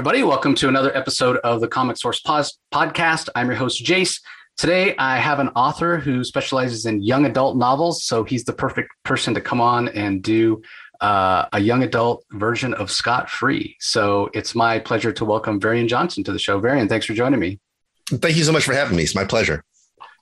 everybody. 0.00 0.22
Welcome 0.22 0.54
to 0.54 0.68
another 0.70 0.96
episode 0.96 1.36
of 1.44 1.60
the 1.60 1.68
Comic 1.68 1.98
Source 1.98 2.20
Pos- 2.20 2.58
Podcast. 2.72 3.28
I'm 3.34 3.48
your 3.48 3.56
host, 3.56 3.84
Jace. 3.84 4.18
Today, 4.56 4.96
I 4.96 5.18
have 5.18 5.40
an 5.40 5.48
author 5.48 5.98
who 5.98 6.24
specializes 6.24 6.86
in 6.86 7.02
young 7.02 7.26
adult 7.26 7.58
novels. 7.58 8.02
So 8.04 8.24
he's 8.24 8.44
the 8.44 8.54
perfect 8.54 8.92
person 9.04 9.34
to 9.34 9.42
come 9.42 9.60
on 9.60 9.88
and 9.88 10.22
do 10.22 10.62
uh, 11.02 11.48
a 11.52 11.60
young 11.60 11.82
adult 11.82 12.24
version 12.30 12.72
of 12.72 12.90
Scott 12.90 13.28
Free. 13.28 13.76
So 13.78 14.30
it's 14.32 14.54
my 14.54 14.78
pleasure 14.78 15.12
to 15.12 15.24
welcome 15.26 15.60
Varian 15.60 15.86
Johnson 15.86 16.24
to 16.24 16.32
the 16.32 16.38
show. 16.38 16.58
Varian, 16.58 16.88
thanks 16.88 17.04
for 17.04 17.12
joining 17.12 17.38
me. 17.38 17.60
Thank 18.08 18.38
you 18.38 18.44
so 18.44 18.52
much 18.52 18.64
for 18.64 18.72
having 18.72 18.96
me. 18.96 19.02
It's 19.02 19.14
my 19.14 19.26
pleasure. 19.26 19.62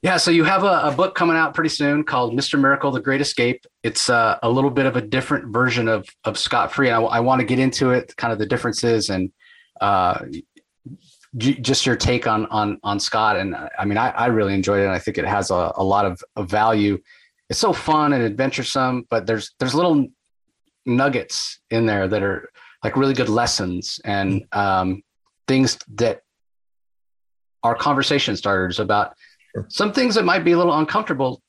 Yeah, 0.03 0.17
so 0.17 0.33
you 0.33 0.43
have 0.43 0.65
a, 0.65 0.89
a, 0.89 0.93
book 0.93 1.15
coming 1.15 1.37
out 1.37 1.55
pretty 1.55 1.71
soon 1.71 2.03
called 2.03 2.33
Mr. 2.33 2.61
Miracle: 2.61 2.91
The 2.91 3.01
Great 3.01 3.21
Escape. 3.21 3.65
It's 3.85 4.11
uh, 4.11 4.39
a 4.43 4.51
little 4.51 4.71
bit 4.71 4.87
of 4.87 4.97
a 4.97 5.01
different 5.01 5.53
version 5.53 5.87
of 5.87 6.09
of 6.25 6.37
Scott 6.37 6.73
Free, 6.73 6.89
and 6.89 6.97
I, 6.97 7.01
I 7.01 7.21
want 7.21 7.41
to 7.41 7.45
get 7.45 7.61
into 7.61 7.91
it, 7.91 8.17
kind 8.17 8.33
of 8.33 8.41
the 8.41 8.47
differences 8.47 9.09
and 9.11 9.33
uh, 9.81 10.25
just 11.37 11.85
your 11.85 11.97
take 11.97 12.27
on 12.27 12.47
on 12.47 12.79
on 12.83 12.99
Scott. 12.99 13.37
And 13.37 13.55
I 13.79 13.85
mean, 13.85 13.99
I, 13.99 14.11
I 14.11 14.27
really 14.27 14.55
enjoyed 14.55 14.81
it, 14.81 14.85
and 14.85 14.93
I 14.93 14.99
think 14.99 15.19
it 15.19 15.27
has 15.27 15.51
a, 15.51 15.73
a 15.77 15.85
lot 15.85 16.07
of, 16.07 16.23
of 16.37 16.51
value. 16.51 16.99
It's 17.51 17.59
so 17.59 17.73
fun 17.73 18.13
and 18.13 18.23
adventuresome, 18.23 19.07
but 19.11 19.27
there's 19.27 19.55
there's 19.59 19.75
little 19.75 20.09
nuggets 20.87 21.61
in 21.71 21.87
there 21.87 22.09
that 22.09 22.23
are 22.23 22.51
like 22.83 22.97
really 22.97 23.15
good 23.15 23.29
lessons 23.29 24.01
and 24.05 24.45
um, 24.53 25.03
things 25.47 25.79
that 25.95 26.23
are 27.63 27.75
conversation 27.75 28.37
starters 28.37 28.81
about. 28.81 29.15
Some 29.69 29.93
things 29.93 30.15
that 30.15 30.25
might 30.25 30.45
be 30.45 30.53
a 30.53 30.59
little 30.59 30.79
uncomfortable 30.79 31.43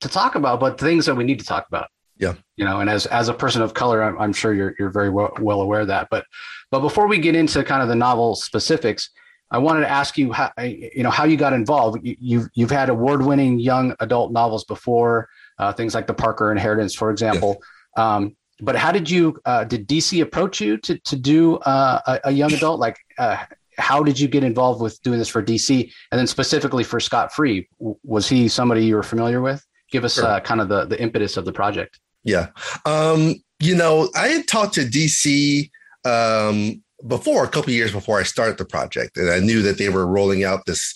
to 0.00 0.08
talk 0.08 0.34
about, 0.34 0.60
but 0.60 0.78
things 0.78 1.06
that 1.06 1.14
we 1.14 1.24
need 1.24 1.38
to 1.38 1.44
talk 1.44 1.66
about. 1.68 1.88
Yeah. 2.20 2.34
You 2.56 2.66
know, 2.66 2.80
and 2.80 2.90
as 2.90 3.06
as 3.06 3.28
a 3.28 3.34
person 3.34 3.62
of 3.62 3.72
color, 3.72 4.02
I'm, 4.02 4.18
I'm 4.18 4.32
sure 4.32 4.52
you're 4.52 4.74
you're 4.78 4.90
very 4.90 5.08
well, 5.08 5.32
well 5.40 5.62
aware 5.62 5.80
of 5.80 5.86
that. 5.88 6.08
But 6.10 6.26
but 6.70 6.80
before 6.80 7.08
we 7.08 7.18
get 7.18 7.34
into 7.34 7.64
kind 7.64 7.82
of 7.82 7.88
the 7.88 7.94
novel 7.94 8.36
specifics, 8.36 9.10
I 9.50 9.58
wanted 9.58 9.80
to 9.80 9.90
ask 9.90 10.18
you 10.18 10.30
how 10.30 10.52
you 10.58 11.02
know 11.02 11.10
how 11.10 11.24
you 11.24 11.38
got 11.38 11.54
involved. 11.54 12.06
You, 12.06 12.16
you've 12.20 12.48
you've 12.54 12.70
had 12.70 12.90
award 12.90 13.24
winning 13.24 13.58
young 13.58 13.96
adult 14.00 14.32
novels 14.32 14.64
before, 14.64 15.28
uh, 15.58 15.72
things 15.72 15.94
like 15.94 16.06
the 16.06 16.14
Parker 16.14 16.52
Inheritance, 16.52 16.94
for 16.94 17.10
example. 17.10 17.62
Um, 17.96 18.36
but 18.60 18.76
how 18.76 18.92
did 18.92 19.08
you 19.08 19.38
uh, 19.46 19.64
did 19.64 19.88
DC 19.88 20.20
approach 20.20 20.60
you 20.60 20.76
to 20.78 20.98
to 20.98 21.16
do 21.16 21.56
uh, 21.56 22.00
a, 22.06 22.20
a, 22.24 22.30
young 22.30 22.52
adult? 22.52 22.78
Like, 22.78 22.98
uh, 23.18 23.44
how 23.78 24.02
did 24.02 24.20
you 24.20 24.28
get 24.28 24.44
involved 24.44 24.82
with 24.82 25.00
doing 25.02 25.18
this 25.18 25.28
for 25.28 25.42
DC 25.42 25.90
and 26.12 26.18
then 26.18 26.26
specifically 26.26 26.84
for 26.84 27.00
Scott 27.00 27.32
Free? 27.32 27.66
Was 27.78 28.28
he 28.28 28.46
somebody 28.46 28.84
you 28.84 28.94
were 28.94 29.02
familiar 29.02 29.40
with? 29.40 29.64
Give 29.90 30.04
us 30.04 30.14
sure. 30.14 30.26
uh, 30.26 30.40
kind 30.40 30.60
of 30.60 30.68
the, 30.68 30.84
the 30.84 31.00
impetus 31.00 31.36
of 31.36 31.44
the 31.44 31.52
project. 31.52 31.98
Yeah. 32.24 32.48
Um, 32.84 33.34
you 33.58 33.74
know, 33.74 34.08
I 34.16 34.28
had 34.28 34.48
talked 34.48 34.74
to 34.74 34.82
DC 34.82 35.70
um, 36.04 36.82
before, 37.06 37.44
a 37.44 37.48
couple 37.48 37.72
years 37.72 37.92
before 37.92 38.18
I 38.18 38.24
started 38.24 38.58
the 38.58 38.64
project, 38.64 39.16
and 39.16 39.30
I 39.30 39.40
knew 39.40 39.62
that 39.62 39.78
they 39.78 39.88
were 39.88 40.06
rolling 40.06 40.44
out 40.44 40.66
this 40.66 40.94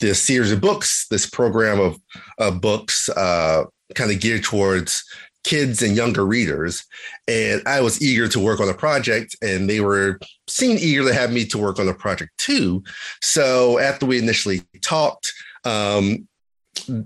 this 0.00 0.20
series 0.20 0.50
of 0.50 0.60
books, 0.60 1.06
this 1.10 1.30
program 1.30 1.78
of, 1.78 1.96
of 2.38 2.60
books, 2.60 3.08
uh, 3.10 3.62
kind 3.94 4.10
of 4.10 4.20
geared 4.20 4.42
towards 4.42 5.04
kids 5.44 5.80
and 5.80 5.96
younger 5.96 6.26
readers. 6.26 6.84
And 7.28 7.62
I 7.66 7.80
was 7.80 8.02
eager 8.02 8.26
to 8.28 8.40
work 8.40 8.60
on 8.60 8.66
the 8.66 8.74
project, 8.74 9.36
and 9.42 9.70
they 9.70 9.80
were 9.80 10.18
seemed 10.48 10.80
eager 10.80 11.04
to 11.04 11.14
have 11.14 11.32
me 11.32 11.44
to 11.46 11.58
work 11.58 11.78
on 11.78 11.86
the 11.86 11.94
project 11.94 12.32
too. 12.38 12.82
So 13.20 13.78
after 13.78 14.04
we 14.04 14.18
initially 14.18 14.62
talked, 14.82 15.32
um, 15.64 16.26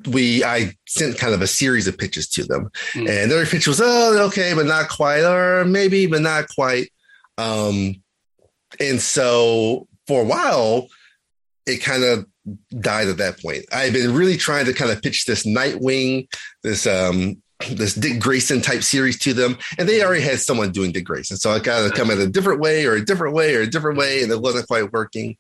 we 0.09 0.45
I 0.45 0.73
sent 0.87 1.19
kind 1.19 1.35
of 1.35 1.43
a 1.43 1.47
series 1.47 1.87
of 1.87 1.99
pitches 1.99 2.29
to 2.31 2.45
them, 2.45 2.71
mm. 2.93 3.09
and 3.09 3.31
their 3.31 3.45
pitch 3.47 3.67
was 3.67 3.81
oh 3.83 4.27
okay, 4.29 4.55
but 4.55 4.67
not 4.67 4.89
quite, 4.89 5.25
or 5.25 5.65
maybe 5.65 6.07
but 6.07 6.23
not 6.23 6.49
quite. 6.49 6.91
Um, 7.39 8.03
and 8.81 9.01
so 9.01 9.87
for 10.07 10.23
a 10.23 10.25
while, 10.25 10.89
it 11.67 11.79
kind 11.79 12.05
of 12.05 12.27
died 12.81 13.09
at 13.09 13.19
that 13.19 13.41
point. 13.41 13.65
I've 13.73 13.93
been 13.93 14.15
really 14.15 14.37
trying 14.37 14.67
to 14.67 14.73
kind 14.73 14.91
of 14.91 15.03
pitch 15.03 15.27
this 15.27 15.47
Nightwing, 15.47 16.29
this 16.63 16.87
um, 16.87 17.43
this 17.71 17.95
Dick 17.95 18.21
Grayson 18.21 18.61
type 18.61 18.83
series 18.83 19.19
to 19.21 19.33
them, 19.33 19.57
and 19.79 19.89
they 19.89 20.03
already 20.03 20.23
had 20.23 20.41
someone 20.41 20.73
doing 20.73 20.93
Dick 20.93 21.05
Grayson. 21.05 21.37
So 21.37 21.51
I 21.51 21.59
got 21.59 21.89
to 21.89 21.95
come 21.95 22.11
in 22.11 22.21
a 22.21 22.27
different 22.27 22.61
way, 22.61 22.85
or 22.85 22.95
a 22.95 23.05
different 23.05 23.35
way, 23.35 23.55
or 23.55 23.63
a 23.63 23.67
different 23.67 23.99
way, 23.99 24.23
and 24.23 24.31
it 24.31 24.41
wasn't 24.41 24.67
quite 24.67 24.93
working. 24.93 25.37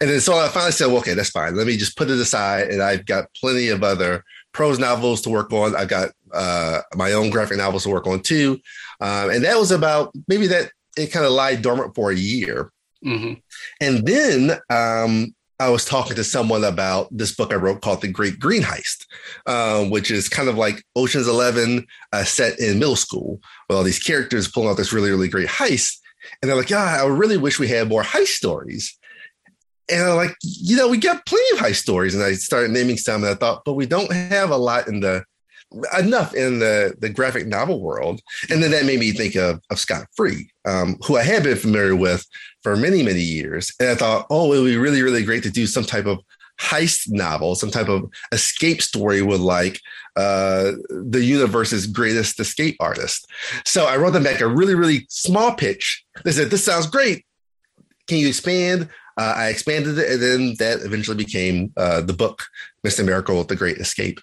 And 0.00 0.08
then 0.08 0.20
so 0.20 0.38
I 0.38 0.48
finally 0.48 0.72
said, 0.72 0.86
well, 0.86 0.98
"Okay, 0.98 1.14
that's 1.14 1.30
fine. 1.30 1.56
Let 1.56 1.66
me 1.66 1.76
just 1.76 1.96
put 1.96 2.10
it 2.10 2.18
aside." 2.18 2.68
And 2.68 2.82
I've 2.82 3.06
got 3.06 3.32
plenty 3.34 3.68
of 3.68 3.82
other 3.82 4.24
prose 4.52 4.78
novels 4.78 5.20
to 5.22 5.30
work 5.30 5.52
on. 5.52 5.74
I've 5.74 5.88
got 5.88 6.10
uh, 6.32 6.80
my 6.94 7.12
own 7.12 7.30
graphic 7.30 7.58
novels 7.58 7.82
to 7.84 7.90
work 7.90 8.06
on 8.06 8.20
too, 8.20 8.60
um, 9.00 9.30
and 9.30 9.44
that 9.44 9.58
was 9.58 9.72
about 9.72 10.12
maybe 10.28 10.46
that 10.48 10.70
it 10.96 11.08
kind 11.08 11.26
of 11.26 11.32
lied 11.32 11.62
dormant 11.62 11.94
for 11.94 12.10
a 12.10 12.16
year. 12.16 12.72
Mm-hmm. 13.04 13.34
And 13.80 14.06
then 14.06 14.58
um, 14.70 15.34
I 15.60 15.70
was 15.70 15.84
talking 15.84 16.14
to 16.14 16.24
someone 16.24 16.62
about 16.62 17.08
this 17.10 17.34
book 17.34 17.52
I 17.52 17.56
wrote 17.56 17.80
called 17.80 18.00
The 18.00 18.08
Great 18.08 18.38
Greene 18.38 18.62
Heist, 18.62 19.06
um, 19.46 19.90
which 19.90 20.10
is 20.10 20.28
kind 20.28 20.48
of 20.48 20.56
like 20.56 20.84
Ocean's 20.94 21.26
Eleven 21.26 21.84
uh, 22.12 22.24
set 22.24 22.60
in 22.60 22.78
middle 22.78 22.96
school 22.96 23.40
with 23.68 23.76
all 23.76 23.82
these 23.82 23.98
characters 23.98 24.48
pulling 24.48 24.68
off 24.68 24.76
this 24.76 24.92
really, 24.92 25.10
really 25.10 25.28
great 25.28 25.48
heist. 25.48 25.96
And 26.40 26.48
they're 26.48 26.56
like, 26.56 26.70
yeah, 26.70 27.02
I 27.02 27.06
really 27.06 27.36
wish 27.36 27.58
we 27.58 27.68
had 27.68 27.88
more 27.88 28.02
heist 28.02 28.28
stories. 28.28 28.96
And 29.90 30.02
I'm 30.02 30.16
like, 30.16 30.36
you 30.42 30.76
know, 30.76 30.88
we 30.88 30.98
got 30.98 31.26
plenty 31.26 31.56
of 31.56 31.64
heist 31.64 31.76
stories. 31.76 32.14
And 32.14 32.22
I 32.22 32.34
started 32.34 32.70
naming 32.70 32.96
some 32.96 33.24
and 33.24 33.32
I 33.32 33.34
thought, 33.34 33.62
but 33.64 33.74
we 33.74 33.86
don't 33.86 34.12
have 34.12 34.50
a 34.50 34.56
lot 34.56 34.86
in 34.86 35.00
the 35.00 35.24
enough 35.98 36.34
in 36.34 36.60
the, 36.60 36.94
the 36.98 37.08
graphic 37.08 37.46
novel 37.46 37.80
world. 37.80 38.20
And 38.50 38.62
then 38.62 38.70
that 38.70 38.86
made 38.86 39.00
me 39.00 39.12
think 39.12 39.34
of, 39.34 39.60
of 39.70 39.78
Scott 39.78 40.06
Free, 40.16 40.50
um, 40.64 40.96
who 41.06 41.16
I 41.16 41.22
had 41.22 41.42
been 41.42 41.56
familiar 41.56 41.96
with 41.96 42.24
for 42.68 42.76
many, 42.76 43.02
many 43.02 43.22
years. 43.22 43.72
And 43.80 43.88
I 43.88 43.94
thought, 43.94 44.26
oh, 44.28 44.52
it 44.52 44.60
would 44.60 44.66
be 44.66 44.76
really, 44.76 45.00
really 45.00 45.24
great 45.24 45.42
to 45.44 45.50
do 45.50 45.66
some 45.66 45.84
type 45.84 46.04
of 46.04 46.18
heist 46.60 47.08
novel, 47.08 47.54
some 47.54 47.70
type 47.70 47.88
of 47.88 48.10
escape 48.30 48.82
story 48.82 49.22
with 49.22 49.40
like 49.40 49.80
uh, 50.16 50.72
the 50.90 51.22
universe's 51.24 51.86
greatest 51.86 52.38
escape 52.38 52.76
artist. 52.78 53.26
So 53.64 53.86
I 53.86 53.96
wrote 53.96 54.10
them 54.10 54.24
back 54.24 54.42
a 54.42 54.46
really, 54.46 54.74
really 54.74 55.06
small 55.08 55.54
pitch. 55.54 56.04
They 56.24 56.32
said, 56.32 56.50
this 56.50 56.62
sounds 56.62 56.86
great. 56.86 57.24
Can 58.06 58.18
you 58.18 58.28
expand? 58.28 58.90
Uh, 59.16 59.32
I 59.34 59.48
expanded 59.48 59.98
it, 59.98 60.12
and 60.12 60.22
then 60.22 60.54
that 60.58 60.84
eventually 60.84 61.16
became 61.16 61.72
uh, 61.76 62.02
the 62.02 62.12
book, 62.12 62.44
Mr. 62.86 63.02
Miracle, 63.02 63.42
The 63.44 63.56
Great 63.56 63.78
Escape. 63.78 64.20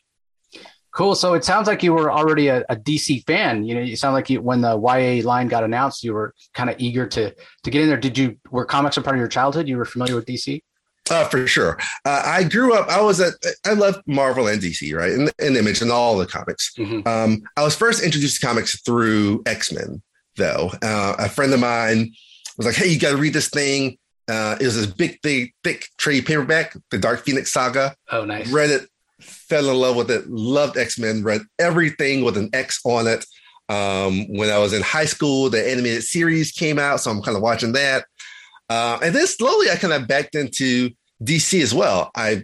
Cool. 0.95 1.13
So 1.13 1.33
it 1.33 1.43
sounds 1.43 1.67
like 1.67 1.83
you 1.83 1.91
were 1.91 2.09
already 2.09 2.47
a, 2.47 2.63
a, 2.69 2.75
DC 2.77 3.25
fan. 3.27 3.65
You 3.65 3.75
know, 3.75 3.81
you 3.81 3.97
sound 3.97 4.13
like 4.13 4.29
you, 4.29 4.41
when 4.41 4.61
the 4.61 4.79
YA 4.79 5.27
line 5.27 5.49
got 5.49 5.65
announced, 5.65 6.05
you 6.05 6.13
were 6.13 6.33
kind 6.53 6.69
of 6.69 6.77
eager 6.79 7.05
to 7.05 7.35
to 7.63 7.69
get 7.69 7.81
in 7.81 7.89
there. 7.89 7.97
Did 7.97 8.17
you 8.17 8.37
were 8.49 8.63
comics 8.63 8.95
a 8.95 9.01
part 9.01 9.17
of 9.17 9.19
your 9.19 9.27
childhood? 9.27 9.67
You 9.67 9.75
were 9.75 9.83
familiar 9.83 10.15
with 10.15 10.25
DC? 10.25 10.63
Uh, 11.09 11.25
for 11.25 11.45
sure. 11.47 11.77
Uh, 12.05 12.23
I 12.25 12.45
grew 12.45 12.73
up. 12.73 12.87
I 12.87 13.01
was 13.01 13.19
at. 13.19 13.33
I 13.65 13.73
loved 13.73 14.03
Marvel 14.07 14.47
and 14.47 14.61
DC, 14.61 14.95
right, 14.95 15.11
and, 15.11 15.33
and 15.37 15.57
Image 15.57 15.81
and 15.81 15.91
all 15.91 16.17
the 16.17 16.25
comics. 16.25 16.73
Mm-hmm. 16.77 17.05
Um, 17.05 17.43
I 17.57 17.63
was 17.63 17.75
first 17.75 18.01
introduced 18.01 18.39
to 18.39 18.47
comics 18.47 18.81
through 18.81 19.43
X 19.45 19.73
Men, 19.73 20.01
though. 20.37 20.71
Uh, 20.81 21.15
a 21.19 21.27
friend 21.27 21.53
of 21.53 21.59
mine 21.59 22.13
was 22.55 22.67
like, 22.67 22.75
"Hey, 22.75 22.87
you 22.87 23.01
got 23.01 23.11
to 23.11 23.17
read 23.17 23.33
this 23.33 23.49
thing." 23.49 23.97
Uh, 24.29 24.55
it 24.61 24.65
was 24.65 24.77
this 24.77 24.87
big, 24.87 25.19
big, 25.21 25.53
thick 25.61 25.89
trade 25.97 26.25
paperback, 26.25 26.73
the 26.89 26.97
Dark 26.97 27.25
Phoenix 27.25 27.51
saga. 27.51 27.95
Oh, 28.11 28.23
nice. 28.23 28.49
Read 28.49 28.71
it 28.71 28.87
fell 29.49 29.69
in 29.69 29.75
love 29.75 29.95
with 29.95 30.11
it, 30.11 30.29
loved 30.29 30.77
X 30.77 30.97
Men, 30.99 31.23
read 31.23 31.41
everything 31.59 32.23
with 32.23 32.37
an 32.37 32.49
X 32.53 32.79
on 32.85 33.07
it. 33.07 33.25
Um, 33.67 34.27
when 34.35 34.49
I 34.49 34.59
was 34.59 34.73
in 34.73 34.81
high 34.81 35.05
school, 35.05 35.49
the 35.49 35.69
animated 35.69 36.03
series 36.03 36.51
came 36.51 36.77
out, 36.77 36.99
so 36.99 37.11
I'm 37.11 37.21
kind 37.21 37.35
of 37.35 37.43
watching 37.43 37.73
that. 37.73 38.05
Uh, 38.69 38.99
and 39.01 39.13
then 39.13 39.27
slowly 39.27 39.69
I 39.69 39.75
kind 39.75 39.93
of 39.93 40.07
backed 40.07 40.35
into 40.35 40.91
DC 41.23 41.61
as 41.61 41.73
well. 41.73 42.11
I, 42.15 42.43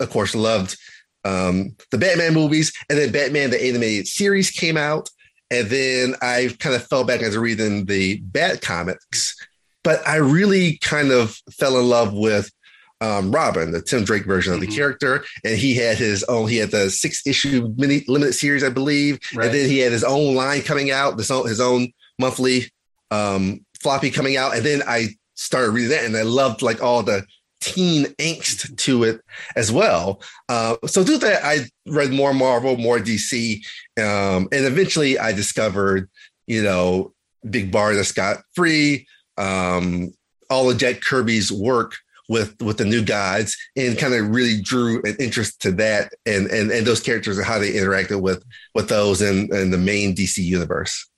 of 0.00 0.10
course, 0.10 0.34
loved 0.34 0.76
um, 1.24 1.76
the 1.90 1.98
Batman 1.98 2.34
movies, 2.34 2.72
and 2.88 2.98
then 2.98 3.12
Batman 3.12 3.50
the 3.50 3.64
animated 3.64 4.06
series 4.06 4.50
came 4.50 4.76
out, 4.76 5.10
and 5.50 5.68
then 5.68 6.14
I 6.22 6.54
kind 6.58 6.74
of 6.74 6.86
fell 6.86 7.04
back 7.04 7.22
into 7.22 7.40
reading 7.40 7.86
the 7.86 8.20
Bat 8.20 8.62
comics. 8.62 9.36
But 9.82 10.06
I 10.06 10.16
really 10.16 10.78
kind 10.78 11.10
of 11.10 11.36
fell 11.52 11.78
in 11.78 11.88
love 11.88 12.12
with 12.12 12.50
um, 13.00 13.30
Robin, 13.30 13.72
the 13.72 13.82
Tim 13.82 14.04
Drake 14.04 14.24
version 14.24 14.54
of 14.54 14.60
the 14.60 14.66
mm-hmm. 14.66 14.76
character, 14.76 15.24
and 15.44 15.56
he 15.56 15.74
had 15.74 15.98
his 15.98 16.24
own. 16.24 16.48
He 16.48 16.56
had 16.56 16.70
the 16.70 16.90
six 16.90 17.26
issue 17.26 17.72
mini 17.76 18.04
limited 18.08 18.32
series, 18.32 18.64
I 18.64 18.70
believe, 18.70 19.18
right. 19.34 19.46
and 19.46 19.54
then 19.54 19.68
he 19.68 19.78
had 19.78 19.92
his 19.92 20.04
own 20.04 20.34
line 20.34 20.62
coming 20.62 20.90
out, 20.90 21.16
this 21.16 21.30
own, 21.30 21.46
his 21.46 21.60
own 21.60 21.92
monthly 22.18 22.70
um, 23.10 23.64
floppy 23.82 24.10
coming 24.10 24.36
out, 24.36 24.56
and 24.56 24.64
then 24.64 24.82
I 24.86 25.08
started 25.34 25.72
reading 25.72 25.90
that, 25.90 26.04
and 26.04 26.16
I 26.16 26.22
loved 26.22 26.62
like 26.62 26.82
all 26.82 27.02
the 27.02 27.26
teen 27.60 28.04
angst 28.18 28.76
to 28.76 29.04
it 29.04 29.20
as 29.56 29.72
well. 29.72 30.22
Uh, 30.48 30.76
so 30.86 31.02
through 31.04 31.18
that, 31.18 31.44
I 31.44 31.66
read 31.86 32.12
more 32.12 32.32
Marvel, 32.32 32.76
more 32.76 32.98
DC, 32.98 33.62
um, 33.98 34.48
and 34.52 34.64
eventually 34.64 35.18
I 35.18 35.32
discovered, 35.32 36.08
you 36.46 36.62
know, 36.62 37.12
Big 37.48 37.70
Barda 37.70 38.04
Scott 38.04 38.38
Free, 38.54 39.06
um, 39.36 40.12
all 40.48 40.70
of 40.70 40.78
Jack 40.78 41.00
Kirby's 41.00 41.52
work 41.52 41.94
with 42.28 42.60
with 42.62 42.78
the 42.78 42.84
new 42.84 43.04
gods 43.04 43.56
and 43.76 43.98
kind 43.98 44.14
of 44.14 44.28
really 44.34 44.60
drew 44.60 45.00
an 45.04 45.16
interest 45.20 45.60
to 45.62 45.72
that 45.72 46.12
and 46.26 46.46
and 46.48 46.70
and 46.70 46.86
those 46.86 47.00
characters 47.00 47.38
and 47.38 47.46
how 47.46 47.58
they 47.58 47.72
interacted 47.72 48.20
with 48.20 48.44
with 48.74 48.88
those 48.88 49.22
in, 49.22 49.48
in 49.54 49.70
the 49.70 49.78
main 49.78 50.14
DC 50.14 50.38
universe. 50.38 51.08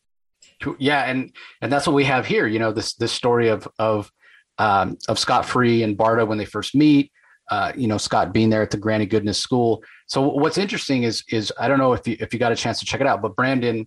Yeah, 0.78 1.05
and 1.05 1.32
and 1.62 1.72
that's 1.72 1.87
what 1.87 1.94
we 1.94 2.05
have 2.05 2.26
here. 2.26 2.46
You 2.46 2.58
know, 2.58 2.72
this 2.72 2.94
this 2.94 3.12
story 3.12 3.49
of 3.49 3.69
of 3.78 4.10
um, 4.58 4.99
of 5.08 5.19
Scott 5.19 5.46
Free 5.46 5.82
and 5.82 5.96
Barda 5.96 6.26
when 6.26 6.38
they 6.38 6.44
first 6.44 6.75
meet. 6.75 7.12
Uh, 7.50 7.72
you 7.75 7.87
know, 7.87 7.96
Scott 7.96 8.34
being 8.34 8.50
there 8.50 8.60
at 8.60 8.70
the 8.70 8.76
Granny 8.76 9.06
Goodness 9.06 9.38
School. 9.38 9.82
So 10.06 10.22
what's 10.22 10.58
interesting 10.58 11.05
is 11.05 11.25
is 11.31 11.52
I 11.58 11.69
don't 11.69 11.78
know 11.78 11.93
if 11.93 12.06
you 12.06 12.16
if 12.20 12.32
you 12.32 12.38
got 12.38 12.52
a 12.52 12.56
chance 12.56 12.81
to 12.81 12.87
check 12.87 13.00
it 13.00 13.06
out, 13.06 13.22
but 13.22 13.37
Brandon 13.37 13.87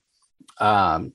um, 0.60 1.14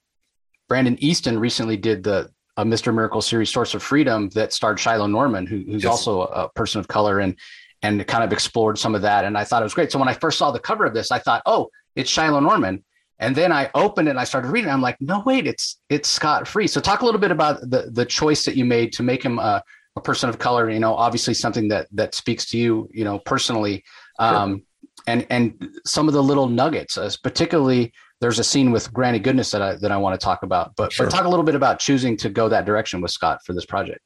Brandon 0.68 0.96
Easton 1.02 1.38
recently 1.38 1.76
did 1.76 2.02
the 2.02 2.30
a 2.56 2.64
Mr. 2.64 2.94
Miracle 2.94 3.20
series 3.20 3.50
Source 3.50 3.74
of 3.74 3.82
Freedom 3.82 4.28
that 4.30 4.52
starred 4.52 4.80
Shiloh 4.80 5.06
Norman, 5.06 5.46
who, 5.46 5.58
who's 5.58 5.84
yes. 5.84 5.90
also 5.90 6.22
a 6.22 6.48
person 6.50 6.80
of 6.80 6.88
color 6.88 7.20
and 7.20 7.36
and 7.82 8.06
kind 8.06 8.24
of 8.24 8.32
explored 8.32 8.78
some 8.78 8.94
of 8.94 9.02
that. 9.02 9.24
And 9.24 9.36
I 9.36 9.44
thought 9.44 9.62
it 9.62 9.64
was 9.64 9.74
great. 9.74 9.92
So 9.92 9.98
when 9.98 10.08
I 10.08 10.14
first 10.14 10.38
saw 10.38 10.50
the 10.50 10.58
cover 10.58 10.86
of 10.86 10.94
this, 10.94 11.10
I 11.10 11.18
thought, 11.18 11.42
oh, 11.44 11.68
it's 11.94 12.10
Shiloh 12.10 12.40
Norman. 12.40 12.82
And 13.18 13.36
then 13.36 13.52
I 13.52 13.70
opened 13.74 14.08
it 14.08 14.12
and 14.12 14.20
I 14.20 14.24
started 14.24 14.48
reading. 14.48 14.70
I'm 14.70 14.82
like, 14.82 15.00
no, 15.00 15.22
wait, 15.24 15.46
it's 15.46 15.78
it's 15.88 16.08
Scott 16.08 16.46
Free. 16.46 16.66
So 16.66 16.80
talk 16.80 17.00
a 17.00 17.04
little 17.04 17.20
bit 17.20 17.30
about 17.30 17.60
the 17.60 17.90
the 17.92 18.04
choice 18.04 18.44
that 18.44 18.56
you 18.56 18.64
made 18.64 18.92
to 18.94 19.02
make 19.02 19.22
him 19.22 19.38
a, 19.38 19.62
a 19.96 20.00
person 20.00 20.28
of 20.28 20.38
color. 20.38 20.70
You 20.70 20.80
know, 20.80 20.94
obviously 20.94 21.34
something 21.34 21.68
that 21.68 21.88
that 21.92 22.14
speaks 22.14 22.46
to 22.50 22.58
you, 22.58 22.88
you 22.92 23.04
know, 23.04 23.18
personally. 23.18 23.84
Um, 24.18 24.64
and 25.06 25.26
and 25.30 25.76
some 25.84 26.08
of 26.08 26.14
the 26.14 26.22
little 26.22 26.48
nuggets, 26.48 26.98
uh, 26.98 27.10
particularly 27.22 27.92
there's 28.20 28.38
a 28.38 28.44
scene 28.44 28.72
with 28.72 28.92
Granny 28.92 29.18
Goodness 29.18 29.50
that 29.50 29.62
I 29.62 29.76
that 29.76 29.92
I 29.92 29.96
want 29.96 30.18
to 30.18 30.24
talk 30.24 30.42
about. 30.42 30.74
But 30.76 30.92
sure. 30.92 31.06
but 31.06 31.12
talk 31.12 31.24
a 31.24 31.28
little 31.28 31.44
bit 31.44 31.54
about 31.54 31.78
choosing 31.78 32.16
to 32.18 32.28
go 32.28 32.48
that 32.48 32.64
direction 32.64 33.00
with 33.00 33.10
Scott 33.10 33.40
for 33.44 33.52
this 33.52 33.66
project. 33.66 34.00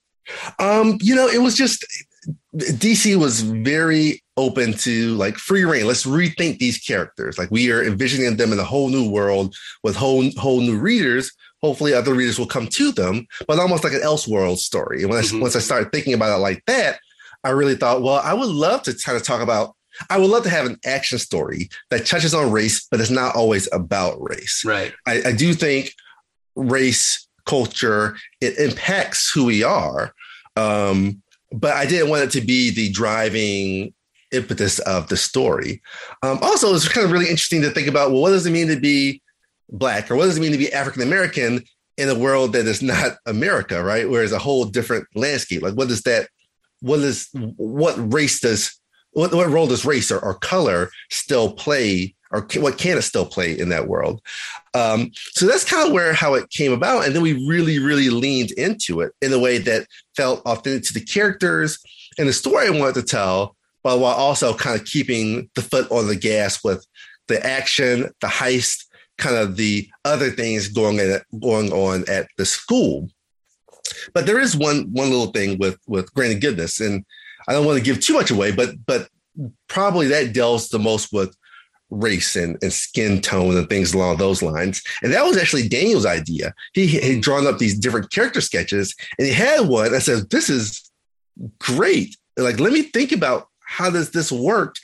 Um, 0.58 0.98
you 1.00 1.14
know, 1.14 1.28
it 1.28 1.40
was 1.40 1.56
just 1.56 1.84
DC 2.56 3.16
was 3.16 3.40
very 3.40 4.22
open 4.36 4.72
to 4.74 5.14
like 5.14 5.36
free 5.36 5.64
reign. 5.64 5.86
Let's 5.86 6.04
rethink 6.04 6.58
these 6.58 6.78
characters. 6.78 7.38
Like 7.38 7.50
we 7.50 7.70
are 7.70 7.82
envisioning 7.82 8.36
them 8.36 8.52
in 8.52 8.58
a 8.58 8.64
whole 8.64 8.88
new 8.88 9.10
world 9.10 9.54
with 9.82 9.96
whole 9.96 10.28
whole 10.36 10.60
new 10.60 10.78
readers. 10.78 11.32
Hopefully, 11.62 11.92
other 11.92 12.14
readers 12.14 12.38
will 12.38 12.46
come 12.46 12.66
to 12.68 12.90
them, 12.90 13.26
but 13.46 13.58
almost 13.58 13.84
like 13.84 13.92
an 13.92 14.00
Elseworld 14.00 14.58
story. 14.58 15.02
And 15.02 15.10
when 15.10 15.22
mm-hmm. 15.22 15.36
I, 15.38 15.40
once 15.42 15.56
I 15.56 15.60
started 15.60 15.92
thinking 15.92 16.14
about 16.14 16.36
it 16.36 16.40
like 16.40 16.64
that, 16.66 17.00
I 17.44 17.50
really 17.50 17.76
thought, 17.76 18.02
well, 18.02 18.20
I 18.24 18.34
would 18.34 18.48
love 18.48 18.82
to 18.84 18.94
kind 18.94 19.16
of 19.16 19.24
talk 19.24 19.42
about. 19.42 19.76
I 20.08 20.18
would 20.18 20.30
love 20.30 20.44
to 20.44 20.50
have 20.50 20.66
an 20.66 20.78
action 20.84 21.18
story 21.18 21.68
that 21.90 22.06
touches 22.06 22.34
on 22.34 22.50
race, 22.50 22.86
but 22.90 23.00
it's 23.00 23.10
not 23.10 23.36
always 23.36 23.68
about 23.72 24.16
race. 24.20 24.62
Right. 24.64 24.92
I, 25.06 25.22
I 25.26 25.32
do 25.32 25.52
think 25.52 25.92
race, 26.56 27.28
culture, 27.46 28.16
it 28.40 28.58
impacts 28.58 29.30
who 29.32 29.44
we 29.46 29.62
are. 29.62 30.12
Um, 30.56 31.22
but 31.52 31.74
I 31.74 31.86
didn't 31.86 32.10
want 32.10 32.22
it 32.22 32.30
to 32.32 32.40
be 32.40 32.70
the 32.70 32.90
driving 32.90 33.92
impetus 34.32 34.78
of 34.80 35.08
the 35.08 35.16
story. 35.16 35.82
Um, 36.22 36.38
also, 36.42 36.74
it's 36.74 36.88
kind 36.88 37.04
of 37.04 37.12
really 37.12 37.28
interesting 37.28 37.62
to 37.62 37.70
think 37.70 37.88
about 37.88 38.12
well, 38.12 38.22
what 38.22 38.30
does 38.30 38.46
it 38.46 38.52
mean 38.52 38.68
to 38.68 38.78
be 38.78 39.20
black 39.68 40.10
or 40.10 40.16
what 40.16 40.26
does 40.26 40.36
it 40.36 40.40
mean 40.40 40.52
to 40.52 40.58
be 40.58 40.72
African 40.72 41.02
American 41.02 41.64
in 41.96 42.08
a 42.08 42.18
world 42.18 42.52
that 42.54 42.66
is 42.66 42.82
not 42.82 43.18
America, 43.26 43.82
right? 43.82 44.08
Where 44.08 44.22
it's 44.22 44.32
a 44.32 44.38
whole 44.38 44.64
different 44.64 45.06
landscape. 45.14 45.62
Like, 45.62 45.74
what 45.74 45.88
does 45.88 46.02
that, 46.02 46.28
what 46.80 47.00
is, 47.00 47.28
what 47.34 47.94
race 48.12 48.40
does, 48.40 48.79
what, 49.12 49.34
what 49.34 49.50
role 49.50 49.66
does 49.66 49.84
race 49.84 50.10
or, 50.10 50.18
or 50.18 50.34
color 50.34 50.90
still 51.10 51.52
play 51.52 52.14
or 52.32 52.46
what 52.56 52.78
can 52.78 52.96
it 52.96 53.02
still 53.02 53.26
play 53.26 53.58
in 53.58 53.70
that 53.70 53.88
world? 53.88 54.20
Um, 54.74 55.10
so 55.32 55.46
that's 55.46 55.68
kind 55.68 55.86
of 55.86 55.92
where 55.92 56.12
how 56.12 56.34
it 56.34 56.50
came 56.50 56.72
about, 56.72 57.04
and 57.04 57.14
then 57.14 57.22
we 57.22 57.46
really, 57.48 57.78
really 57.78 58.08
leaned 58.08 58.52
into 58.52 59.00
it 59.00 59.12
in 59.20 59.32
a 59.32 59.38
way 59.38 59.58
that 59.58 59.86
felt 60.16 60.44
authentic 60.46 60.84
to 60.84 60.94
the 60.94 61.04
characters 61.04 61.78
and 62.18 62.28
the 62.28 62.32
story 62.32 62.66
I 62.66 62.70
wanted 62.70 62.94
to 62.96 63.02
tell, 63.02 63.56
but 63.82 63.98
while 63.98 64.14
also 64.14 64.54
kind 64.54 64.78
of 64.80 64.86
keeping 64.86 65.50
the 65.54 65.62
foot 65.62 65.90
on 65.90 66.06
the 66.06 66.16
gas 66.16 66.62
with 66.62 66.86
the 67.28 67.44
action, 67.44 68.10
the 68.20 68.26
heist, 68.26 68.84
kind 69.18 69.36
of 69.36 69.56
the 69.56 69.88
other 70.04 70.30
things 70.30 70.68
going 70.68 70.98
at, 70.98 71.24
going 71.40 71.72
on 71.72 72.04
at 72.08 72.28
the 72.36 72.46
school. 72.46 73.08
But 74.14 74.26
there 74.26 74.38
is 74.38 74.56
one 74.56 74.84
one 74.92 75.10
little 75.10 75.32
thing 75.32 75.58
with 75.58 75.78
with 75.86 76.12
Granny 76.14 76.36
Goodness, 76.36 76.80
and 76.80 77.04
I 77.50 77.52
don't 77.52 77.66
want 77.66 77.78
to 77.78 77.84
give 77.84 77.98
too 77.98 78.14
much 78.14 78.30
away, 78.30 78.52
but 78.52 78.76
but 78.86 79.08
probably 79.66 80.06
that 80.06 80.32
deals 80.32 80.68
the 80.68 80.78
most 80.78 81.12
with 81.12 81.36
race 81.90 82.36
and, 82.36 82.56
and 82.62 82.72
skin 82.72 83.20
tone 83.20 83.56
and 83.56 83.68
things 83.68 83.92
along 83.92 84.18
those 84.18 84.40
lines. 84.40 84.80
And 85.02 85.12
that 85.12 85.24
was 85.24 85.36
actually 85.36 85.68
Daniel's 85.68 86.06
idea. 86.06 86.54
He 86.74 86.86
had 86.86 87.20
drawn 87.20 87.48
up 87.48 87.58
these 87.58 87.76
different 87.76 88.12
character 88.12 88.40
sketches 88.40 88.94
and 89.18 89.26
he 89.26 89.32
had 89.32 89.66
one 89.66 89.90
that 89.90 90.02
says, 90.02 90.28
This 90.28 90.48
is 90.48 90.92
great. 91.58 92.16
Like, 92.36 92.60
let 92.60 92.72
me 92.72 92.82
think 92.82 93.10
about 93.10 93.48
how 93.64 93.90
does 93.90 94.12
this 94.12 94.30
work 94.30 94.76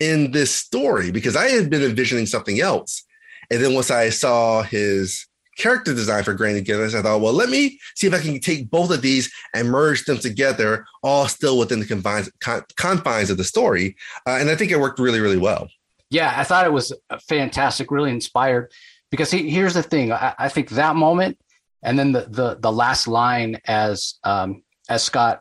in 0.00 0.30
this 0.30 0.50
story? 0.50 1.10
Because 1.10 1.36
I 1.36 1.48
had 1.48 1.68
been 1.68 1.82
envisioning 1.82 2.24
something 2.24 2.58
else. 2.58 3.04
And 3.50 3.62
then 3.62 3.74
once 3.74 3.90
I 3.90 4.08
saw 4.08 4.62
his 4.62 5.26
character 5.58 5.94
design 5.94 6.24
for 6.24 6.34
Granny 6.34 6.60
Goodness, 6.60 6.94
I 6.94 7.02
thought, 7.02 7.20
well, 7.20 7.32
let 7.32 7.50
me 7.50 7.78
see 7.94 8.06
if 8.06 8.14
I 8.14 8.20
can 8.20 8.40
take 8.40 8.70
both 8.70 8.90
of 8.90 9.02
these 9.02 9.32
and 9.54 9.70
merge 9.70 10.04
them 10.04 10.18
together, 10.18 10.84
all 11.02 11.28
still 11.28 11.58
within 11.58 11.80
the 11.80 11.86
confines, 11.86 12.30
con- 12.40 12.64
confines 12.76 13.30
of 13.30 13.36
the 13.36 13.44
story. 13.44 13.96
Uh, 14.26 14.38
and 14.40 14.50
I 14.50 14.56
think 14.56 14.70
it 14.70 14.80
worked 14.80 14.98
really, 14.98 15.20
really 15.20 15.38
well 15.38 15.68
yeah, 16.12 16.34
I 16.36 16.44
thought 16.44 16.66
it 16.66 16.72
was 16.72 16.92
fantastic, 17.26 17.90
really 17.90 18.10
inspired. 18.10 18.70
Because 19.10 19.30
he, 19.30 19.48
here's 19.48 19.74
the 19.74 19.82
thing, 19.82 20.12
I, 20.12 20.34
I, 20.38 20.48
think 20.50 20.68
that 20.70 20.94
moment, 20.94 21.38
and 21.82 21.98
then 21.98 22.12
the 22.12 22.26
the 22.28 22.56
the 22.60 22.72
last 22.72 23.08
line 23.08 23.58
as 23.66 24.14
um, 24.22 24.62
as 24.88 25.02
Scott, 25.02 25.40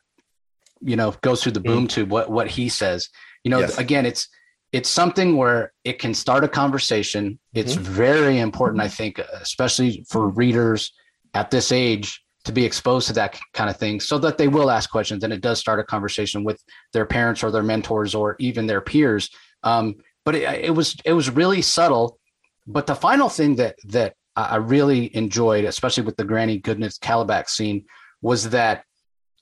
you 0.81 0.95
know, 0.95 1.11
goes 1.21 1.43
through 1.43 1.53
the 1.53 1.59
boom 1.59 1.87
mm. 1.87 1.89
tube, 1.89 2.09
what 2.09 2.31
what 2.31 2.47
he 2.47 2.69
says, 2.69 3.09
you 3.43 3.51
know, 3.51 3.59
yes. 3.59 3.77
again, 3.77 4.05
it's 4.05 4.29
it's 4.71 4.89
something 4.89 5.35
where 5.35 5.73
it 5.83 5.99
can 5.99 6.13
start 6.13 6.43
a 6.43 6.47
conversation. 6.47 7.39
It's 7.53 7.75
mm-hmm. 7.75 7.93
very 7.93 8.39
important, 8.39 8.81
I 8.81 8.87
think, 8.87 9.19
especially 9.19 10.05
for 10.09 10.29
readers 10.29 10.93
at 11.33 11.51
this 11.51 11.71
age 11.71 12.23
to 12.45 12.51
be 12.51 12.65
exposed 12.65 13.07
to 13.07 13.13
that 13.13 13.39
kind 13.53 13.69
of 13.69 13.77
thing 13.77 13.99
so 13.99 14.17
that 14.17 14.37
they 14.37 14.47
will 14.47 14.71
ask 14.71 14.89
questions 14.89 15.23
and 15.23 15.31
it 15.31 15.41
does 15.41 15.59
start 15.59 15.79
a 15.79 15.83
conversation 15.83 16.43
with 16.43 16.63
their 16.91 17.05
parents 17.05 17.43
or 17.43 17.51
their 17.51 17.61
mentors 17.61 18.15
or 18.15 18.35
even 18.39 18.65
their 18.65 18.81
peers 18.81 19.29
um, 19.63 19.95
but 20.25 20.35
it, 20.35 20.65
it 20.65 20.75
was 20.75 20.95
it 21.05 21.13
was 21.13 21.29
really 21.29 21.61
subtle. 21.61 22.19
But 22.67 22.87
the 22.87 22.95
final 22.95 23.29
thing 23.29 23.55
that 23.55 23.75
that 23.89 24.15
I 24.35 24.57
really 24.57 25.15
enjoyed, 25.15 25.65
especially 25.65 26.03
with 26.03 26.15
the 26.15 26.23
Granny 26.23 26.57
Goodness 26.57 26.97
Kalibak 26.97 27.49
scene, 27.49 27.85
was 28.21 28.49
that 28.51 28.85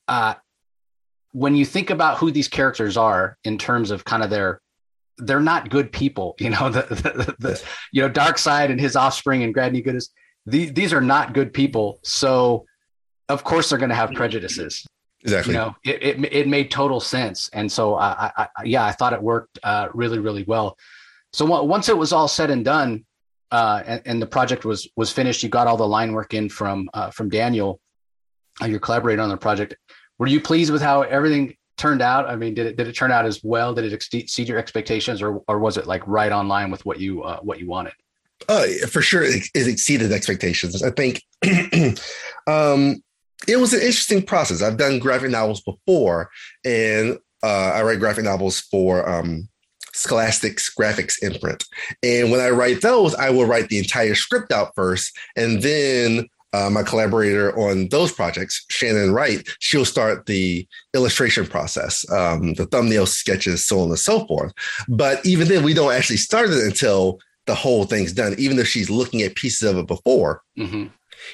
uh, 0.08 0.36
when 1.32 1.56
you 1.56 1.65
think 1.65 1.89
about 1.89 2.18
who 2.18 2.32
these 2.32 2.48
characters 2.48 2.98
are 2.98 3.38
in 3.44 3.58
terms 3.58 3.92
of 3.92 4.06
kind 4.06 4.24
of 4.24 4.30
their 4.30 4.62
they're 5.20 5.40
not 5.40 5.70
good 5.70 5.92
people 5.92 6.36
you 6.40 6.50
know 6.50 6.70
the, 6.70 6.82
the, 6.90 7.36
the 7.40 7.64
you 7.92 8.02
know 8.02 8.10
Darkseid 8.10 8.72
and 8.72 8.80
his 8.80 8.96
offspring 8.96 9.44
and 9.44 9.54
granny 9.54 9.82
goodness 9.82 10.10
the, 10.46 10.70
these 10.70 10.94
are 10.94 11.02
not 11.02 11.34
good 11.34 11.54
people 11.54 12.00
so 12.04 12.66
of 13.28 13.44
course 13.44 13.70
they're 13.70 13.80
going 13.80 13.90
to 13.90 13.96
have 13.96 14.12
prejudices 14.12 14.86
Exactly. 15.22 15.54
You 15.54 15.60
know, 15.60 15.76
it, 15.84 16.02
it, 16.02 16.34
it 16.34 16.48
made 16.48 16.72
total 16.72 17.00
sense. 17.00 17.50
And 17.52 17.70
so 17.70 17.96
I, 17.96 18.32
I, 18.38 18.48
yeah, 18.64 18.86
I 18.86 18.92
thought 18.94 19.14
it 19.14 19.22
worked 19.22 19.60
uh, 19.64 19.90
really, 19.94 20.20
really 20.20 20.44
well. 20.44 20.78
So 21.34 21.46
once 21.46 21.90
it 21.90 21.98
was 21.98 22.14
all 22.14 22.28
said 22.28 22.50
and 22.50 22.64
done, 22.64 23.06
uh, 23.52 23.82
and, 23.86 24.02
and, 24.06 24.22
the 24.22 24.28
project 24.28 24.64
was 24.64 24.88
was 24.96 25.12
finished, 25.12 25.42
you 25.42 25.50
got 25.50 25.66
all 25.66 25.78
the 25.78 25.88
line 25.88 26.14
work 26.14 26.36
in 26.36 26.50
from 26.50 26.88
uh, 26.94 27.10
from 27.10 27.30
Daniel, 27.30 27.80
uh, 28.62 28.68
your 28.68 28.80
collaborator 28.80 29.24
on 29.24 29.30
the 29.30 29.38
project. 29.38 29.76
Were 30.20 30.28
you 30.28 30.40
pleased 30.40 30.72
with 30.72 30.84
how 30.84 31.02
everything 31.02 31.56
turned 31.80 32.02
out? 32.02 32.30
I 32.30 32.36
mean, 32.36 32.54
did 32.54 32.68
it 32.68 32.78
did 32.78 32.88
it 32.88 32.94
turn 32.94 33.12
out 33.12 33.26
as 33.26 33.44
well? 33.44 33.74
Did 33.74 33.86
it 33.86 33.94
exceed 33.94 34.48
your 34.48 34.60
expectations, 34.60 35.22
or 35.22 35.42
or 35.48 35.60
was 35.60 35.78
it 35.78 35.88
like 35.88 36.06
right 36.06 36.32
on 36.32 36.48
line 36.48 36.70
with 36.70 36.86
what 36.86 37.00
you 37.00 37.24
uh, 37.24 37.40
what 37.40 37.60
you 37.60 37.68
wanted? 37.68 37.94
Uh, 38.48 38.68
for 38.90 39.02
sure, 39.02 39.24
it, 39.24 39.44
it 39.54 39.68
exceeded 39.68 40.12
expectations. 40.12 40.84
I 40.84 40.92
think 40.92 41.24
um, 42.48 43.04
it 43.48 43.58
was 43.58 43.74
an 43.74 43.82
interesting 43.82 44.24
process. 44.24 44.62
I've 44.62 44.78
done 44.78 45.00
graphic 45.00 45.32
novels 45.32 45.62
before, 45.62 46.30
and 46.64 47.18
uh, 47.44 47.72
I 47.76 47.84
write 47.84 48.00
graphic 48.00 48.26
novels 48.26 48.60
for 48.62 49.08
um, 49.10 49.50
Scholastic's 49.94 50.74
Graphix 50.74 51.22
imprint. 51.22 51.66
And 52.04 52.32
when 52.32 52.40
I 52.40 52.50
write 52.50 52.82
those, 52.82 53.16
I 53.16 53.30
will 53.30 53.46
write 53.46 53.70
the 53.70 53.80
entire 53.80 54.16
script 54.16 54.52
out 54.52 54.74
first, 54.76 55.18
and 55.36 55.62
then 55.62 56.28
uh, 56.53 56.70
my 56.70 56.84
collaborator 56.84 57.58
on 57.58 57.89
those 57.89 58.12
projects, 58.12 58.65
Shannon 58.70 59.13
Wright, 59.13 59.48
she'll 59.60 59.86
start 59.86 60.25
the 60.25 60.68
illustration 60.94 61.46
process, 61.46 62.10
um, 62.12 62.53
the 62.56 62.65
thumbnail 62.65 63.06
sketches, 63.06 63.65
so 63.65 63.82
on 63.82 63.89
and 63.89 64.00
so 64.00 64.25
forth. 64.25 64.53
But 64.88 65.25
even 65.25 65.48
then, 65.48 65.63
we 65.63 65.74
don't 65.74 65.94
actually 65.94 66.18
start 66.18 66.50
it 66.50 66.63
until 66.63 67.20
the 67.46 67.56
whole 67.56 67.86
thing's 67.86 68.13
done, 68.13 68.36
even 68.38 68.58
though 68.58 68.63
she's 68.63 68.89
looking 68.89 69.22
at 69.22 69.36
pieces 69.36 69.70
of 69.70 69.77
it 69.77 69.88
before. 69.88 70.44
Mm-hmm. 70.58 70.88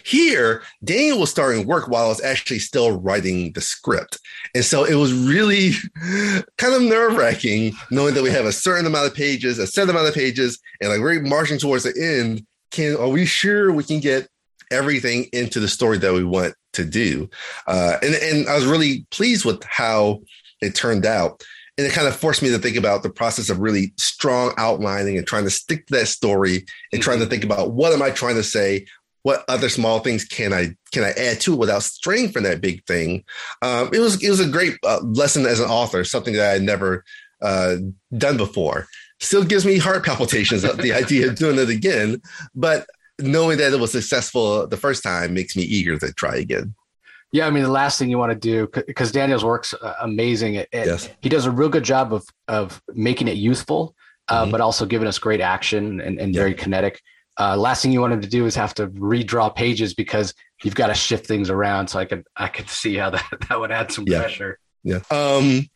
Here, 0.03 0.63
Daniel 0.83 1.19
was 1.19 1.29
starting 1.29 1.67
work 1.67 1.87
while 1.87 2.05
I 2.05 2.09
was 2.09 2.23
actually 2.23 2.59
still 2.59 2.99
writing 2.99 3.53
the 3.53 3.61
script. 3.61 4.17
And 4.53 4.65
so 4.65 4.83
it 4.83 4.95
was 4.95 5.13
really 5.13 5.71
kind 6.57 6.73
of 6.73 6.81
nerve 6.81 7.15
wracking 7.15 7.73
knowing 7.91 8.13
that 8.15 8.23
we 8.23 8.31
have 8.31 8.45
a 8.45 8.51
certain 8.51 8.85
amount 8.85 9.07
of 9.07 9.13
pages, 9.13 9.59
a 9.59 9.67
set 9.67 9.89
amount 9.89 10.07
of 10.07 10.13
pages, 10.13 10.59
and 10.81 10.89
like 10.89 10.99
we're 10.99 11.21
marching 11.21 11.59
towards 11.59 11.83
the 11.83 11.93
end. 12.01 12.45
Can 12.71 12.97
are 12.97 13.07
we 13.07 13.25
sure 13.25 13.71
we 13.71 13.83
can 13.83 13.99
get 13.99 14.27
everything 14.71 15.25
into 15.33 15.59
the 15.59 15.67
story 15.67 15.97
that 15.99 16.13
we 16.13 16.23
want 16.23 16.55
to 16.73 16.85
do? 16.85 17.29
Uh, 17.67 17.97
and, 18.01 18.15
and 18.15 18.47
I 18.47 18.55
was 18.55 18.65
really 18.65 19.05
pleased 19.11 19.45
with 19.45 19.63
how 19.63 20.21
it 20.61 20.75
turned 20.75 21.05
out. 21.05 21.43
And 21.77 21.85
it 21.85 21.91
kind 21.91 22.07
of 22.07 22.15
forced 22.15 22.41
me 22.41 22.49
to 22.51 22.57
think 22.57 22.77
about 22.77 23.03
the 23.03 23.09
process 23.09 23.49
of 23.49 23.59
really 23.59 23.93
strong 23.97 24.53
outlining 24.57 25.17
and 25.17 25.27
trying 25.27 25.43
to 25.43 25.49
stick 25.49 25.87
to 25.87 25.95
that 25.95 26.07
story 26.07 26.55
and 26.57 26.65
mm-hmm. 26.65 26.99
trying 27.01 27.19
to 27.19 27.25
mm-hmm. 27.25 27.31
think 27.31 27.43
about 27.43 27.71
what 27.71 27.91
am 27.91 28.01
I 28.01 28.11
trying 28.11 28.35
to 28.35 28.43
say? 28.43 28.85
what 29.25 29.43
other 29.47 29.69
small 29.69 30.01
things 30.01 30.23
can 30.23 30.53
I 30.53 30.75
can 30.91 31.03
I 31.03 31.09
add 31.09 31.41
to 31.41 31.53
it 31.53 31.57
without 31.57 31.81
straying 31.81 32.29
from 32.29 32.43
that 32.43 32.61
big 32.61 32.85
thing? 32.85 33.23
Um, 33.63 33.89
it 33.91 33.97
was 33.97 34.23
it 34.23 34.29
was 34.29 34.39
a 34.39 34.47
great 34.47 34.77
uh, 34.85 34.99
lesson 35.01 35.47
as 35.47 35.59
an 35.59 35.67
author, 35.67 36.03
something 36.03 36.35
that 36.35 36.47
I 36.47 36.53
had 36.53 36.61
never 36.61 37.03
uh, 37.41 37.77
done 38.15 38.37
before. 38.37 38.85
Still 39.19 39.43
gives 39.43 39.65
me 39.65 39.79
heart 39.79 40.05
palpitations 40.05 40.63
at 40.63 40.77
the 40.77 40.93
idea 41.01 41.27
of 41.27 41.37
doing 41.37 41.57
it 41.57 41.69
again, 41.69 42.21
but 42.53 42.85
knowing 43.19 43.57
that 43.57 43.73
it 43.73 43.79
was 43.79 43.91
successful 43.91 44.67
the 44.67 44.77
first 44.77 45.03
time 45.03 45.33
makes 45.33 45.55
me 45.55 45.63
eager 45.63 45.97
to 45.97 46.13
try 46.13 46.35
again. 46.35 46.75
Yeah, 47.31 47.47
I 47.47 47.49
mean 47.49 47.63
the 47.63 47.69
last 47.69 47.99
thing 47.99 48.09
you 48.09 48.17
want 48.17 48.31
to 48.31 48.37
do 48.37 48.69
because 48.87 49.11
Daniel's 49.11 49.43
work's 49.43 49.73
uh, 49.73 49.93
amazing. 50.01 50.55
It, 50.55 50.69
yes. 50.71 51.09
He 51.21 51.29
does 51.29 51.45
a 51.45 51.51
real 51.51 51.69
good 51.69 51.83
job 51.83 52.13
of 52.13 52.25
of 52.47 52.81
making 52.93 53.27
it 53.27 53.37
youthful, 53.37 53.95
uh, 54.27 54.43
mm-hmm. 54.43 54.51
but 54.51 54.61
also 54.61 54.85
giving 54.85 55.07
us 55.07 55.19
great 55.19 55.41
action 55.41 55.99
and, 55.99 56.19
and 56.19 56.33
yeah. 56.33 56.39
very 56.39 56.53
kinetic 56.53 57.01
uh, 57.37 57.57
last 57.57 57.81
thing 57.81 57.91
you 57.91 58.01
want 58.01 58.13
him 58.13 58.21
to 58.21 58.27
do 58.27 58.45
is 58.45 58.55
have 58.55 58.73
to 58.75 58.87
redraw 58.87 59.53
pages 59.53 59.93
because 59.93 60.33
you've 60.63 60.75
got 60.75 60.87
to 60.87 60.93
shift 60.93 61.25
things 61.25 61.49
around. 61.49 61.87
So 61.87 61.99
I 61.99 62.05
could 62.05 62.25
I 62.35 62.47
could 62.47 62.69
see 62.69 62.95
how 62.95 63.09
that 63.09 63.25
that 63.49 63.59
would 63.59 63.71
add 63.71 63.91
some 63.91 64.05
yeah. 64.07 64.19
pressure. 64.19 64.59
Yeah. 64.83 64.99
Um, 65.11 65.67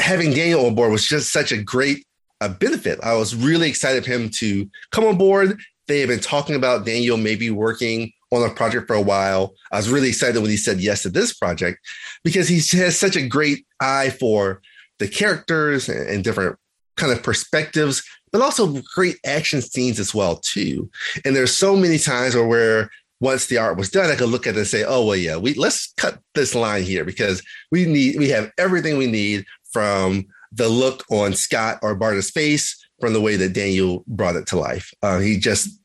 having 0.00 0.32
Daniel 0.32 0.66
on 0.66 0.74
board 0.74 0.90
was 0.90 1.06
just 1.06 1.32
such 1.32 1.52
a 1.52 1.62
great 1.62 2.04
uh, 2.40 2.48
benefit. 2.48 2.98
I 3.02 3.14
was 3.14 3.34
really 3.34 3.68
excited 3.68 4.04
for 4.04 4.10
him 4.10 4.30
to 4.30 4.68
come 4.90 5.04
on 5.04 5.16
board. 5.16 5.60
They 5.88 6.00
have 6.00 6.08
been 6.08 6.20
talking 6.20 6.56
about 6.56 6.84
Daniel 6.84 7.16
maybe 7.16 7.50
working 7.50 8.12
on 8.32 8.48
a 8.48 8.52
project 8.52 8.86
for 8.88 8.94
a 8.94 9.02
while. 9.02 9.54
I 9.70 9.76
was 9.76 9.88
really 9.88 10.08
excited 10.08 10.40
when 10.40 10.50
he 10.50 10.56
said 10.56 10.80
yes 10.80 11.02
to 11.02 11.08
this 11.08 11.32
project 11.32 11.78
because 12.24 12.48
he 12.48 12.56
has 12.78 12.98
such 12.98 13.16
a 13.16 13.26
great 13.26 13.66
eye 13.80 14.10
for 14.10 14.60
the 14.98 15.08
characters 15.08 15.88
and, 15.88 16.24
different 16.24 16.56
kind 16.96 17.12
of 17.12 17.22
perspectives 17.22 18.02
but 18.32 18.42
also 18.42 18.82
great 18.94 19.16
action 19.24 19.62
scenes 19.62 19.98
as 19.98 20.14
well 20.14 20.36
too. 20.36 20.90
And 21.24 21.34
there's 21.34 21.56
so 21.56 21.74
many 21.74 21.98
times 21.98 22.34
where, 22.34 22.46
where 22.46 22.90
once 23.20 23.46
the 23.46 23.56
art 23.56 23.78
was 23.78 23.90
done, 23.90 24.10
I 24.10 24.14
could 24.14 24.28
look 24.28 24.46
at 24.46 24.56
it 24.56 24.58
and 24.58 24.66
say, 24.66 24.84
"Oh 24.84 25.06
well, 25.06 25.16
yeah, 25.16 25.36
we 25.36 25.54
let's 25.54 25.92
cut 25.96 26.20
this 26.34 26.54
line 26.54 26.82
here 26.82 27.04
because 27.04 27.42
we 27.70 27.86
need 27.86 28.18
we 28.18 28.28
have 28.28 28.50
everything 28.58 28.98
we 28.98 29.06
need 29.06 29.46
from 29.72 30.26
the 30.52 30.68
look 30.68 31.02
on 31.10 31.32
Scott 31.32 31.78
or 31.82 31.98
Barda's 31.98 32.30
face, 32.30 32.85
from 33.00 33.12
the 33.12 33.20
way 33.20 33.36
that 33.36 33.52
Daniel 33.52 34.04
brought 34.06 34.36
it 34.36 34.46
to 34.48 34.58
life. 34.58 34.92
Uh, 35.02 35.18
he 35.18 35.38
just, 35.38 35.80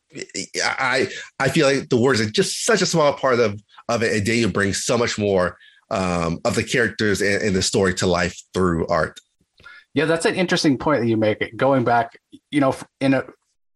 I 0.64 1.08
I 1.40 1.50
feel 1.50 1.68
like 1.68 1.90
the 1.90 2.00
words 2.00 2.22
are 2.22 2.30
just 2.30 2.66
such 2.66 2.82
a 2.82 2.86
small 2.86 3.14
part 3.14 3.40
of 3.40 3.62
of 3.90 4.04
it, 4.04 4.16
and 4.16 4.26
Daniel 4.26 4.52
brings 4.52 4.84
so 4.84 4.98
much 4.98 5.18
more 5.18 5.58
um, 5.90 6.40
of 6.46 6.56
the 6.56 6.64
characters 6.64 7.22
and, 7.22 7.42
and 7.42 7.56
the 7.56 7.62
story 7.62 7.94
to 7.96 8.08
life 8.08 8.42
through 8.54 8.88
art. 8.88 9.20
Yeah, 9.94 10.06
that's 10.06 10.26
an 10.26 10.36
interesting 10.36 10.78
point 10.78 11.02
that 11.02 11.08
you 11.08 11.18
make. 11.18 11.56
Going 11.58 11.84
back, 11.84 12.18
you 12.50 12.62
know, 12.62 12.76
in 13.00 13.14
a 13.14 13.26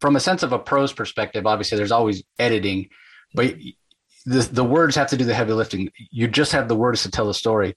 from 0.00 0.16
a 0.16 0.20
sense 0.20 0.42
of 0.42 0.52
a 0.52 0.58
prose 0.58 0.92
perspective, 0.92 1.46
obviously 1.46 1.76
there's 1.76 1.92
always 1.92 2.22
editing, 2.38 2.88
but 3.34 3.54
the 4.24 4.40
the 4.40 4.64
words 4.64 4.96
have 4.96 5.08
to 5.08 5.16
do 5.16 5.24
the 5.24 5.34
heavy 5.34 5.52
lifting. 5.52 5.90
You 6.10 6.26
just 6.28 6.52
have 6.52 6.68
the 6.68 6.76
words 6.76 7.02
to 7.02 7.10
tell 7.10 7.26
the 7.26 7.34
story. 7.34 7.76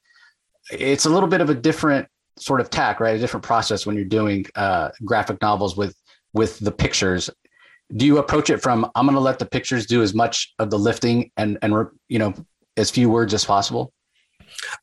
It's 0.71 1.05
a 1.05 1.09
little 1.09 1.29
bit 1.29 1.41
of 1.41 1.49
a 1.49 1.55
different 1.55 2.07
sort 2.39 2.61
of 2.61 2.69
tack, 2.69 2.99
right? 2.99 3.15
A 3.15 3.19
different 3.19 3.45
process 3.45 3.85
when 3.85 3.95
you're 3.95 4.05
doing 4.05 4.45
uh, 4.55 4.89
graphic 5.05 5.41
novels 5.41 5.75
with 5.77 5.95
with 6.33 6.59
the 6.59 6.71
pictures. 6.71 7.29
Do 7.95 8.05
you 8.05 8.19
approach 8.19 8.49
it 8.49 8.61
from 8.61 8.89
I'm 8.95 9.05
going 9.05 9.15
to 9.15 9.21
let 9.21 9.39
the 9.39 9.45
pictures 9.45 9.85
do 9.85 10.01
as 10.01 10.13
much 10.13 10.53
of 10.59 10.69
the 10.69 10.77
lifting 10.77 11.31
and 11.37 11.57
and 11.61 11.87
you 12.07 12.19
know 12.19 12.33
as 12.77 12.89
few 12.89 13.09
words 13.09 13.33
as 13.33 13.45
possible? 13.45 13.93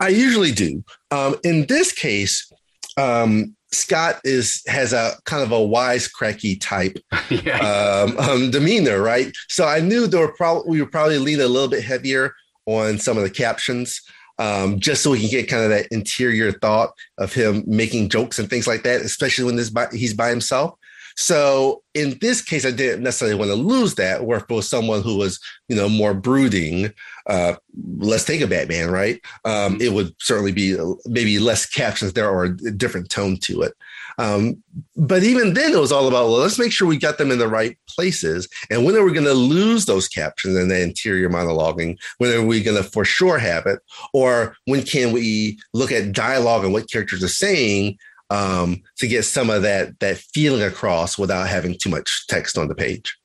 I 0.01 0.09
usually 0.09 0.53
do. 0.53 0.85
Um, 1.11 1.37
in 1.45 1.67
this 1.67 1.93
case, 1.93 2.51
um, 2.97 3.57
Scott 3.73 4.21
is 4.25 4.63
has 4.67 4.93
a 4.93 5.13
kind 5.25 5.43
of 5.43 5.53
a 5.53 5.57
wisecracky 5.57 6.59
type 6.61 6.99
yeah. 7.31 7.59
um, 7.59 8.19
um, 8.19 8.51
demeanor, 8.51 9.03
right? 9.03 9.35
So 9.49 9.67
I 9.67 9.81
knew 9.81 10.07
there 10.07 10.21
were 10.21 10.35
probably 10.35 10.71
we 10.71 10.81
would 10.81 10.93
probably 10.93 11.19
lean 11.19 11.41
a 11.41 11.49
little 11.49 11.69
bit 11.69 11.85
heavier 11.85 12.35
on 12.67 12.99
some 12.99 13.17
of 13.17 13.23
the 13.23 13.31
captions, 13.31 14.01
um, 14.39 14.79
just 14.79 15.03
so 15.03 15.11
we 15.11 15.21
can 15.21 15.31
get 15.31 15.49
kind 15.49 15.65
of 15.65 15.71
that 15.71 15.87
interior 15.91 16.53
thought 16.53 16.91
of 17.19 17.33
him 17.33 17.65
making 17.67 18.09
jokes 18.09 18.39
and 18.39 18.49
things 18.49 18.67
like 18.67 18.83
that, 18.83 19.01
especially 19.01 19.45
when 19.45 19.57
this 19.57 19.71
by, 19.71 19.87
he's 19.93 20.15
by 20.15 20.29
himself. 20.29 20.79
So 21.19 21.83
in 21.95 22.19
this 22.21 22.43
case, 22.43 22.67
I 22.67 22.71
didn't 22.71 23.03
necessarily 23.03 23.39
want 23.39 23.51
to 23.51 23.57
lose 23.57 23.95
that. 23.95 24.25
Where 24.25 24.37
if 24.37 24.45
it 24.45 24.51
was 24.51 24.69
someone 24.69 25.01
who 25.01 25.17
was, 25.17 25.41
you 25.67 25.75
know, 25.75 25.89
more 25.89 26.13
brooding, 26.13 26.93
uh, 27.27 27.55
let's 27.97 28.25
take 28.25 28.43
a 28.43 28.47
Batman, 28.47 28.91
right? 28.91 29.19
Um, 29.47 29.79
it 29.81 29.93
would 29.93 30.15
certainly 30.21 30.53
be 30.53 30.77
maybe 31.07 31.39
less 31.39 31.65
captions 31.65 32.13
there 32.13 32.29
or 32.29 32.45
a 32.45 32.57
different 32.73 33.09
tone 33.09 33.39
to 33.39 33.63
it. 33.63 33.73
Um, 34.19 34.63
but 34.97 35.23
even 35.23 35.55
then, 35.55 35.73
it 35.73 35.79
was 35.79 35.93
all 35.93 36.09
about 36.09 36.29
well, 36.29 36.39
let's 36.39 36.59
make 36.59 36.73
sure 36.73 36.89
we 36.89 36.99
got 36.99 37.19
them 37.19 37.31
in 37.31 37.39
the 37.39 37.49
right 37.49 37.77
places. 37.89 38.49
And 38.71 38.85
when 38.85 38.97
are 38.97 39.05
we 39.05 39.13
going 39.13 39.27
to 39.27 39.35
lose 39.35 39.85
those 39.85 40.09
captions 40.09 40.57
and 40.57 40.71
the 40.71 40.81
interior 40.81 41.29
monologuing? 41.29 41.99
When 42.19 42.33
are 42.33 42.45
we 42.45 42.63
going 42.63 42.83
to 42.83 42.89
for 42.89 43.05
sure 43.05 43.39
have 43.39 43.67
it? 43.67 43.81
Or 44.13 44.57
when 44.65 44.83
can 44.83 45.13
we 45.13 45.59
look 45.75 45.93
at 45.93 46.13
dialogue 46.13 46.65
and 46.65 46.73
what 46.73 46.91
characters 46.91 47.23
are 47.23 47.29
saying 47.29 47.99
um, 48.31 48.83
to 48.97 49.07
get 49.07 49.25
some 49.25 49.51
of 49.51 49.63
that 49.63 49.99
that 50.01 50.19
feeling 50.19 50.63
across 50.63 51.19
without 51.19 51.49
having 51.49 51.77
too 51.79 51.91
much 51.91 52.27
text 52.29 52.59
on 52.59 52.69
the 52.69 52.75
page. 52.75 53.17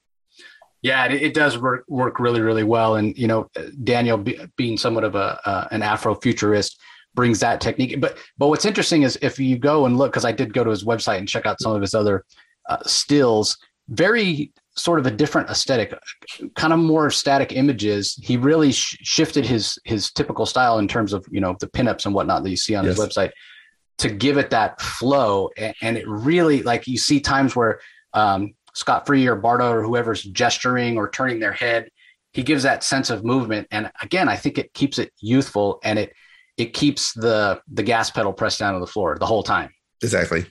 Yeah, 0.83 1.05
it, 1.05 1.35
does 1.35 1.59
work 1.59 1.85
work 1.87 2.19
really 2.19 2.41
really 2.41 2.63
well, 2.63 2.95
and 2.95 3.15
you 3.17 3.27
know 3.27 3.49
Daniel 3.83 4.17
be, 4.17 4.39
being 4.57 4.77
somewhat 4.77 5.03
of 5.03 5.15
a 5.15 5.39
uh, 5.45 5.67
an 5.71 5.81
Afrofuturist 5.81 6.75
brings 7.13 7.39
that 7.39 7.61
technique. 7.61 7.99
But 7.99 8.17
but 8.37 8.47
what's 8.47 8.65
interesting 8.65 9.03
is 9.03 9.17
if 9.21 9.39
you 9.39 9.57
go 9.57 9.85
and 9.85 9.97
look, 9.97 10.11
because 10.11 10.25
I 10.25 10.31
did 10.31 10.53
go 10.53 10.63
to 10.63 10.69
his 10.69 10.83
website 10.83 11.17
and 11.17 11.27
check 11.27 11.45
out 11.45 11.61
some 11.61 11.73
of 11.73 11.81
his 11.81 11.93
other 11.93 12.25
uh, 12.69 12.77
stills, 12.85 13.57
very 13.89 14.51
sort 14.75 14.99
of 14.99 15.05
a 15.05 15.11
different 15.11 15.49
aesthetic, 15.49 15.93
kind 16.55 16.73
of 16.73 16.79
more 16.79 17.09
static 17.09 17.51
images. 17.51 18.17
He 18.21 18.37
really 18.37 18.71
sh- 18.71 18.97
shifted 19.01 19.45
his 19.45 19.77
his 19.83 20.11
typical 20.11 20.45
style 20.45 20.79
in 20.79 20.87
terms 20.87 21.13
of 21.13 21.25
you 21.29 21.41
know 21.41 21.55
the 21.59 21.67
pinups 21.67 22.05
and 22.05 22.15
whatnot 22.15 22.43
that 22.43 22.49
you 22.49 22.57
see 22.57 22.75
on 22.75 22.85
yes. 22.85 22.97
his 22.97 23.05
website 23.05 23.31
to 24.01 24.09
give 24.09 24.37
it 24.37 24.49
that 24.49 24.81
flow. 24.81 25.49
And, 25.57 25.75
and 25.81 25.97
it 25.97 26.07
really, 26.07 26.63
like 26.63 26.87
you 26.87 26.97
see 26.97 27.19
times 27.19 27.55
where 27.55 27.79
um, 28.13 28.53
Scott 28.73 29.05
Free 29.05 29.27
or 29.27 29.39
Barda 29.39 29.71
or 29.71 29.83
whoever's 29.83 30.23
gesturing 30.23 30.97
or 30.97 31.09
turning 31.09 31.39
their 31.39 31.51
head, 31.51 31.89
he 32.33 32.41
gives 32.41 32.63
that 32.63 32.83
sense 32.83 33.09
of 33.09 33.23
movement. 33.23 33.67
And 33.69 33.91
again, 34.01 34.27
I 34.27 34.37
think 34.37 34.57
it 34.57 34.73
keeps 34.73 34.97
it 34.97 35.13
youthful 35.19 35.79
and 35.83 35.99
it 35.99 36.13
it 36.57 36.73
keeps 36.73 37.13
the 37.13 37.61
the 37.71 37.83
gas 37.83 38.11
pedal 38.11 38.33
pressed 38.33 38.59
down 38.59 38.73
to 38.73 38.79
the 38.79 38.87
floor 38.87 39.17
the 39.19 39.25
whole 39.25 39.43
time. 39.43 39.69
Exactly. 40.01 40.45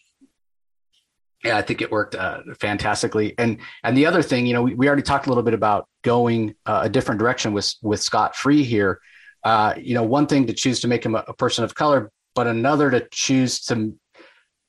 Yeah, 1.45 1.57
I 1.57 1.63
think 1.63 1.81
it 1.81 1.91
worked 1.91 2.15
uh, 2.15 2.41
fantastically. 2.61 3.35
And 3.39 3.59
and 3.83 3.97
the 3.97 4.07
other 4.07 4.23
thing, 4.23 4.47
you 4.47 4.53
know, 4.53 4.63
we, 4.63 4.75
we 4.75 4.87
already 4.87 5.03
talked 5.03 5.27
a 5.27 5.31
little 5.31 5.43
bit 5.43 5.55
about 5.55 5.89
going 6.03 6.55
uh, 6.67 6.83
a 6.85 6.89
different 6.89 7.19
direction 7.19 7.53
with 7.53 7.75
with 7.83 8.01
Scott 8.01 8.37
Free 8.37 8.63
here. 8.63 9.01
Uh, 9.43 9.75
you 9.79 9.95
know, 9.95 10.03
one 10.03 10.27
thing 10.27 10.47
to 10.47 10.53
choose 10.53 10.81
to 10.81 10.89
make 10.89 11.05
him 11.05 11.15
a, 11.15 11.25
a 11.29 11.35
person 11.35 11.65
of 11.65 11.75
color, 11.75 12.11
but 12.35 12.47
another 12.47 12.91
to 12.91 13.07
choose 13.11 13.65
to 13.67 13.95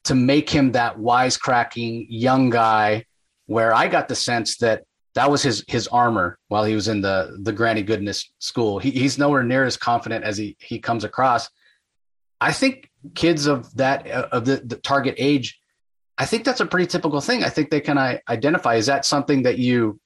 to 0.05 0.15
make 0.15 0.49
him 0.49 0.71
that 0.71 0.97
wisecracking 0.97 2.07
young 2.09 2.49
guy 2.49 3.05
where 3.45 3.73
I 3.73 3.87
got 3.87 4.07
the 4.07 4.15
sense 4.15 4.57
that 4.57 4.83
that 5.13 5.29
was 5.29 5.43
his 5.43 5.63
his 5.67 5.87
armor 5.87 6.37
while 6.47 6.63
he 6.63 6.75
was 6.75 6.87
in 6.87 7.01
the 7.01 7.37
the 7.41 7.51
granny 7.51 7.83
goodness 7.83 8.31
school. 8.39 8.79
He, 8.79 8.91
he's 8.91 9.17
nowhere 9.17 9.43
near 9.43 9.65
as 9.65 9.77
confident 9.77 10.23
as 10.23 10.37
he 10.37 10.55
he 10.59 10.79
comes 10.79 11.03
across. 11.03 11.49
I 12.39 12.53
think 12.53 12.89
kids 13.13 13.45
of 13.45 13.75
that 13.75 14.07
of 14.07 14.45
the, 14.45 14.57
the 14.57 14.77
target 14.77 15.15
age, 15.17 15.59
I 16.17 16.25
think 16.25 16.43
that's 16.43 16.59
a 16.59 16.65
pretty 16.65 16.87
typical 16.87 17.21
thing. 17.21 17.43
I 17.43 17.49
think 17.49 17.69
they 17.69 17.81
can 17.81 17.97
identify. 18.29 18.75
Is 18.75 18.85
that 18.85 19.05
something 19.05 19.43
that 19.43 19.57
you 19.57 19.99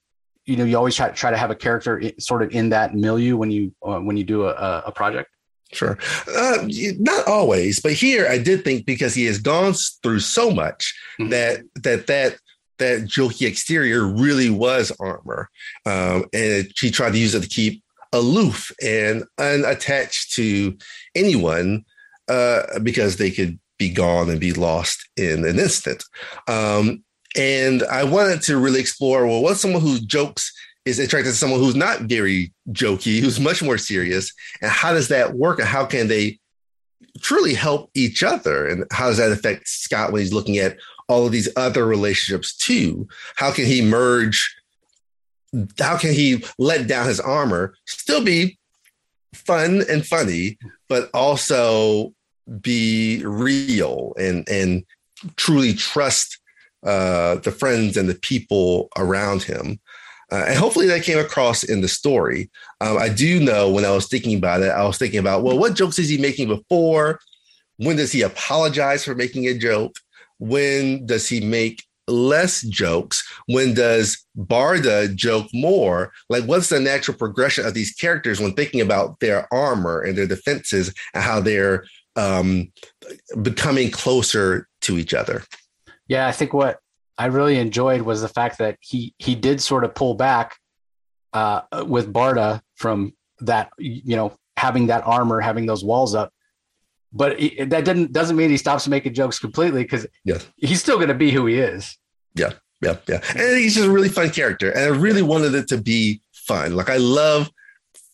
you 0.45 0.57
know 0.57 0.63
you 0.63 0.77
always 0.77 0.95
try, 0.95 1.09
try 1.09 1.31
to 1.31 1.37
have 1.37 1.51
a 1.51 1.55
character 1.55 2.01
sort 2.19 2.41
of 2.41 2.51
in 2.51 2.69
that 2.69 2.95
milieu 2.95 3.37
when 3.37 3.51
you 3.51 3.73
uh, 3.85 3.99
when 3.99 4.17
you 4.17 4.23
do 4.23 4.45
a, 4.45 4.83
a 4.87 4.91
project? 4.91 5.29
Sure. 5.71 5.97
Uh, 6.35 6.67
not 6.99 7.27
always, 7.27 7.81
but 7.81 7.93
here 7.93 8.27
I 8.27 8.37
did 8.37 8.63
think 8.63 8.85
because 8.85 9.13
he 9.13 9.25
has 9.25 9.39
gone 9.39 9.73
through 10.03 10.19
so 10.19 10.51
much 10.51 10.93
mm-hmm. 11.19 11.31
that 11.31 11.63
that 11.83 12.07
that 12.07 12.37
that 12.77 13.01
jokey 13.01 13.47
exterior 13.47 14.05
really 14.05 14.49
was 14.49 14.91
armor, 14.99 15.49
um, 15.85 16.25
and 16.33 16.71
she 16.75 16.91
tried 16.91 17.11
to 17.13 17.19
use 17.19 17.35
it 17.35 17.41
to 17.41 17.49
keep 17.49 17.83
aloof 18.13 18.71
and 18.81 19.23
unattached 19.37 20.33
to 20.33 20.77
anyone 21.15 21.85
uh, 22.27 22.79
because 22.81 23.17
they 23.17 23.31
could 23.31 23.59
be 23.77 23.89
gone 23.89 24.29
and 24.29 24.39
be 24.39 24.53
lost 24.53 25.07
in 25.17 25.45
an 25.45 25.59
instant. 25.59 26.03
Um, 26.47 27.03
and 27.37 27.83
I 27.83 28.05
wanted 28.05 28.41
to 28.43 28.57
really 28.57 28.79
explore 28.79 29.27
well, 29.27 29.41
what's 29.41 29.59
someone 29.59 29.81
who 29.81 29.99
jokes 29.99 30.51
is 30.85 30.99
attracted 30.99 31.31
to 31.31 31.35
someone 31.35 31.59
who's 31.59 31.75
not 31.75 32.01
very 32.01 32.53
jokey, 32.69 33.19
who's 33.19 33.39
much 33.39 33.61
more 33.61 33.77
serious. 33.77 34.31
And 34.61 34.71
how 34.71 34.93
does 34.93 35.07
that 35.07 35.33
work? 35.33 35.59
And 35.59 35.67
how 35.67 35.85
can 35.85 36.07
they 36.07 36.39
truly 37.21 37.55
help 37.55 37.89
each 37.95 38.23
other? 38.23 38.67
And 38.67 38.85
how 38.91 39.07
does 39.07 39.17
that 39.17 39.31
affect 39.31 39.67
Scott 39.67 40.11
when 40.11 40.21
he's 40.21 40.33
looking 40.33 40.57
at 40.57 40.77
all 41.07 41.25
of 41.25 41.31
these 41.31 41.49
other 41.55 41.85
relationships 41.85 42.55
too? 42.55 43.07
How 43.35 43.51
can 43.51 43.65
he 43.65 43.81
merge? 43.81 44.55
How 45.79 45.97
can 45.97 46.13
he 46.13 46.43
let 46.57 46.87
down 46.87 47.07
his 47.07 47.19
armor, 47.19 47.75
still 47.85 48.23
be 48.23 48.57
fun 49.33 49.83
and 49.89 50.05
funny, 50.05 50.57
but 50.89 51.09
also 51.13 52.13
be 52.61 53.21
real 53.25 54.13
and 54.17 54.47
and 54.49 54.83
truly 55.37 55.73
trust 55.73 56.39
uh, 56.83 57.35
the 57.35 57.51
friends 57.51 57.97
and 57.97 58.09
the 58.09 58.15
people 58.15 58.89
around 58.97 59.43
him? 59.43 59.79
Uh, 60.31 60.45
and 60.47 60.57
hopefully 60.57 60.87
that 60.87 61.03
came 61.03 61.19
across 61.19 61.63
in 61.63 61.81
the 61.81 61.87
story. 61.87 62.49
Um, 62.81 62.97
I 62.97 63.09
do 63.09 63.39
know 63.39 63.69
when 63.69 63.85
I 63.85 63.91
was 63.91 64.07
thinking 64.07 64.37
about 64.37 64.63
it, 64.63 64.69
I 64.69 64.83
was 64.83 64.97
thinking 64.97 65.19
about, 65.19 65.43
well, 65.43 65.57
what 65.57 65.75
jokes 65.75 65.99
is 65.99 66.09
he 66.09 66.17
making 66.17 66.47
before? 66.47 67.19
When 67.77 67.97
does 67.97 68.11
he 68.11 68.23
apologize 68.23 69.05
for 69.05 69.13
making 69.13 69.47
a 69.47 69.57
joke? 69.57 69.97
When 70.39 71.05
does 71.05 71.27
he 71.27 71.41
make 71.41 71.83
less 72.07 72.61
jokes? 72.61 73.27
When 73.47 73.73
does 73.73 74.25
Barda 74.37 75.13
joke 75.15 75.47
more? 75.53 76.11
Like, 76.29 76.43
what's 76.45 76.69
the 76.69 76.79
natural 76.79 77.17
progression 77.17 77.65
of 77.65 77.73
these 77.73 77.93
characters 77.93 78.39
when 78.39 78.53
thinking 78.53 78.81
about 78.81 79.19
their 79.19 79.51
armor 79.53 80.01
and 80.01 80.17
their 80.17 80.27
defenses 80.27 80.93
and 81.13 81.23
how 81.23 81.39
they're 81.39 81.85
um, 82.15 82.71
becoming 83.41 83.91
closer 83.91 84.67
to 84.81 84.97
each 84.97 85.13
other? 85.13 85.43
Yeah, 86.07 86.27
I 86.27 86.31
think 86.31 86.53
what 86.53 86.79
I 87.17 87.27
really 87.27 87.57
enjoyed 87.57 88.01
was 88.01 88.21
the 88.21 88.27
fact 88.27 88.59
that 88.59 88.77
he 88.81 89.13
he 89.17 89.35
did 89.35 89.61
sort 89.61 89.83
of 89.83 89.95
pull 89.95 90.13
back 90.15 90.57
uh, 91.33 91.61
with 91.87 92.11
Barda 92.11 92.61
from 92.75 93.13
that, 93.39 93.69
you 93.77 94.15
know, 94.15 94.35
having 94.57 94.87
that 94.87 95.05
armor, 95.05 95.39
having 95.41 95.65
those 95.65 95.83
walls 95.83 96.15
up. 96.15 96.31
But 97.15 97.39
it, 97.39 97.69
that 97.69 97.85
didn't 97.85 98.11
doesn't 98.11 98.35
mean 98.35 98.49
he 98.49 98.57
stops 98.57 98.87
making 98.87 99.13
jokes 99.13 99.39
completely 99.39 99.83
because 99.83 100.05
yes. 100.25 100.45
he's 100.57 100.81
still 100.81 100.97
going 100.97 101.07
to 101.07 101.15
be 101.15 101.31
who 101.31 101.45
he 101.45 101.55
is. 101.55 101.97
Yeah, 102.35 102.51
yeah, 102.81 102.97
yeah. 103.07 103.21
And 103.29 103.57
he's 103.57 103.75
just 103.75 103.87
a 103.87 103.91
really 103.91 104.09
fun 104.09 104.29
character, 104.29 104.69
and 104.69 104.83
I 104.83 104.97
really 104.97 105.21
wanted 105.21 105.55
it 105.55 105.69
to 105.69 105.77
be 105.77 106.21
fun. 106.33 106.75
Like 106.75 106.89
I 106.89 106.97
love 106.97 107.49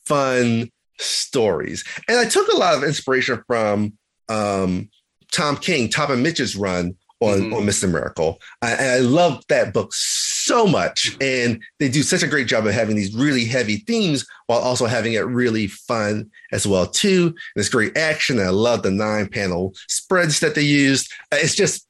fun 0.05 0.70
stories, 1.00 1.84
and 2.08 2.20
I 2.20 2.25
took 2.25 2.48
a 2.48 2.58
lot 2.58 2.75
of 2.75 2.84
inspiration 2.84 3.43
from 3.48 3.93
um, 4.29 4.89
Tom 5.31 5.58
King, 5.58 5.89
Tom 5.89 6.12
and 6.12 6.22
Mitch's 6.22 6.55
run 6.55 6.96
on, 7.22 7.39
mm-hmm. 7.39 7.53
on 7.53 7.63
Mr. 7.63 7.89
Miracle. 7.91 8.39
I, 8.62 8.75
I 8.75 8.98
love 9.00 9.43
that 9.50 9.74
book 9.74 9.93
so 9.93 10.31
much. 10.65 11.17
And 11.22 11.62
they 11.79 11.89
do 11.89 12.03
such 12.03 12.24
a 12.24 12.27
great 12.27 12.48
job 12.48 12.65
of 12.65 12.74
having 12.74 12.96
these 12.96 13.15
really 13.15 13.46
heavy 13.46 13.77
themes 13.77 14.25
while 14.48 14.60
also 14.60 14.86
having 14.86 15.13
it 15.13 15.25
really 15.25 15.67
fun 15.67 16.29
as 16.51 16.67
well, 16.67 16.86
too. 16.86 17.27
And 17.27 17.38
it's 17.55 17.70
great 17.70 17.98
action. 17.98 18.39
I 18.39 18.50
love 18.50 18.84
the 18.84 18.91
nine 18.91 19.27
panel 19.27 19.74
spreads 19.88 20.39
that 20.41 20.55
they 20.55 20.63
used. 20.63 21.12
It's 21.31 21.55
just 21.55 21.88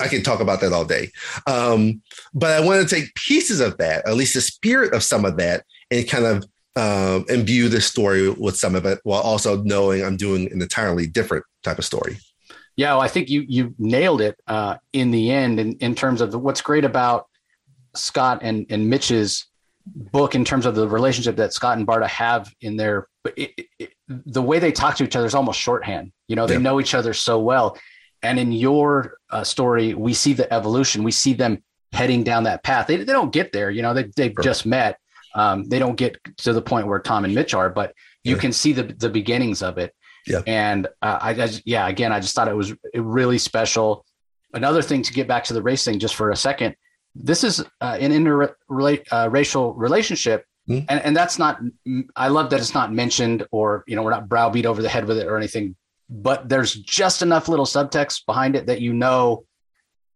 I 0.00 0.08
can 0.08 0.22
talk 0.22 0.40
about 0.40 0.60
that 0.60 0.72
all 0.72 0.84
day. 0.84 1.10
Um, 1.46 2.02
but 2.34 2.52
I 2.52 2.64
want 2.64 2.86
to 2.86 2.94
take 2.94 3.14
pieces 3.14 3.60
of 3.60 3.78
that, 3.78 4.06
at 4.06 4.14
least 4.14 4.34
the 4.34 4.40
spirit 4.40 4.94
of 4.94 5.02
some 5.02 5.24
of 5.24 5.36
that, 5.38 5.64
and 5.90 6.08
kind 6.08 6.24
of 6.24 6.44
um, 6.76 7.24
imbue 7.28 7.68
the 7.68 7.80
story 7.80 8.30
with 8.30 8.56
some 8.56 8.74
of 8.74 8.86
it 8.86 9.00
while 9.02 9.20
also 9.20 9.62
knowing 9.62 10.04
I'm 10.04 10.16
doing 10.16 10.50
an 10.52 10.62
entirely 10.62 11.06
different 11.06 11.44
type 11.64 11.78
of 11.78 11.84
story. 11.84 12.18
Yeah, 12.76 12.92
well, 12.92 13.00
I 13.00 13.08
think 13.08 13.28
you 13.28 13.44
you 13.48 13.74
nailed 13.78 14.20
it 14.20 14.38
uh, 14.46 14.76
in 14.92 15.10
the 15.10 15.32
end 15.32 15.58
in, 15.58 15.72
in 15.78 15.96
terms 15.96 16.20
of 16.20 16.30
the, 16.30 16.38
what's 16.38 16.60
great 16.60 16.84
about 16.84 17.27
Scott 17.94 18.40
and, 18.42 18.66
and 18.70 18.88
Mitch's 18.88 19.46
book 19.86 20.34
in 20.34 20.44
terms 20.44 20.66
of 20.66 20.74
the 20.74 20.86
relationship 20.86 21.36
that 21.36 21.52
Scott 21.52 21.78
and 21.78 21.86
Barda 21.86 22.06
have 22.08 22.52
in 22.60 22.76
their 22.76 23.08
it, 23.36 23.66
it, 23.78 23.92
the 24.08 24.42
way 24.42 24.58
they 24.58 24.72
talk 24.72 24.96
to 24.96 25.04
each 25.04 25.16
other 25.16 25.26
is 25.26 25.34
almost 25.34 25.60
shorthand. 25.60 26.12
You 26.28 26.36
know, 26.36 26.46
they 26.46 26.54
yeah. 26.54 26.60
know 26.60 26.80
each 26.80 26.94
other 26.94 27.12
so 27.12 27.38
well. 27.38 27.78
And 28.22 28.38
in 28.38 28.52
your 28.52 29.14
uh, 29.30 29.44
story, 29.44 29.94
we 29.94 30.14
see 30.14 30.32
the 30.32 30.52
evolution. 30.52 31.04
We 31.04 31.12
see 31.12 31.34
them 31.34 31.62
heading 31.92 32.24
down 32.24 32.44
that 32.44 32.62
path. 32.62 32.86
They, 32.86 32.96
they 32.96 33.12
don't 33.12 33.32
get 33.32 33.52
there. 33.52 33.70
You 33.70 33.82
know, 33.82 33.94
they, 33.94 34.10
they've 34.16 34.32
sure. 34.32 34.42
just 34.42 34.66
met. 34.66 34.98
Um, 35.34 35.64
they 35.64 35.78
don't 35.78 35.96
get 35.96 36.18
to 36.38 36.52
the 36.52 36.62
point 36.62 36.86
where 36.86 36.98
Tom 36.98 37.24
and 37.24 37.34
Mitch 37.34 37.54
are, 37.54 37.70
but 37.70 37.94
you 38.24 38.34
yeah. 38.34 38.40
can 38.40 38.52
see 38.52 38.72
the, 38.72 38.82
the 38.82 39.08
beginnings 39.08 39.62
of 39.62 39.78
it. 39.78 39.94
Yeah. 40.26 40.42
And 40.46 40.86
uh, 41.00 41.18
I, 41.20 41.30
I, 41.30 41.48
yeah, 41.64 41.86
again, 41.86 42.12
I 42.12 42.20
just 42.20 42.34
thought 42.34 42.48
it 42.48 42.56
was 42.56 42.74
really 42.94 43.38
special. 43.38 44.04
Another 44.52 44.82
thing 44.82 45.02
to 45.02 45.12
get 45.12 45.28
back 45.28 45.44
to 45.44 45.54
the 45.54 45.62
race 45.62 45.84
thing 45.84 45.98
just 45.98 46.14
for 46.14 46.30
a 46.30 46.36
second. 46.36 46.74
This 47.20 47.44
is 47.44 47.60
uh, 47.60 47.98
an 48.00 48.12
interracial 48.12 49.70
uh, 49.70 49.74
relationship, 49.74 50.44
mm-hmm. 50.68 50.84
and, 50.88 51.04
and 51.04 51.16
that's 51.16 51.38
not. 51.38 51.60
I 52.16 52.28
love 52.28 52.50
that 52.50 52.60
it's 52.60 52.74
not 52.74 52.92
mentioned, 52.92 53.46
or 53.50 53.84
you 53.86 53.96
know, 53.96 54.02
we're 54.02 54.10
not 54.10 54.28
browbeat 54.28 54.66
over 54.66 54.82
the 54.82 54.88
head 54.88 55.06
with 55.06 55.18
it 55.18 55.26
or 55.26 55.36
anything. 55.36 55.76
But 56.08 56.48
there's 56.48 56.74
just 56.74 57.20
enough 57.20 57.48
little 57.48 57.66
subtext 57.66 58.24
behind 58.24 58.56
it 58.56 58.66
that 58.66 58.80
you 58.80 58.92
know, 58.92 59.44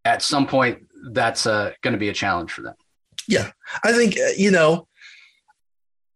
at 0.04 0.22
some 0.22 0.46
point, 0.46 0.86
that's 1.10 1.46
uh, 1.46 1.72
going 1.82 1.92
to 1.92 1.98
be 1.98 2.08
a 2.08 2.14
challenge 2.14 2.52
for 2.52 2.62
them. 2.62 2.74
Yeah, 3.28 3.50
I 3.84 3.92
think 3.92 4.16
uh, 4.16 4.32
you 4.36 4.50
know, 4.50 4.86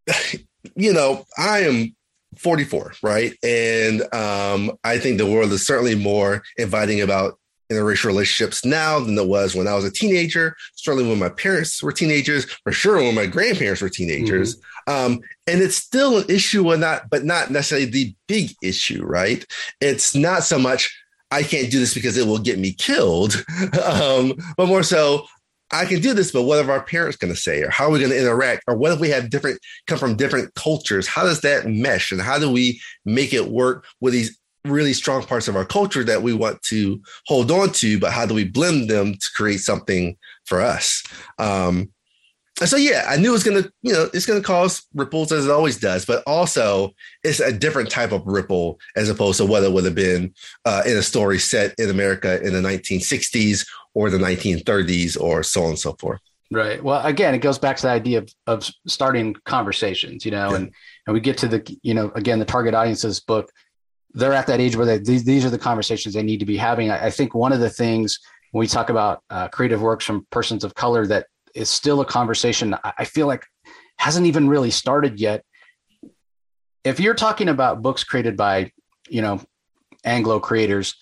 you 0.77 0.93
know, 0.93 1.25
I 1.37 1.61
am 1.61 1.97
44, 2.39 2.93
right? 3.03 3.35
And 3.43 4.03
um, 4.15 4.73
I 4.85 4.99
think 4.99 5.19
the 5.19 5.27
world 5.27 5.53
is 5.53 5.67
certainly 5.67 5.95
more 5.95 6.43
inviting 6.57 7.01
about 7.01 7.39
interracial 7.71 8.07
relationships 8.07 8.65
now 8.65 9.01
than 9.01 9.19
it 9.19 9.27
was 9.27 9.55
when 9.55 9.69
I 9.69 9.75
was 9.75 9.85
a 9.85 9.91
teenager. 9.91 10.57
Certainly 10.75 11.09
when 11.09 11.19
my 11.19 11.29
parents 11.29 11.83
were 11.83 11.93
teenagers, 11.93 12.45
for 12.63 12.73
sure 12.73 12.99
when 12.99 13.15
my 13.15 13.27
grandparents 13.27 13.83
were 13.83 13.89
teenagers. 13.89 14.57
Mm-hmm. 14.57 14.63
Um, 14.89 15.21
and 15.47 15.61
it's 15.61 15.77
still 15.77 16.19
an 16.19 16.25
issue, 16.29 16.67
or 16.67 16.77
not, 16.77 17.11
but 17.11 17.25
not 17.25 17.51
necessarily 17.51 17.87
the 17.87 18.15
big 18.29 18.53
issue, 18.63 19.05
right? 19.05 19.45
It's 19.81 20.15
not 20.15 20.45
so 20.45 20.59
much 20.59 20.97
I 21.31 21.43
can't 21.43 21.71
do 21.71 21.81
this 21.81 21.95
because 21.95 22.17
it 22.17 22.27
will 22.27 22.39
get 22.39 22.59
me 22.59 22.73
killed, 22.73 23.45
um, 23.85 24.35
but 24.57 24.69
more 24.69 24.83
so 24.83 25.27
I 25.73 25.85
can 25.85 26.01
do 26.01 26.15
this, 26.15 26.31
but 26.31 26.45
what 26.45 26.65
are 26.65 26.71
our 26.71 26.83
parents 26.83 27.17
going 27.17 27.35
to 27.35 27.41
say? 27.41 27.63
Or 27.63 27.71
how 27.71 27.87
are 27.87 27.91
we 27.91 27.99
going 27.99 28.13
to 28.13 28.21
interact? 28.21 28.63
Or 28.69 28.77
what 28.77 28.93
if 28.93 29.01
we 29.01 29.11
have 29.11 29.31
different, 29.31 29.61
come 29.87 29.99
from 29.99 30.17
different 30.17 30.55
cultures? 30.55 31.09
How 31.09 31.25
does 31.25 31.41
that 31.41 31.67
mesh? 31.67 32.13
And 32.13 32.21
how 32.21 32.39
do 32.39 32.51
we 32.51 32.81
make 33.05 33.35
it 33.35 33.49
work 33.49 33.85
with 34.01 34.13
these 34.13 34.39
really 34.69 34.93
strong 34.93 35.23
parts 35.23 35.49
of 35.49 35.57
our 35.57 35.65
culture 35.65 36.05
that 36.05 36.23
we 36.23 36.33
want 36.33 36.63
to 36.65 37.01
hold 37.27 37.51
on 37.51 37.71
to, 37.73 37.99
but 37.99 38.13
how 38.13 38.27
do 38.27 38.35
we 38.35 38.45
blend 38.45 38.91
them 38.91 39.15
to 39.15 39.27
create 39.35 39.61
something 39.61 40.17
for 40.45 40.61
us? 40.61 41.03
Um, 41.39 41.91
and 42.59 42.69
so, 42.69 42.79
yeah, 42.79 43.05
I 43.07 43.17
knew 43.17 43.29
it 43.29 43.33
was 43.33 43.45
going 43.45 43.63
to, 43.63 43.71
you 43.83 43.93
know, 43.93 44.09
it's 44.15 44.25
going 44.25 44.41
to 44.41 44.47
cause 44.47 44.87
ripples 44.95 45.31
as 45.31 45.45
it 45.45 45.51
always 45.51 45.79
does, 45.79 46.07
but 46.07 46.23
also 46.27 46.95
it's 47.23 47.39
a 47.39 47.53
different 47.53 47.91
type 47.91 48.13
of 48.13 48.27
ripple 48.27 48.81
as 48.97 49.11
opposed 49.11 49.39
to 49.39 49.45
what 49.47 49.63
it 49.63 49.71
would 49.71 49.85
have 49.85 49.95
been 49.95 50.33
uh, 50.65 50.83
in 50.87 50.97
a 50.97 51.03
story 51.03 51.39
set 51.39 51.75
in 51.79 51.91
America 51.91 52.41
in 52.43 52.55
the 52.55 52.67
1960s 52.67 53.67
or 53.93 54.09
the 54.09 54.17
1930s 54.17 55.21
or 55.21 55.43
so 55.43 55.65
on 55.65 55.71
and 55.71 55.79
so 55.79 55.93
forth. 56.01 56.21
Right. 56.51 56.83
Well, 56.83 57.05
again, 57.05 57.35
it 57.35 57.39
goes 57.39 57.59
back 57.59 57.77
to 57.79 57.83
the 57.83 57.91
idea 57.91 58.19
of, 58.19 58.33
of 58.47 58.71
starting 58.87 59.35
conversations, 59.45 60.25
you 60.25 60.31
know, 60.31 60.51
yeah. 60.51 60.57
and, 60.57 60.73
and 61.07 61.15
we 61.15 61.21
get 61.21 61.37
to 61.39 61.49
the, 61.49 61.79
you 61.83 61.93
know, 61.93 62.11
again, 62.15 62.39
the 62.39 62.45
target 62.45 62.73
audience's 62.73 63.21
book, 63.21 63.51
they're 64.17 64.33
at 64.33 64.47
that 64.47 64.61
age 64.61 64.77
where 64.77 64.87
they, 64.87 64.99
these, 64.99 65.25
these 65.25 65.45
are 65.45 65.51
the 65.51 65.59
conversations 65.59 66.15
they 66.15 66.23
need 66.23 66.41
to 66.41 66.47
be 66.47 66.57
having. 66.57 66.91
I, 66.91 67.07
I 67.07 67.11
think 67.11 67.35
one 67.35 67.53
of 67.53 67.61
the 67.61 67.71
things 67.71 68.19
when 68.51 68.61
we 68.61 68.67
talk 68.67 68.89
about 68.91 69.23
uh, 69.31 69.49
creative 69.49 69.83
works 69.83 70.05
from 70.05 70.27
persons 70.31 70.65
of 70.65 70.75
color 70.75 71.07
that 71.07 71.27
is 71.55 71.69
still 71.69 72.01
a 72.01 72.05
conversation 72.05 72.75
I, 72.75 72.93
I 72.99 73.05
feel 73.05 73.27
like 73.27 73.45
hasn't 73.99 74.27
even 74.27 74.49
really 74.49 74.71
started 74.71 75.21
yet. 75.21 75.45
If 76.85 76.99
you're 77.01 77.15
talking 77.15 77.49
about 77.49 77.83
books 77.83 78.05
created 78.05 78.37
by, 78.37 78.73
you 79.09 79.23
know, 79.23 79.41
Anglo 80.05 80.39
creators, 80.41 80.95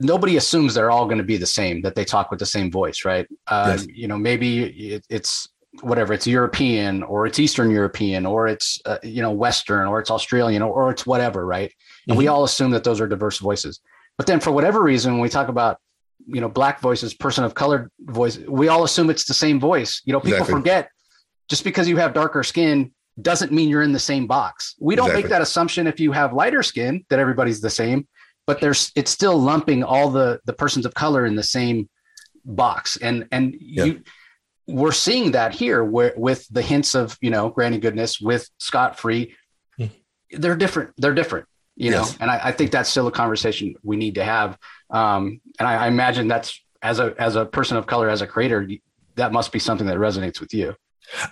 nobody 0.00 0.36
assumes 0.36 0.74
they're 0.74 0.90
all 0.90 1.04
going 1.04 1.18
to 1.18 1.24
be 1.24 1.36
the 1.36 1.46
same 1.46 1.82
that 1.82 1.94
they 1.94 2.04
talk 2.04 2.30
with 2.30 2.40
the 2.40 2.46
same 2.46 2.70
voice 2.70 3.04
right 3.04 3.26
um, 3.48 3.72
yes. 3.72 3.86
you 3.88 4.08
know 4.08 4.16
maybe 4.16 4.94
it, 4.94 5.04
it's 5.10 5.48
whatever 5.82 6.12
it's 6.12 6.26
european 6.26 7.02
or 7.04 7.26
it's 7.26 7.38
eastern 7.38 7.70
european 7.70 8.26
or 8.26 8.48
it's 8.48 8.80
uh, 8.86 8.98
you 9.02 9.22
know 9.22 9.30
western 9.30 9.86
or 9.86 10.00
it's 10.00 10.10
australian 10.10 10.62
or, 10.62 10.72
or 10.72 10.90
it's 10.90 11.06
whatever 11.06 11.46
right 11.46 11.72
and 12.06 12.12
mm-hmm. 12.12 12.18
we 12.18 12.28
all 12.28 12.42
assume 12.44 12.70
that 12.72 12.82
those 12.82 13.00
are 13.00 13.06
diverse 13.06 13.38
voices 13.38 13.80
but 14.18 14.26
then 14.26 14.40
for 14.40 14.50
whatever 14.50 14.82
reason 14.82 15.12
when 15.12 15.22
we 15.22 15.28
talk 15.28 15.48
about 15.48 15.78
you 16.26 16.40
know 16.40 16.48
black 16.48 16.80
voices 16.80 17.14
person 17.14 17.44
of 17.44 17.54
color 17.54 17.90
voice 18.00 18.38
we 18.48 18.68
all 18.68 18.82
assume 18.82 19.10
it's 19.10 19.26
the 19.26 19.34
same 19.34 19.60
voice 19.60 20.02
you 20.04 20.12
know 20.12 20.20
people 20.20 20.38
exactly. 20.38 20.54
forget 20.54 20.90
just 21.48 21.62
because 21.62 21.88
you 21.88 21.96
have 21.96 22.12
darker 22.12 22.42
skin 22.42 22.92
doesn't 23.22 23.52
mean 23.52 23.68
you're 23.68 23.82
in 23.82 23.92
the 23.92 23.98
same 23.98 24.26
box 24.26 24.74
we 24.80 24.96
don't 24.96 25.06
exactly. 25.06 25.22
make 25.22 25.30
that 25.30 25.42
assumption 25.42 25.86
if 25.86 26.00
you 26.00 26.10
have 26.10 26.32
lighter 26.32 26.62
skin 26.62 27.04
that 27.10 27.20
everybody's 27.20 27.60
the 27.60 27.70
same 27.70 28.06
but 28.46 28.60
there's 28.60 28.90
it's 28.96 29.10
still 29.10 29.38
lumping 29.38 29.84
all 29.84 30.10
the 30.10 30.40
the 30.46 30.52
persons 30.52 30.84
of 30.84 30.94
color 30.94 31.26
in 31.26 31.36
the 31.36 31.42
same 31.42 31.88
box 32.44 32.96
and 32.96 33.28
and 33.30 33.54
yeah. 33.60 33.84
you 33.84 34.02
we're 34.70 34.92
seeing 34.92 35.32
that 35.32 35.54
here 35.54 35.84
where 35.84 36.12
with 36.16 36.46
the 36.48 36.62
hints 36.62 36.94
of 36.94 37.16
you 37.20 37.30
know 37.30 37.50
granny 37.50 37.78
goodness 37.78 38.20
with 38.20 38.48
scott 38.58 38.98
free 38.98 39.34
mm. 39.78 39.90
they're 40.32 40.56
different 40.56 40.92
they're 40.98 41.14
different 41.14 41.46
you 41.76 41.90
yes. 41.90 42.12
know 42.12 42.16
and 42.20 42.30
I, 42.30 42.48
I, 42.48 42.52
think 42.52 42.70
that's 42.70 42.88
still 42.88 43.06
a 43.06 43.12
conversation 43.12 43.74
we 43.82 43.96
need 43.96 44.14
to 44.16 44.24
have 44.24 44.58
um, 44.90 45.40
and 45.58 45.68
I, 45.68 45.84
I, 45.84 45.88
imagine 45.88 46.28
that's 46.28 46.60
as 46.82 46.98
a 46.98 47.14
as 47.18 47.36
a 47.36 47.44
person 47.44 47.76
of 47.76 47.86
color 47.86 48.08
as 48.08 48.22
a 48.22 48.26
creator 48.26 48.68
that 49.16 49.32
must 49.32 49.52
be 49.52 49.58
something 49.58 49.86
that 49.86 49.98
resonates 49.98 50.40
with 50.40 50.54
you 50.54 50.74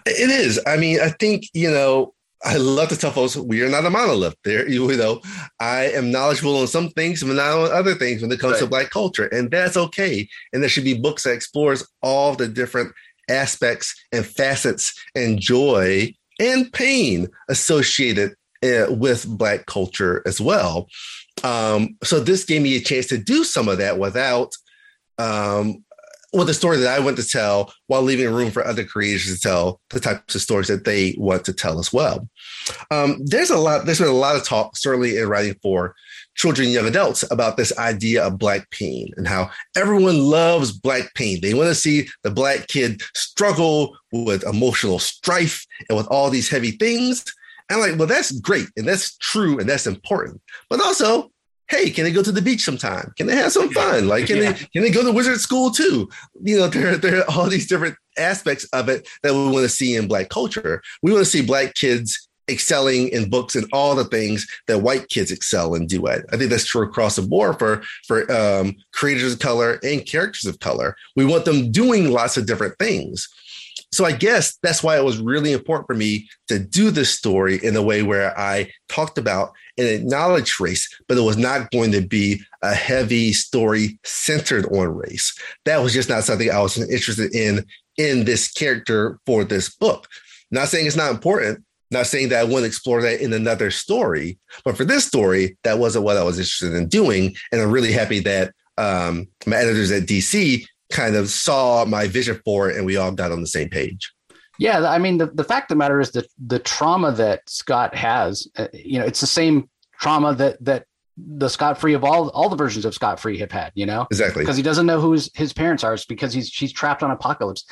it 0.06 0.30
is 0.30 0.60
i 0.66 0.76
mean 0.76 1.00
i 1.00 1.08
think 1.08 1.44
you 1.54 1.70
know 1.70 2.14
I 2.44 2.56
love 2.56 2.88
to 2.90 2.96
tell 2.96 3.10
folks 3.10 3.36
we 3.36 3.62
are 3.62 3.68
not 3.68 3.84
a 3.84 3.90
monolith. 3.90 4.36
There, 4.44 4.68
you 4.68 4.86
know, 4.96 5.20
I 5.58 5.90
am 5.90 6.12
knowledgeable 6.12 6.56
on 6.56 6.68
some 6.68 6.90
things, 6.90 7.22
but 7.22 7.34
not 7.34 7.58
on 7.58 7.72
other 7.72 7.94
things 7.94 8.22
when 8.22 8.30
it 8.30 8.38
comes 8.38 8.54
right. 8.54 8.60
to 8.60 8.66
Black 8.66 8.90
culture, 8.90 9.26
and 9.26 9.50
that's 9.50 9.76
okay. 9.76 10.28
And 10.52 10.62
there 10.62 10.70
should 10.70 10.84
be 10.84 10.98
books 10.98 11.24
that 11.24 11.32
explores 11.32 11.86
all 12.00 12.34
the 12.34 12.46
different 12.46 12.92
aspects 13.28 13.94
and 14.12 14.26
facets 14.26 14.94
and 15.14 15.38
joy 15.38 16.12
and 16.40 16.72
pain 16.72 17.28
associated 17.48 18.34
uh, 18.62 18.86
with 18.90 19.26
Black 19.26 19.66
culture 19.66 20.22
as 20.26 20.40
well. 20.40 20.88
Um, 21.44 21.96
so 22.02 22.20
this 22.20 22.44
gave 22.44 22.62
me 22.62 22.76
a 22.76 22.80
chance 22.80 23.06
to 23.08 23.18
do 23.18 23.44
some 23.44 23.68
of 23.68 23.78
that 23.78 23.98
without 23.98 24.52
um, 25.18 25.84
with 26.32 26.46
the 26.46 26.54
story 26.54 26.76
that 26.78 26.94
I 26.94 27.02
want 27.02 27.16
to 27.16 27.26
tell 27.26 27.72
while 27.86 28.02
leaving 28.02 28.32
room 28.32 28.50
for 28.50 28.66
other 28.66 28.84
creators 28.84 29.32
to 29.32 29.40
tell 29.40 29.80
the 29.90 30.00
types 30.00 30.34
of 30.34 30.42
stories 30.42 30.68
that 30.68 30.84
they 30.84 31.14
want 31.16 31.44
to 31.46 31.52
tell 31.52 31.78
as 31.78 31.92
well. 31.92 32.28
Um, 32.90 33.18
there's 33.24 33.50
a 33.50 33.56
lot, 33.56 33.86
there's 33.86 34.00
been 34.00 34.08
a 34.08 34.12
lot 34.12 34.36
of 34.36 34.44
talk, 34.44 34.76
certainly 34.76 35.16
in 35.16 35.28
writing 35.28 35.56
for 35.62 35.94
children 36.38 36.66
and 36.66 36.74
young 36.74 36.86
adults 36.86 37.24
about 37.30 37.56
this 37.56 37.76
idea 37.78 38.24
of 38.24 38.38
black 38.38 38.70
pain 38.70 39.12
and 39.16 39.26
how 39.26 39.50
everyone 39.76 40.18
loves 40.18 40.72
black 40.72 41.12
pain. 41.14 41.40
They 41.42 41.52
want 41.52 41.68
to 41.68 41.74
see 41.74 42.08
the 42.22 42.30
black 42.30 42.68
kid 42.68 43.02
struggle 43.14 43.96
with 44.12 44.44
emotional 44.44 45.00
strife 45.00 45.66
and 45.88 45.98
with 45.98 46.06
all 46.06 46.30
these 46.30 46.48
heavy 46.48 46.70
things. 46.70 47.24
And 47.68 47.82
I'm 47.82 47.90
like, 47.90 47.98
well, 47.98 48.08
that's 48.08 48.32
great 48.40 48.68
and 48.76 48.86
that's 48.86 49.16
true 49.18 49.58
and 49.58 49.68
that's 49.68 49.86
important. 49.86 50.40
But 50.70 50.80
also, 50.80 51.30
hey, 51.68 51.90
can 51.90 52.04
they 52.04 52.12
go 52.12 52.22
to 52.22 52.32
the 52.32 52.40
beach 52.40 52.62
sometime? 52.62 53.12
Can 53.16 53.26
they 53.26 53.36
have 53.36 53.52
some 53.52 53.70
fun? 53.70 54.06
Like, 54.06 54.26
can 54.26 54.36
yeah. 54.42 54.52
they 54.52 54.58
can 54.72 54.82
they 54.82 54.90
go 54.90 55.04
to 55.04 55.12
wizard 55.12 55.40
school 55.40 55.72
too? 55.72 56.08
You 56.40 56.60
know, 56.60 56.68
there, 56.68 56.96
there 56.96 57.18
are 57.18 57.30
all 57.30 57.46
these 57.46 57.66
different 57.66 57.96
aspects 58.16 58.64
of 58.72 58.88
it 58.88 59.08
that 59.22 59.34
we 59.34 59.48
want 59.48 59.64
to 59.64 59.68
see 59.68 59.96
in 59.96 60.06
black 60.06 60.28
culture. 60.28 60.82
We 61.02 61.12
want 61.12 61.24
to 61.24 61.30
see 61.30 61.42
black 61.42 61.74
kids 61.74 62.27
excelling 62.48 63.08
in 63.08 63.30
books 63.30 63.54
and 63.54 63.66
all 63.72 63.94
the 63.94 64.04
things 64.04 64.46
that 64.66 64.82
white 64.82 65.08
kids 65.08 65.30
excel 65.30 65.74
and 65.74 65.88
do 65.88 66.06
at. 66.08 66.24
I 66.32 66.36
think 66.36 66.50
that's 66.50 66.66
true 66.66 66.86
across 66.86 67.16
the 67.16 67.22
board 67.22 67.58
for 67.58 67.82
for 68.06 68.30
um, 68.32 68.76
creators 68.92 69.32
of 69.32 69.38
color 69.38 69.78
and 69.82 70.06
characters 70.06 70.46
of 70.46 70.60
color. 70.60 70.96
We 71.16 71.24
want 71.24 71.44
them 71.44 71.70
doing 71.70 72.10
lots 72.10 72.36
of 72.36 72.46
different 72.46 72.78
things. 72.78 73.28
So 73.90 74.04
I 74.04 74.12
guess 74.12 74.58
that's 74.62 74.82
why 74.82 74.98
it 74.98 75.04
was 75.04 75.18
really 75.18 75.52
important 75.52 75.86
for 75.86 75.94
me 75.94 76.28
to 76.48 76.58
do 76.58 76.90
this 76.90 77.10
story 77.10 77.58
in 77.62 77.74
a 77.74 77.82
way 77.82 78.02
where 78.02 78.38
I 78.38 78.70
talked 78.88 79.16
about 79.16 79.52
and 79.78 79.86
acknowledged 79.86 80.60
race, 80.60 80.88
but 81.08 81.16
it 81.16 81.22
was 81.22 81.38
not 81.38 81.70
going 81.70 81.92
to 81.92 82.02
be 82.02 82.40
a 82.62 82.74
heavy 82.74 83.32
story 83.32 83.98
centered 84.04 84.66
on 84.66 84.94
race. 84.94 85.34
That 85.64 85.82
was 85.82 85.94
just 85.94 86.08
not 86.08 86.24
something 86.24 86.50
I 86.50 86.60
was 86.60 86.76
interested 86.76 87.34
in 87.34 87.64
in 87.96 88.24
this 88.24 88.50
character 88.50 89.18
for 89.26 89.42
this 89.42 89.74
book. 89.74 90.06
Not 90.50 90.68
saying 90.68 90.86
it's 90.86 90.96
not 90.96 91.10
important, 91.10 91.64
not 91.90 92.06
saying 92.06 92.28
that 92.30 92.40
I 92.40 92.44
wouldn't 92.44 92.66
explore 92.66 93.02
that 93.02 93.20
in 93.20 93.32
another 93.32 93.70
story, 93.70 94.38
but 94.64 94.76
for 94.76 94.84
this 94.84 95.06
story, 95.06 95.56
that 95.64 95.78
wasn't 95.78 96.04
what 96.04 96.16
I 96.16 96.22
was 96.22 96.38
interested 96.38 96.74
in 96.74 96.88
doing. 96.88 97.34
And 97.50 97.60
I'm 97.60 97.70
really 97.70 97.92
happy 97.92 98.20
that 98.20 98.52
um, 98.76 99.28
my 99.46 99.56
editors 99.56 99.90
at 99.90 100.04
DC 100.04 100.66
kind 100.92 101.16
of 101.16 101.28
saw 101.30 101.84
my 101.84 102.06
vision 102.08 102.40
for 102.44 102.70
it 102.70 102.76
and 102.76 102.86
we 102.86 102.96
all 102.96 103.12
got 103.12 103.32
on 103.32 103.40
the 103.40 103.46
same 103.46 103.68
page. 103.68 104.12
Yeah, 104.58 104.88
I 104.88 104.98
mean, 104.98 105.18
the, 105.18 105.26
the 105.26 105.44
fact 105.44 105.70
of 105.70 105.76
the 105.76 105.78
matter 105.78 106.00
is 106.00 106.10
that 106.12 106.26
the 106.44 106.58
trauma 106.58 107.12
that 107.12 107.48
Scott 107.48 107.94
has, 107.94 108.48
uh, 108.56 108.66
you 108.72 108.98
know, 108.98 109.04
it's 109.04 109.20
the 109.20 109.26
same 109.26 109.68
trauma 110.00 110.34
that 110.34 110.62
that 110.64 110.84
the 111.16 111.48
Scott 111.48 111.78
Free 111.78 111.94
of 111.94 112.04
all 112.04 112.28
all 112.30 112.48
the 112.48 112.56
versions 112.56 112.84
of 112.84 112.94
Scott 112.94 113.20
Free 113.20 113.38
have 113.38 113.52
had, 113.52 113.72
you 113.74 113.86
know, 113.86 114.06
exactly 114.10 114.42
because 114.42 114.56
he 114.56 114.62
doesn't 114.62 114.86
know 114.86 115.00
who 115.00 115.12
his, 115.12 115.30
his 115.34 115.52
parents 115.52 115.84
are. 115.84 115.94
It's 115.94 116.04
because 116.04 116.32
he's 116.32 116.48
she's 116.48 116.72
trapped 116.72 117.04
on 117.04 117.16
Apokolips. 117.16 117.62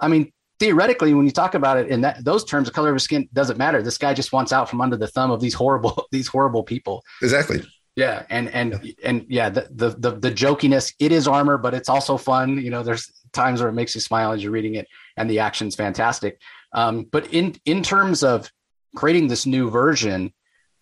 I 0.00 0.06
mean, 0.06 0.32
theoretically, 0.60 1.14
when 1.14 1.24
you 1.26 1.32
talk 1.32 1.54
about 1.54 1.78
it 1.78 1.88
in 1.88 2.02
that 2.02 2.24
those 2.24 2.44
terms, 2.44 2.68
the 2.68 2.72
color 2.72 2.90
of 2.90 2.94
his 2.94 3.02
skin 3.02 3.28
doesn't 3.32 3.56
matter. 3.56 3.82
This 3.82 3.98
guy 3.98 4.14
just 4.14 4.32
wants 4.32 4.52
out 4.52 4.68
from 4.68 4.80
under 4.80 4.96
the 4.96 5.08
thumb 5.08 5.30
of 5.30 5.40
these 5.40 5.54
horrible 5.54 6.06
these 6.12 6.28
horrible 6.28 6.62
people. 6.62 7.02
Exactly. 7.22 7.62
Yeah, 7.96 8.24
and 8.30 8.48
and 8.50 8.78
yeah. 8.82 8.92
and 9.04 9.26
yeah, 9.28 9.50
the, 9.50 9.68
the 9.70 9.88
the 9.90 10.10
the 10.12 10.30
jokiness. 10.30 10.94
It 11.00 11.10
is 11.10 11.26
armor, 11.26 11.58
but 11.58 11.74
it's 11.74 11.88
also 11.88 12.16
fun. 12.16 12.58
You 12.58 12.70
know, 12.70 12.84
there's 12.84 13.10
times 13.32 13.60
where 13.60 13.68
it 13.68 13.72
makes 13.72 13.94
you 13.94 14.00
smile 14.00 14.32
as 14.32 14.42
you're 14.42 14.52
reading 14.52 14.76
it, 14.76 14.86
and 15.16 15.28
the 15.28 15.40
action's 15.40 15.74
fantastic. 15.74 16.40
Um, 16.72 17.06
but 17.10 17.32
in 17.34 17.56
in 17.64 17.82
terms 17.82 18.22
of 18.22 18.50
creating 18.94 19.26
this 19.26 19.44
new 19.44 19.70
version, 19.70 20.32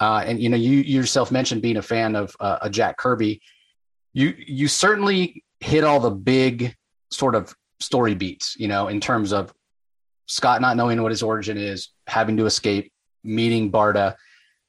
uh, 0.01 0.23
and 0.27 0.39
you 0.41 0.49
know, 0.49 0.57
you 0.57 0.79
yourself 0.81 1.33
mentioned 1.33 1.63
being 1.63 1.79
a 1.79 1.83
fan 1.83 2.15
of 2.15 2.37
uh, 2.41 2.59
a 2.63 2.71
Jack 2.71 2.99
Kirby. 2.99 3.41
You 4.13 4.35
you 4.37 4.69
certainly 4.69 5.45
hit 5.61 5.85
all 5.85 6.01
the 6.01 6.11
big 6.11 6.75
sort 7.11 7.35
of 7.35 7.55
story 7.81 8.15
beats. 8.15 8.55
You 8.59 8.69
know, 8.69 8.89
in 8.89 9.01
terms 9.01 9.33
of 9.33 9.53
Scott 10.29 10.61
not 10.61 10.77
knowing 10.77 11.03
what 11.03 11.11
his 11.11 11.23
origin 11.23 11.57
is, 11.57 11.89
having 12.07 12.37
to 12.37 12.47
escape, 12.47 12.93
meeting 13.25 13.73
Barda. 13.73 14.15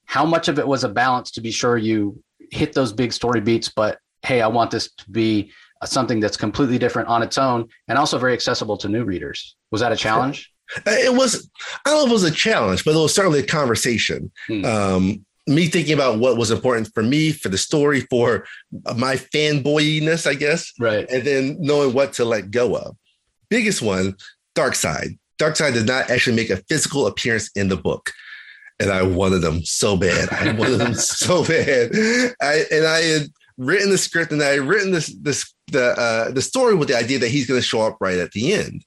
How 0.06 0.26
much 0.26 0.48
of 0.48 0.58
it 0.58 0.68
was 0.68 0.84
a 0.84 0.90
balance 0.90 1.32
to 1.32 1.42
be 1.42 1.52
sure 1.52 1.78
you 1.78 2.24
hit 2.52 2.74
those 2.74 2.92
big 2.92 3.14
story 3.14 3.42
beats, 3.42 3.70
but 3.70 4.00
hey, 4.24 4.42
I 4.42 4.48
want 4.48 4.72
this 4.72 4.92
to 4.92 5.12
be 5.12 5.52
something 5.86 6.20
that's 6.20 6.38
completely 6.38 6.78
different 6.78 7.08
on 7.08 7.22
its 7.22 7.38
own 7.38 7.68
and 7.88 7.98
also 7.98 8.18
very 8.18 8.34
accessible 8.34 8.78
to 8.78 8.90
new 8.90 9.04
readers. 9.04 9.56
Was 9.72 9.82
that 9.82 9.92
a 9.92 9.96
challenge? 9.96 10.52
It 10.86 11.14
was, 11.14 11.50
I 11.86 11.92
don't 11.92 12.00
know 12.00 12.06
if 12.06 12.10
it 12.10 12.14
was 12.14 12.24
a 12.24 12.32
challenge, 12.32 12.84
but 12.84 12.96
it 12.96 13.00
was 13.00 13.14
certainly 13.14 13.40
a 13.40 13.46
conversation. 13.46 14.32
Hmm. 14.48 14.66
Um, 14.66 15.26
me 15.48 15.66
thinking 15.66 15.94
about 15.94 16.20
what 16.20 16.38
was 16.38 16.52
important 16.52 16.94
for 16.94 17.02
me, 17.02 17.32
for 17.32 17.50
the 17.50 17.58
story, 17.58 18.02
for 18.02 18.46
my 18.96 19.16
fanboyiness, 19.16 20.28
I 20.28 20.36
guess. 20.36 20.72
Right. 20.80 21.10
And 21.10 21.24
then 21.24 21.58
knowing 21.60 21.94
what 21.94 22.14
to 22.14 22.26
let 22.26 22.52
go 22.52 22.76
of. 22.76 22.96
Biggest 23.50 23.82
one, 23.82 24.16
Darkseid. 24.56 25.18
Darkseid 25.40 25.74
did 25.74 25.88
not 25.88 26.10
actually 26.10 26.36
make 26.36 26.50
a 26.50 26.58
physical 26.68 27.08
appearance 27.08 27.50
in 27.56 27.70
the 27.70 27.78
book 27.78 28.12
and 28.80 28.92
I 28.92 29.04
wanted 29.04 29.40
them 29.40 29.64
so 29.66 29.98
bad. 29.98 30.30
I 30.32 30.54
wanted 30.54 30.78
them 30.78 30.94
so 30.96 31.44
bad. 31.44 31.92
I, 32.42 32.64
and 32.72 32.86
I 32.86 33.02
had 33.02 33.28
written 33.58 33.90
the 33.90 33.98
script 33.98 34.32
and 34.32 34.42
I 34.42 34.52
had 34.52 34.62
written 34.62 34.92
this 34.92 35.14
this 35.22 35.54
the 35.68 35.92
uh, 36.00 36.32
the 36.32 36.42
story 36.42 36.76
with 36.76 36.88
the 36.88 36.98
idea 36.98 37.20
that 37.20 37.30
he's 37.30 37.48
going 37.48 37.60
to 37.60 37.66
show 37.66 37.82
up 37.82 37.98
right 38.00 38.18
at 38.18 38.32
the 38.32 38.54
end. 38.54 38.86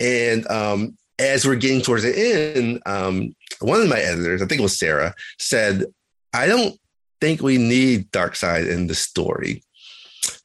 And 0.00 0.48
um, 0.50 0.96
as 1.18 1.46
we're 1.46 1.56
getting 1.56 1.82
towards 1.82 2.04
the 2.04 2.16
end, 2.16 2.80
um, 2.86 3.34
one 3.60 3.80
of 3.80 3.88
my 3.88 3.98
editors, 3.98 4.40
I 4.40 4.46
think 4.46 4.60
it 4.60 4.62
was 4.62 4.78
Sarah, 4.78 5.14
said, 5.38 5.84
"I 6.32 6.46
don't 6.46 6.78
think 7.20 7.42
we 7.42 7.58
need 7.58 8.10
Darkseid 8.12 8.70
in 8.70 8.86
the 8.86 8.94
story." 8.94 9.62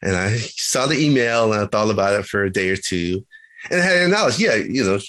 And 0.02 0.16
I 0.16 0.38
saw 0.38 0.88
the 0.88 1.00
email 1.00 1.54
and 1.54 1.62
I 1.62 1.68
thought 1.68 1.90
about 1.90 2.20
it 2.20 2.26
for 2.26 2.44
a 2.44 2.52
day 2.52 2.70
or 2.70 2.76
two, 2.76 3.26
and 3.70 3.82
I 3.82 3.86
had 3.86 4.04
acknowledged, 4.04 4.40
yeah, 4.40 4.56
you 4.56 4.84
know, 4.84 5.00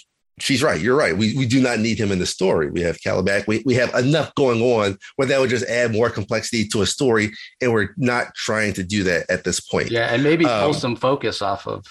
she's 0.40 0.62
right. 0.62 0.80
You're 0.80 0.96
right. 0.96 1.16
We, 1.16 1.36
we 1.36 1.46
do 1.46 1.60
not 1.60 1.78
need 1.78 1.98
him 1.98 2.10
in 2.10 2.18
the 2.18 2.26
story. 2.26 2.70
We 2.70 2.80
have 2.82 2.98
Kalibak. 2.98 3.46
We, 3.46 3.62
we 3.64 3.74
have 3.74 3.94
enough 3.94 4.34
going 4.34 4.62
on 4.62 4.98
where 5.16 5.28
that 5.28 5.40
would 5.40 5.50
just 5.50 5.66
add 5.66 5.92
more 5.92 6.10
complexity 6.10 6.66
to 6.68 6.82
a 6.82 6.86
story. 6.86 7.32
And 7.60 7.72
we're 7.72 7.94
not 7.96 8.34
trying 8.34 8.72
to 8.74 8.82
do 8.82 9.02
that 9.04 9.30
at 9.30 9.44
this 9.44 9.60
point. 9.60 9.90
Yeah. 9.90 10.12
And 10.12 10.22
maybe 10.22 10.44
pull 10.44 10.52
um, 10.52 10.72
some 10.72 10.96
focus 10.96 11.42
off 11.42 11.66
of 11.66 11.86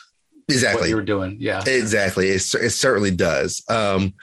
exactly 0.47 0.81
what 0.81 0.89
you 0.89 0.95
were 0.95 1.01
doing. 1.01 1.38
Yeah. 1.39 1.63
Exactly. 1.65 2.29
It, 2.29 2.43
it 2.55 2.71
certainly 2.71 3.12
does. 3.12 3.63
Um, 3.69 4.13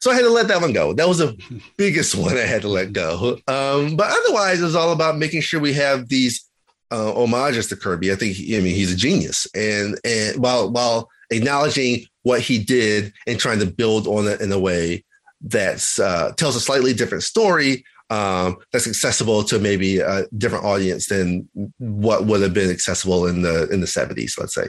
so 0.00 0.10
I 0.10 0.14
had 0.14 0.22
to 0.22 0.30
let 0.30 0.48
that 0.48 0.62
one 0.62 0.72
go. 0.72 0.92
That 0.92 1.08
was 1.08 1.18
the 1.18 1.38
biggest 1.76 2.14
one 2.14 2.36
I 2.36 2.46
had 2.46 2.62
to 2.62 2.68
let 2.68 2.92
go. 2.92 3.38
Um, 3.46 3.96
but 3.96 4.10
otherwise, 4.10 4.60
it 4.60 4.64
was 4.64 4.76
all 4.76 4.92
about 4.92 5.18
making 5.18 5.42
sure 5.42 5.60
we 5.60 5.74
have 5.74 6.08
these 6.08 6.46
uh, 6.90 7.12
homages 7.12 7.68
to 7.68 7.76
Kirby. 7.76 8.10
I 8.10 8.16
think 8.16 8.36
I 8.38 8.60
mean 8.60 8.74
he's 8.74 8.92
a 8.92 8.96
genius, 8.96 9.46
and 9.54 9.98
and 10.04 10.42
while 10.42 10.70
while 10.70 11.08
acknowledging 11.30 12.06
what 12.22 12.40
he 12.40 12.58
did 12.58 13.12
and 13.26 13.38
trying 13.38 13.58
to 13.60 13.66
build 13.66 14.06
on 14.06 14.26
it 14.26 14.40
in 14.40 14.52
a 14.52 14.58
way 14.58 15.04
that 15.42 15.84
uh, 16.02 16.32
tells 16.32 16.56
a 16.56 16.60
slightly 16.60 16.92
different 16.92 17.22
story 17.22 17.84
um, 18.10 18.56
that's 18.72 18.88
accessible 18.88 19.44
to 19.44 19.58
maybe 19.58 19.98
a 20.00 20.26
different 20.36 20.64
audience 20.64 21.06
than 21.06 21.48
what 21.78 22.26
would 22.26 22.42
have 22.42 22.52
been 22.52 22.70
accessible 22.70 23.26
in 23.26 23.42
the 23.42 23.68
in 23.68 23.80
the 23.80 23.86
70s 23.86 24.38
let's 24.38 24.54
say. 24.54 24.68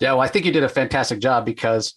Yeah 0.00 0.12
well 0.12 0.20
i 0.20 0.28
think 0.28 0.44
you 0.44 0.52
did 0.52 0.64
a 0.64 0.68
fantastic 0.68 1.18
job 1.18 1.44
because 1.44 1.94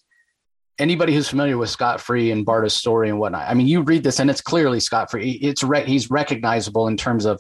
anybody 0.80 1.13
who's 1.13 1.30
familiar 1.30 1.58
with 1.58 1.69
scott 1.69 2.02
free 2.02 2.32
and 2.32 2.45
Barda's 2.45 2.74
story 2.74 3.10
and 3.10 3.19
whatnot 3.19 3.48
i 3.48 3.54
mean 3.54 3.67
you 3.67 3.82
read 3.82 4.04
this 4.04 4.19
and 4.19 4.30
it's 4.30 4.41
clearly 4.41 4.80
scott 4.80 5.12
free. 5.12 5.32
It's 5.41 5.63
re- 5.63 5.86
he's 5.86 6.10
recognizable 6.10 6.88
in 6.88 6.98
terms 6.98 7.26
of 7.26 7.39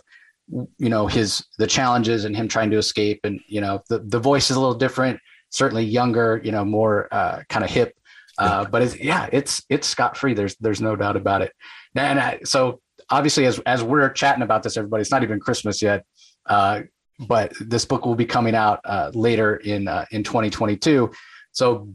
you 0.77 0.89
know 0.89 1.07
his 1.07 1.45
the 1.57 1.67
challenges 1.67 2.25
and 2.25 2.35
him 2.35 2.47
trying 2.47 2.71
to 2.71 2.77
escape 2.77 3.19
and 3.23 3.39
you 3.47 3.61
know 3.61 3.81
the, 3.89 3.99
the 3.99 4.19
voice 4.19 4.49
is 4.49 4.57
a 4.57 4.59
little 4.59 4.75
different 4.75 5.19
certainly 5.49 5.83
younger, 5.83 6.41
you 6.43 6.51
know, 6.51 6.65
more 6.65 7.07
uh, 7.11 7.43
kind 7.49 7.63
of 7.63 7.71
hip. 7.71 7.95
Uh, 8.37 8.63
but 8.63 8.81
it's, 8.81 8.95
yeah, 8.97 9.27
it's 9.33 9.63
it's 9.67 9.85
scott 9.85 10.15
free. 10.15 10.33
There's 10.33 10.55
there's 10.57 10.79
no 10.79 10.95
doubt 10.95 11.17
about 11.17 11.41
it. 11.41 11.51
And 11.95 12.19
I, 12.19 12.39
so 12.45 12.79
obviously, 13.09 13.45
as 13.45 13.59
as 13.59 13.83
we're 13.83 14.09
chatting 14.09 14.43
about 14.43 14.63
this, 14.63 14.77
everybody, 14.77 15.01
it's 15.01 15.11
not 15.11 15.23
even 15.23 15.39
Christmas 15.39 15.81
yet. 15.81 16.05
Uh, 16.45 16.83
but 17.19 17.51
this 17.59 17.83
book 17.83 18.05
will 18.05 18.15
be 18.15 18.25
coming 18.25 18.55
out 18.55 18.79
uh, 18.85 19.11
later 19.13 19.57
in 19.57 19.87
uh, 19.87 20.05
in 20.11 20.23
2022. 20.23 21.11
So 21.51 21.89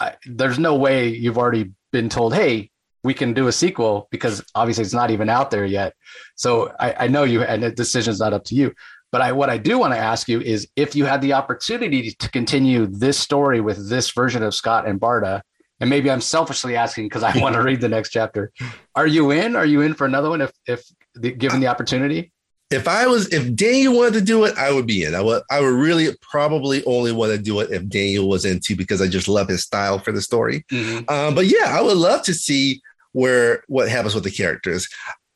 I, 0.00 0.14
there's 0.26 0.58
no 0.58 0.74
way 0.74 1.08
you've 1.08 1.38
already 1.38 1.72
been 1.92 2.08
told, 2.08 2.34
hey, 2.34 2.70
we 3.02 3.14
can 3.14 3.32
do 3.32 3.46
a 3.46 3.52
sequel 3.52 4.08
because 4.10 4.44
obviously 4.54 4.84
it's 4.84 4.94
not 4.94 5.10
even 5.10 5.28
out 5.28 5.50
there 5.50 5.64
yet. 5.64 5.94
So 6.34 6.74
I, 6.78 7.04
I 7.04 7.08
know 7.08 7.24
you, 7.24 7.42
and 7.42 7.62
the 7.62 7.70
decision's 7.70 8.20
not 8.20 8.32
up 8.32 8.44
to 8.46 8.54
you. 8.54 8.74
But 9.12 9.22
I, 9.22 9.32
what 9.32 9.50
I 9.50 9.58
do 9.58 9.78
want 9.78 9.92
to 9.92 9.98
ask 9.98 10.28
you 10.28 10.40
is 10.40 10.68
if 10.76 10.94
you 10.94 11.04
had 11.04 11.20
the 11.20 11.32
opportunity 11.32 12.12
to 12.12 12.30
continue 12.30 12.86
this 12.86 13.18
story 13.18 13.60
with 13.60 13.88
this 13.88 14.10
version 14.10 14.42
of 14.42 14.54
Scott 14.54 14.86
and 14.86 15.00
Barda, 15.00 15.42
and 15.80 15.90
maybe 15.90 16.10
I'm 16.10 16.20
selfishly 16.20 16.76
asking 16.76 17.06
because 17.06 17.22
I 17.22 17.36
want 17.38 17.54
to 17.54 17.62
read 17.62 17.80
the 17.80 17.88
next 17.88 18.10
chapter. 18.10 18.52
Are 18.94 19.06
you 19.06 19.30
in? 19.30 19.56
Are 19.56 19.64
you 19.64 19.80
in 19.80 19.94
for 19.94 20.06
another 20.06 20.30
one 20.30 20.42
if, 20.42 20.52
if 20.66 20.84
the, 21.14 21.32
given 21.32 21.60
the 21.60 21.66
opportunity? 21.66 22.32
If 22.70 22.86
I 22.86 23.08
was, 23.08 23.32
if 23.32 23.56
Daniel 23.56 23.96
wanted 23.96 24.14
to 24.14 24.20
do 24.20 24.44
it, 24.44 24.56
I 24.56 24.70
would 24.70 24.86
be 24.86 25.02
in. 25.02 25.16
I 25.16 25.22
would, 25.22 25.42
I 25.50 25.60
would 25.60 25.74
really 25.74 26.14
probably 26.20 26.84
only 26.84 27.10
want 27.10 27.32
to 27.32 27.38
do 27.38 27.58
it 27.60 27.72
if 27.72 27.88
Daniel 27.88 28.28
was 28.28 28.44
into 28.44 28.76
because 28.76 29.02
I 29.02 29.08
just 29.08 29.26
love 29.26 29.48
his 29.48 29.64
style 29.64 29.98
for 29.98 30.12
the 30.12 30.22
story. 30.22 30.64
Mm-hmm. 30.70 31.12
Um, 31.12 31.34
but 31.34 31.46
yeah, 31.46 31.76
I 31.76 31.80
would 31.80 31.96
love 31.96 32.22
to 32.24 32.34
see 32.34 32.80
where 33.12 33.64
what 33.66 33.88
happens 33.88 34.14
with 34.14 34.22
the 34.22 34.30
characters. 34.30 34.88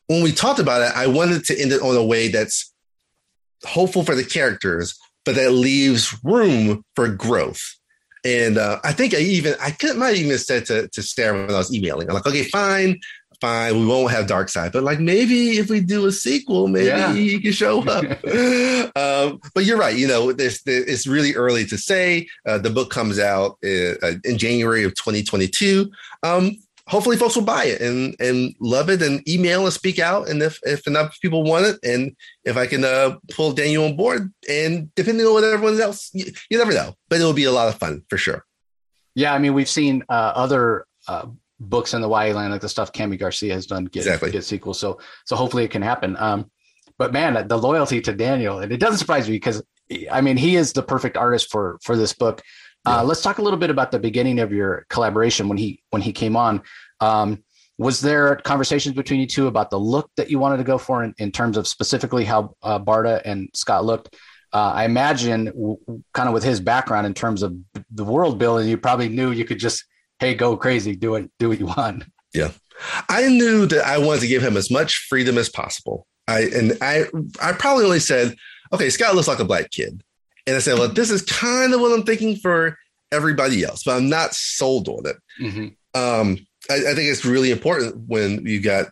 When 0.06 0.22
we 0.22 0.30
talked 0.30 0.60
about 0.60 0.82
it, 0.82 0.92
I 0.94 1.06
wanted 1.06 1.44
to 1.46 1.60
end 1.60 1.72
it 1.72 1.80
on 1.80 1.96
a 1.96 2.04
way 2.04 2.28
that's 2.28 2.72
hopeful 3.64 4.04
for 4.04 4.14
the 4.14 4.24
characters, 4.24 4.98
but 5.24 5.34
that 5.36 5.52
leaves 5.52 6.16
room 6.22 6.82
for 6.94 7.08
growth. 7.08 7.62
And 8.24 8.56
uh, 8.56 8.80
I 8.82 8.92
think 8.92 9.14
I 9.14 9.18
even 9.18 9.54
I 9.60 9.70
could 9.70 9.96
might 9.96 10.16
even 10.16 10.38
said 10.38 10.64
to 10.66 10.88
to 10.88 11.02
Sarah 11.02 11.38
when 11.38 11.50
I 11.50 11.58
was 11.58 11.74
emailing, 11.74 12.08
I'm 12.08 12.14
like, 12.14 12.26
okay, 12.26 12.44
fine, 12.44 12.98
fine, 13.40 13.78
we 13.78 13.86
won't 13.86 14.10
have 14.10 14.26
Darkseid, 14.26 14.72
but 14.72 14.82
like 14.82 15.00
maybe 15.00 15.58
if 15.58 15.68
we 15.68 15.80
do 15.80 16.06
a 16.06 16.12
sequel, 16.12 16.68
maybe 16.68 16.86
yeah. 16.86 17.12
he 17.12 17.40
can 17.40 17.52
show 17.52 17.82
up. 17.82 18.04
um, 18.96 19.40
but 19.54 19.64
you're 19.64 19.78
right, 19.78 19.96
you 19.96 20.06
know, 20.06 20.32
there's, 20.32 20.62
it's 20.66 21.06
really 21.06 21.34
early 21.34 21.66
to 21.66 21.76
say. 21.76 22.26
Uh, 22.46 22.58
the 22.58 22.70
book 22.70 22.90
comes 22.90 23.18
out 23.18 23.58
in, 23.62 23.96
uh, 24.02 24.12
in 24.24 24.38
January 24.38 24.84
of 24.84 24.94
2022. 24.94 25.90
Um, 26.22 26.56
hopefully 26.86 27.16
folks 27.16 27.36
will 27.36 27.44
buy 27.44 27.64
it 27.64 27.80
and 27.80 28.14
and 28.20 28.54
love 28.60 28.90
it 28.90 29.02
and 29.02 29.26
email 29.28 29.64
and 29.64 29.72
speak 29.72 29.98
out 29.98 30.28
and 30.28 30.42
if 30.42 30.58
if 30.64 30.86
enough 30.86 31.18
people 31.20 31.42
want 31.42 31.64
it 31.64 31.78
and 31.82 32.14
if 32.44 32.56
i 32.56 32.66
can 32.66 32.84
uh, 32.84 33.16
pull 33.30 33.52
daniel 33.52 33.84
on 33.84 33.96
board 33.96 34.32
and 34.48 34.94
depending 34.94 35.26
on 35.26 35.32
what 35.32 35.44
everyone 35.44 35.80
else 35.80 36.10
you, 36.12 36.26
you, 36.50 36.58
never 36.58 36.72
know 36.72 36.94
but 37.08 37.18
it'll 37.20 37.32
be 37.32 37.44
a 37.44 37.52
lot 37.52 37.68
of 37.68 37.74
fun 37.76 38.02
for 38.08 38.18
sure 38.18 38.44
yeah 39.14 39.32
i 39.32 39.38
mean 39.38 39.54
we've 39.54 39.68
seen 39.68 40.02
uh, 40.08 40.32
other 40.34 40.86
uh, 41.08 41.26
books 41.60 41.94
in 41.94 42.00
the 42.00 42.08
YA 42.08 42.34
land, 42.34 42.52
like 42.52 42.60
the 42.60 42.68
stuff 42.68 42.92
Kami 42.92 43.16
Garcia 43.16 43.54
has 43.54 43.66
done, 43.66 43.84
get, 43.86 44.00
exactly. 44.00 44.30
get 44.30 44.44
sequels. 44.44 44.78
So, 44.78 44.98
so 45.24 45.36
hopefully 45.36 45.64
it 45.64 45.70
can 45.70 45.82
happen. 45.82 46.16
Um, 46.18 46.50
but 46.98 47.12
man, 47.12 47.48
the 47.48 47.58
loyalty 47.58 48.00
to 48.02 48.12
Daniel, 48.12 48.60
and 48.60 48.72
it 48.72 48.78
doesn't 48.78 48.98
surprise 48.98 49.28
me 49.28 49.36
because 49.36 49.62
I 50.10 50.20
mean, 50.20 50.36
he 50.36 50.56
is 50.56 50.72
the 50.72 50.82
perfect 50.82 51.16
artist 51.16 51.50
for, 51.50 51.78
for 51.82 51.96
this 51.96 52.12
book. 52.14 52.42
Uh, 52.86 52.90
yeah. 52.90 53.00
Uh, 53.00 53.04
let's 53.04 53.22
talk 53.22 53.38
a 53.38 53.42
little 53.42 53.58
bit 53.58 53.70
about 53.70 53.90
the 53.90 53.98
beginning 53.98 54.38
of 54.38 54.52
your 54.52 54.86
collaboration 54.90 55.48
when 55.48 55.58
he, 55.58 55.82
when 55.90 56.02
he 56.02 56.12
came 56.12 56.36
on. 56.36 56.62
Um, 57.00 57.42
was 57.76 58.00
there 58.00 58.36
conversations 58.36 58.94
between 58.94 59.20
you 59.20 59.26
two 59.26 59.46
about 59.46 59.70
the 59.70 59.78
look 59.78 60.10
that 60.16 60.30
you 60.30 60.38
wanted 60.38 60.58
to 60.58 60.64
go 60.64 60.78
for 60.78 61.02
in, 61.02 61.14
in 61.18 61.32
terms 61.32 61.56
of 61.56 61.66
specifically 61.66 62.24
how 62.24 62.54
uh, 62.62 62.78
Barda 62.78 63.20
and 63.24 63.48
Scott 63.54 63.84
looked? 63.84 64.14
Uh, 64.52 64.70
I 64.72 64.84
imagine, 64.84 65.46
w- 65.46 65.78
kind 66.12 66.28
of 66.28 66.34
with 66.34 66.44
his 66.44 66.60
background 66.60 67.06
in 67.06 67.14
terms 67.14 67.42
of 67.42 67.56
the 67.90 68.04
world 68.04 68.38
building, 68.38 68.68
you 68.68 68.78
probably 68.78 69.08
knew 69.08 69.32
you 69.32 69.44
could 69.44 69.58
just 69.58 69.84
hey, 70.20 70.34
go 70.34 70.56
crazy, 70.56 70.94
do 70.94 71.16
it, 71.16 71.30
do 71.38 71.48
what 71.48 71.58
you 71.58 71.66
want. 71.66 72.04
Yeah. 72.32 72.50
I 73.08 73.28
knew 73.28 73.66
that 73.66 73.86
I 73.86 73.98
wanted 73.98 74.22
to 74.22 74.26
give 74.26 74.42
him 74.42 74.56
as 74.56 74.70
much 74.70 75.06
freedom 75.08 75.38
as 75.38 75.48
possible. 75.48 76.06
I 76.26 76.40
and 76.54 76.78
I 76.80 77.04
I 77.40 77.52
probably 77.52 77.84
only 77.84 78.00
said, 78.00 78.34
okay, 78.72 78.90
Scott 78.90 79.14
looks 79.14 79.28
like 79.28 79.38
a 79.38 79.44
black 79.44 79.70
kid. 79.70 80.02
And 80.46 80.56
I 80.56 80.58
said, 80.58 80.78
well, 80.78 80.88
this 80.88 81.10
is 81.10 81.22
kind 81.22 81.72
of 81.72 81.80
what 81.80 81.92
I'm 81.92 82.04
thinking 82.04 82.36
for 82.36 82.76
everybody 83.12 83.64
else, 83.64 83.84
but 83.84 83.96
I'm 83.96 84.08
not 84.08 84.34
sold 84.34 84.88
on 84.88 85.06
it. 85.06 85.16
Mm-hmm. 85.40 86.00
Um, 86.00 86.46
I, 86.70 86.74
I 86.74 86.94
think 86.94 87.10
it's 87.10 87.24
really 87.24 87.50
important 87.50 87.96
when 88.08 88.44
you 88.46 88.60
got 88.60 88.86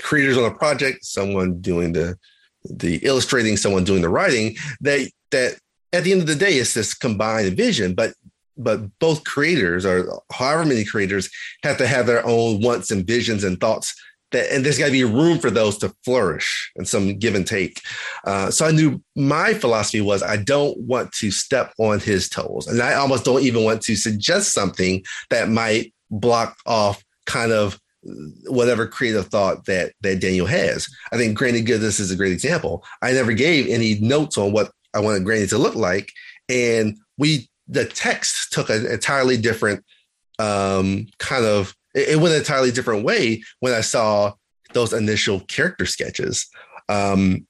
creators 0.00 0.38
on 0.38 0.44
a 0.44 0.54
project, 0.54 1.04
someone 1.04 1.60
doing 1.60 1.92
the 1.92 2.16
the 2.64 2.98
illustrating, 3.02 3.56
someone 3.56 3.82
doing 3.82 4.02
the 4.02 4.08
writing, 4.08 4.56
that 4.80 5.10
that 5.30 5.58
at 5.92 6.04
the 6.04 6.12
end 6.12 6.20
of 6.20 6.26
the 6.26 6.36
day, 6.36 6.54
it's 6.54 6.74
this 6.74 6.94
combined 6.94 7.56
vision, 7.56 7.94
but 7.94 8.14
but 8.56 8.98
both 8.98 9.24
creators 9.24 9.84
or 9.84 10.22
however 10.32 10.64
many 10.64 10.84
creators 10.84 11.30
have 11.62 11.78
to 11.78 11.86
have 11.86 12.06
their 12.06 12.24
own 12.26 12.60
wants 12.60 12.90
and 12.90 13.06
visions 13.06 13.44
and 13.44 13.58
thoughts 13.60 13.94
that, 14.32 14.52
and 14.52 14.64
there's 14.64 14.78
got 14.78 14.86
to 14.86 14.92
be 14.92 15.04
room 15.04 15.38
for 15.38 15.50
those 15.50 15.78
to 15.78 15.94
flourish 16.04 16.72
and 16.76 16.86
some 16.86 17.18
give 17.18 17.34
and 17.34 17.46
take. 17.46 17.80
Uh, 18.24 18.50
so 18.50 18.66
I 18.66 18.70
knew 18.70 19.02
my 19.16 19.54
philosophy 19.54 20.00
was 20.00 20.22
I 20.22 20.36
don't 20.36 20.78
want 20.78 21.12
to 21.12 21.30
step 21.30 21.72
on 21.78 22.00
his 22.00 22.28
toes, 22.28 22.66
and 22.66 22.80
I 22.82 22.94
almost 22.94 23.24
don't 23.24 23.42
even 23.42 23.64
want 23.64 23.82
to 23.82 23.96
suggest 23.96 24.52
something 24.52 25.04
that 25.30 25.48
might 25.48 25.92
block 26.10 26.56
off 26.66 27.02
kind 27.26 27.52
of 27.52 27.78
whatever 28.46 28.86
creative 28.86 29.28
thought 29.28 29.64
that 29.66 29.92
that 30.00 30.20
Daniel 30.20 30.46
has. 30.46 30.88
I 31.12 31.16
think 31.16 31.36
Granny 31.36 31.62
Goodness 31.62 32.00
is 32.00 32.10
a 32.10 32.16
great 32.16 32.32
example. 32.32 32.84
I 33.00 33.12
never 33.12 33.32
gave 33.32 33.68
any 33.68 33.98
notes 34.00 34.36
on 34.36 34.52
what 34.52 34.72
I 34.94 35.00
wanted 35.00 35.24
Granny 35.24 35.46
to 35.48 35.58
look 35.58 35.74
like, 35.74 36.10
and 36.48 36.98
we 37.16 37.48
the 37.68 37.84
text 37.84 38.52
took 38.52 38.70
an 38.70 38.86
entirely 38.86 39.36
different 39.36 39.84
um, 40.38 41.06
kind 41.18 41.44
of 41.44 41.74
it, 41.94 42.10
it, 42.10 42.16
went 42.16 42.34
an 42.34 42.40
entirely 42.40 42.70
different 42.70 43.04
way 43.04 43.42
when 43.60 43.72
I 43.72 43.80
saw 43.80 44.32
those 44.72 44.92
initial 44.92 45.40
character 45.40 45.86
sketches. 45.86 46.48
Um, 46.88 47.46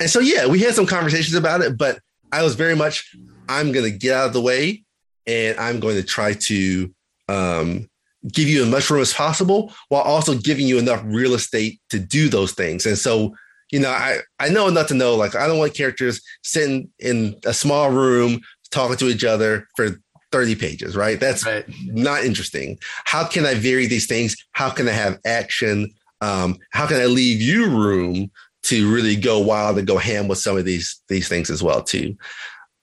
and 0.00 0.10
so 0.10 0.20
yeah, 0.20 0.46
we 0.46 0.60
had 0.60 0.74
some 0.74 0.86
conversations 0.86 1.34
about 1.34 1.60
it, 1.60 1.76
but 1.76 1.98
I 2.32 2.42
was 2.42 2.54
very 2.54 2.74
much 2.74 3.14
I'm 3.48 3.72
going 3.72 3.90
to 3.90 3.96
get 3.96 4.14
out 4.14 4.26
of 4.26 4.32
the 4.32 4.40
way 4.40 4.84
and 5.26 5.58
I'm 5.58 5.80
going 5.80 5.96
to 5.96 6.02
try 6.02 6.34
to 6.34 6.94
um, 7.28 7.88
give 8.32 8.48
you 8.48 8.62
as 8.64 8.70
much 8.70 8.90
room 8.90 9.02
as 9.02 9.12
possible 9.12 9.72
while 9.88 10.02
also 10.02 10.36
giving 10.36 10.66
you 10.66 10.78
enough 10.78 11.02
real 11.04 11.34
estate 11.34 11.80
to 11.90 11.98
do 11.98 12.28
those 12.28 12.52
things. 12.52 12.86
And 12.86 12.98
so 12.98 13.34
you 13.74 13.80
know, 13.80 13.90
I, 13.90 14.18
I 14.38 14.50
know 14.50 14.68
enough 14.68 14.86
to 14.88 14.94
know 14.94 15.16
like 15.16 15.34
I 15.34 15.48
don't 15.48 15.58
want 15.58 15.74
characters 15.74 16.20
sitting 16.44 16.90
in 17.00 17.34
a 17.44 17.52
small 17.52 17.90
room 17.90 18.40
talking 18.70 18.96
to 18.98 19.08
each 19.08 19.24
other 19.24 19.66
for 19.74 20.00
30 20.34 20.56
pages, 20.56 20.96
right? 20.96 21.20
That's 21.20 21.46
right. 21.46 21.64
not 21.84 22.24
interesting. 22.24 22.76
How 23.04 23.24
can 23.24 23.46
I 23.46 23.54
vary 23.54 23.86
these 23.86 24.08
things? 24.08 24.34
How 24.50 24.68
can 24.68 24.88
I 24.88 24.90
have 24.90 25.20
action? 25.24 25.94
Um, 26.22 26.58
how 26.70 26.88
can 26.88 27.00
I 27.00 27.04
leave 27.06 27.40
you 27.40 27.68
room 27.70 28.32
to 28.64 28.92
really 28.92 29.14
go 29.14 29.38
wild 29.38 29.78
and 29.78 29.86
go 29.86 29.96
ham 29.96 30.26
with 30.26 30.38
some 30.38 30.56
of 30.56 30.64
these 30.64 31.00
these 31.08 31.28
things 31.28 31.50
as 31.50 31.62
well 31.62 31.84
too? 31.84 32.16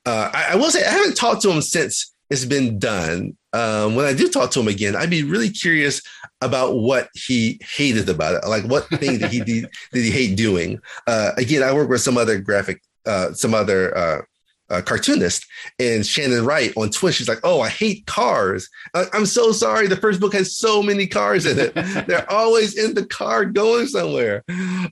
Uh, 0.06 0.32
I, 0.34 0.54
I, 0.54 0.56
will 0.56 0.72
say 0.72 0.86
I 0.86 0.92
haven't 0.92 1.18
talked 1.18 1.42
to 1.42 1.52
him 1.52 1.62
since 1.62 2.14
it's 2.30 2.46
been 2.46 2.80
done. 2.80 3.36
Um, 3.52 3.96
when 3.96 4.06
I 4.06 4.14
do 4.14 4.30
talk 4.30 4.52
to 4.52 4.62
him 4.62 4.70
again, 4.70 4.96
I'd 4.96 5.10
be 5.10 5.24
really 5.24 5.50
curious 5.50 6.02
about 6.40 6.78
what 6.78 7.10
he 7.14 7.60
hated 7.76 8.08
about 8.08 8.36
it. 8.36 8.48
Like 8.48 8.64
what 8.64 8.88
thing 8.88 9.18
did 9.18 9.30
he 9.30 9.42
did, 9.42 9.70
did 9.92 10.06
he 10.06 10.10
hate 10.10 10.38
doing? 10.38 10.80
Uh, 11.06 11.32
again, 11.36 11.64
I 11.64 11.74
work 11.74 11.90
with 11.90 12.00
some 12.00 12.18
other 12.18 12.40
graphic, 12.40 12.82
uh, 13.06 13.34
some 13.34 13.54
other 13.54 14.26
uh, 14.72 14.82
cartoonist 14.82 15.46
and 15.80 16.06
Shannon 16.06 16.46
Wright 16.46 16.74
on 16.78 16.90
Twins. 16.90 17.16
She's 17.16 17.28
like, 17.28 17.42
"Oh, 17.44 17.62
I 17.62 17.70
hate 17.70 18.06
cars. 18.06 18.70
I'm 18.94 19.26
so 19.26 19.52
sorry. 19.52 19.88
The 19.88 19.98
first 19.98 20.20
book 20.20 20.34
has 20.34 20.58
so 20.58 20.82
many 20.82 21.08
cars 21.08 21.46
in 21.46 21.60
it. 21.60 21.74
They're 22.08 22.30
always 22.32 22.78
in 22.78 22.94
the 22.94 23.06
car 23.06 23.46
going 23.46 23.88
somewhere." 23.88 24.44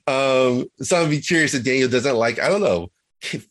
Um, 0.06 0.66
so 0.80 1.02
I'd 1.02 1.10
be 1.10 1.20
curious 1.20 1.54
if 1.54 1.64
Daniel 1.64 1.88
doesn't 1.88 2.16
like. 2.16 2.38
I 2.38 2.48
don't 2.48 2.62
know 2.62 2.90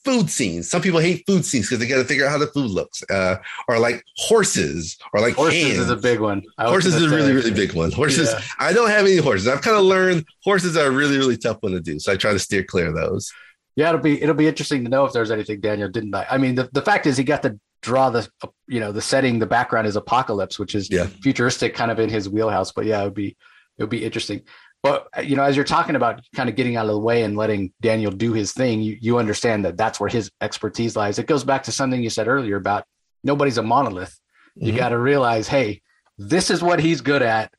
food 0.03 0.29
scenes. 0.29 0.69
Some 0.69 0.81
people 0.81 0.99
hate 0.99 1.23
food 1.27 1.45
scenes 1.45 1.67
because 1.67 1.79
they 1.79 1.87
got 1.87 1.97
to 1.97 2.05
figure 2.05 2.25
out 2.25 2.31
how 2.31 2.37
the 2.37 2.47
food 2.47 2.71
looks, 2.71 3.03
uh, 3.09 3.35
or 3.67 3.79
like 3.79 4.03
horses, 4.15 4.97
or 5.13 5.21
like 5.21 5.35
horses 5.35 5.63
hands. 5.63 5.79
is 5.79 5.89
a 5.89 5.95
big 5.95 6.19
one. 6.19 6.43
Horses 6.57 6.95
is 6.95 7.11
a 7.11 7.15
really, 7.15 7.33
really 7.33 7.51
big 7.51 7.73
one. 7.73 7.91
Horses. 7.91 8.31
Yeah. 8.31 8.41
I 8.59 8.73
don't 8.73 8.89
have 8.89 9.05
any 9.05 9.17
horses. 9.17 9.47
I've 9.47 9.61
kind 9.61 9.77
of 9.77 9.83
learned 9.83 10.25
horses 10.43 10.75
are 10.75 10.87
a 10.87 10.91
really, 10.91 11.17
really 11.17 11.37
tough 11.37 11.57
one 11.61 11.73
to 11.73 11.79
do, 11.79 11.99
so 11.99 12.11
I 12.11 12.15
try 12.15 12.33
to 12.33 12.39
steer 12.39 12.63
clear 12.63 12.87
of 12.87 12.95
those 12.95 13.31
yeah, 13.79 13.87
it'll 13.87 14.01
be 14.01 14.21
it'll 14.21 14.35
be 14.35 14.47
interesting 14.47 14.83
to 14.83 14.89
know 14.89 15.05
if 15.05 15.13
there's 15.13 15.31
anything 15.31 15.61
Daniel 15.61 15.87
didn't 15.87 16.11
like. 16.11 16.27
I 16.29 16.37
mean, 16.37 16.55
the, 16.55 16.69
the 16.73 16.81
fact 16.81 17.05
is 17.05 17.15
he 17.15 17.23
got 17.23 17.43
to 17.43 17.57
draw 17.81 18.09
the 18.09 18.27
you 18.67 18.81
know 18.81 18.91
the 18.91 19.01
setting, 19.01 19.39
the 19.39 19.45
background 19.45 19.87
is 19.87 19.95
Apokolips, 19.95 20.59
which 20.59 20.75
is 20.75 20.89
yeah. 20.91 21.05
futuristic, 21.05 21.75
kind 21.75 21.89
of 21.89 21.97
in 21.97 22.09
his 22.09 22.27
wheelhouse. 22.27 22.73
But 22.73 22.87
yeah, 22.87 22.99
it 22.99 23.05
would 23.05 23.13
be 23.13 23.37
it 23.77 23.83
would 23.83 23.89
be 23.89 24.03
interesting. 24.03 24.41
But 24.83 25.07
you 25.23 25.37
know, 25.37 25.43
as 25.43 25.55
you're 25.55 25.63
talking 25.63 25.95
about 25.95 26.21
kind 26.35 26.49
of 26.49 26.57
getting 26.57 26.75
out 26.75 26.87
of 26.87 26.91
the 26.91 26.99
way 26.99 27.23
and 27.23 27.37
letting 27.37 27.71
Daniel 27.79 28.11
do 28.11 28.33
his 28.33 28.51
thing, 28.51 28.81
you 28.81 28.97
you 28.99 29.17
understand 29.17 29.63
that 29.63 29.77
that's 29.77 29.97
where 29.97 30.09
his 30.09 30.29
expertise 30.41 30.97
lies. 30.97 31.17
It 31.17 31.27
goes 31.27 31.45
back 31.45 31.63
to 31.63 31.71
something 31.71 32.03
you 32.03 32.09
said 32.09 32.27
earlier 32.27 32.57
about 32.57 32.83
nobody's 33.23 33.57
a 33.57 33.63
monolith. 33.63 34.19
You 34.55 34.73
mm-hmm. 34.73 34.77
got 34.77 34.89
to 34.89 34.99
realize, 34.99 35.47
hey, 35.47 35.81
this 36.17 36.51
is 36.51 36.61
what 36.61 36.81
he's 36.81 36.99
good 36.99 37.21
at. 37.21 37.53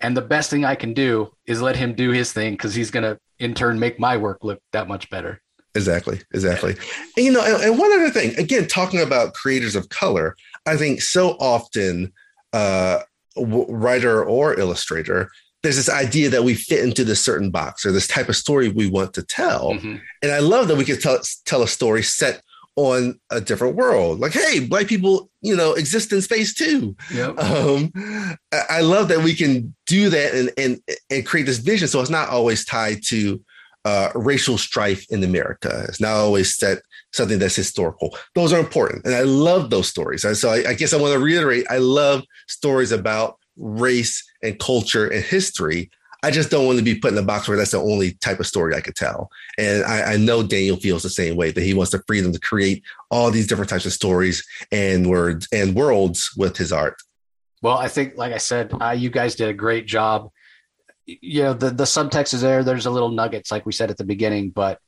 And 0.00 0.16
the 0.16 0.22
best 0.22 0.50
thing 0.50 0.64
I 0.64 0.74
can 0.74 0.94
do 0.94 1.30
is 1.46 1.62
let 1.62 1.76
him 1.76 1.94
do 1.94 2.10
his 2.10 2.32
thing 2.32 2.54
because 2.54 2.74
he's 2.74 2.90
going 2.90 3.04
to, 3.04 3.20
in 3.38 3.54
turn, 3.54 3.78
make 3.78 4.00
my 4.00 4.16
work 4.16 4.42
look 4.42 4.60
that 4.72 4.88
much 4.88 5.10
better. 5.10 5.40
Exactly, 5.74 6.20
exactly. 6.34 6.76
And, 7.16 7.26
you 7.26 7.32
know, 7.32 7.44
and, 7.44 7.62
and, 7.62 7.78
one 7.78 7.92
other 7.92 8.10
thing, 8.10 8.36
again, 8.36 8.66
talking 8.66 9.00
about 9.00 9.34
creators 9.34 9.76
of 9.76 9.88
color, 9.88 10.36
I 10.66 10.76
think 10.76 11.00
so 11.00 11.30
often, 11.38 12.12
uh, 12.52 13.00
writer 13.36 14.24
or 14.24 14.58
illustrator, 14.58 15.30
there's 15.62 15.76
this 15.76 15.90
idea 15.90 16.30
that 16.30 16.44
we 16.44 16.54
fit 16.54 16.84
into 16.84 17.04
this 17.04 17.20
certain 17.20 17.50
box 17.50 17.84
or 17.84 17.92
this 17.92 18.08
type 18.08 18.28
of 18.28 18.36
story 18.36 18.68
we 18.68 18.88
want 18.88 19.14
to 19.14 19.22
tell. 19.22 19.74
Mm-hmm. 19.74 19.96
And 20.22 20.32
I 20.32 20.38
love 20.38 20.68
that 20.68 20.76
we 20.76 20.84
could 20.84 21.00
tell 21.00 21.20
tell 21.44 21.62
a 21.62 21.68
story 21.68 22.02
set 22.02 22.42
on 22.76 23.20
a 23.30 23.40
different 23.40 23.76
world. 23.76 24.20
Like, 24.20 24.32
hey, 24.32 24.60
black 24.60 24.86
people, 24.86 25.30
you 25.42 25.54
know, 25.54 25.74
exist 25.74 26.12
in 26.12 26.22
space 26.22 26.54
too. 26.54 26.96
Yep. 27.12 27.38
Um, 27.38 27.92
I 28.70 28.80
love 28.80 29.08
that 29.08 29.22
we 29.22 29.34
can 29.34 29.74
do 29.86 30.08
that 30.08 30.34
and 30.34 30.50
and 30.56 30.80
and 31.10 31.26
create 31.26 31.46
this 31.46 31.58
vision. 31.58 31.88
So 31.88 32.00
it's 32.00 32.10
not 32.10 32.30
always 32.30 32.64
tied 32.64 33.02
to 33.08 33.42
uh, 33.84 34.10
racial 34.14 34.58
strife 34.58 35.06
in 35.10 35.22
America. 35.24 35.84
It's 35.88 36.00
not 36.00 36.12
always 36.12 36.56
that 36.58 36.82
something 37.12 37.38
that's 37.38 37.56
historical. 37.56 38.16
Those 38.34 38.52
are 38.52 38.60
important, 38.60 39.04
and 39.04 39.14
I 39.14 39.22
love 39.22 39.70
those 39.70 39.88
stories. 39.88 40.24
And 40.24 40.36
so 40.36 40.50
I, 40.50 40.70
I 40.70 40.74
guess 40.74 40.92
I 40.92 41.00
want 41.00 41.12
to 41.12 41.18
reiterate: 41.18 41.66
I 41.70 41.78
love 41.78 42.24
stories 42.48 42.92
about 42.92 43.38
race 43.56 44.22
and 44.42 44.58
culture 44.58 45.06
and 45.08 45.24
history. 45.24 45.90
I 46.22 46.30
just 46.30 46.50
don't 46.50 46.66
want 46.66 46.78
to 46.78 46.84
be 46.84 46.96
put 46.96 47.12
in 47.12 47.18
a 47.18 47.22
box 47.22 47.48
where 47.48 47.56
that's 47.56 47.70
the 47.70 47.80
only 47.80 48.12
type 48.12 48.40
of 48.40 48.46
story 48.46 48.74
I 48.74 48.82
could 48.82 48.94
tell. 48.94 49.30
And 49.56 49.82
I, 49.84 50.12
I, 50.12 50.16
know 50.18 50.42
Daniel 50.42 50.76
feels 50.76 51.02
the 51.02 51.08
same 51.08 51.34
way 51.34 51.50
that 51.50 51.62
he 51.62 51.72
wants 51.72 51.92
the 51.92 52.02
freedom 52.06 52.30
to 52.30 52.38
create 52.38 52.82
all 53.10 53.30
these 53.30 53.46
different 53.46 53.70
types 53.70 53.86
of 53.86 53.94
stories 53.94 54.46
and 54.70 55.08
words 55.08 55.48
and 55.50 55.74
worlds 55.74 56.30
with 56.36 56.58
his 56.58 56.72
art. 56.72 56.96
Well, 57.62 57.78
I 57.78 57.88
think, 57.88 58.16
like 58.16 58.34
I 58.34 58.38
said, 58.38 58.70
uh, 58.82 58.90
you 58.90 59.08
guys 59.08 59.34
did 59.34 59.48
a 59.48 59.54
great 59.54 59.86
job 59.86 60.30
you 61.20 61.42
know 61.42 61.52
the 61.52 61.70
the 61.70 61.84
subtext 61.84 62.34
is 62.34 62.40
there 62.40 62.62
there's 62.62 62.86
a 62.86 62.90
little 62.90 63.10
nuggets 63.10 63.50
like 63.50 63.66
we 63.66 63.72
said 63.72 63.90
at 63.90 63.96
the 63.96 64.04
beginning 64.04 64.50
but 64.50 64.78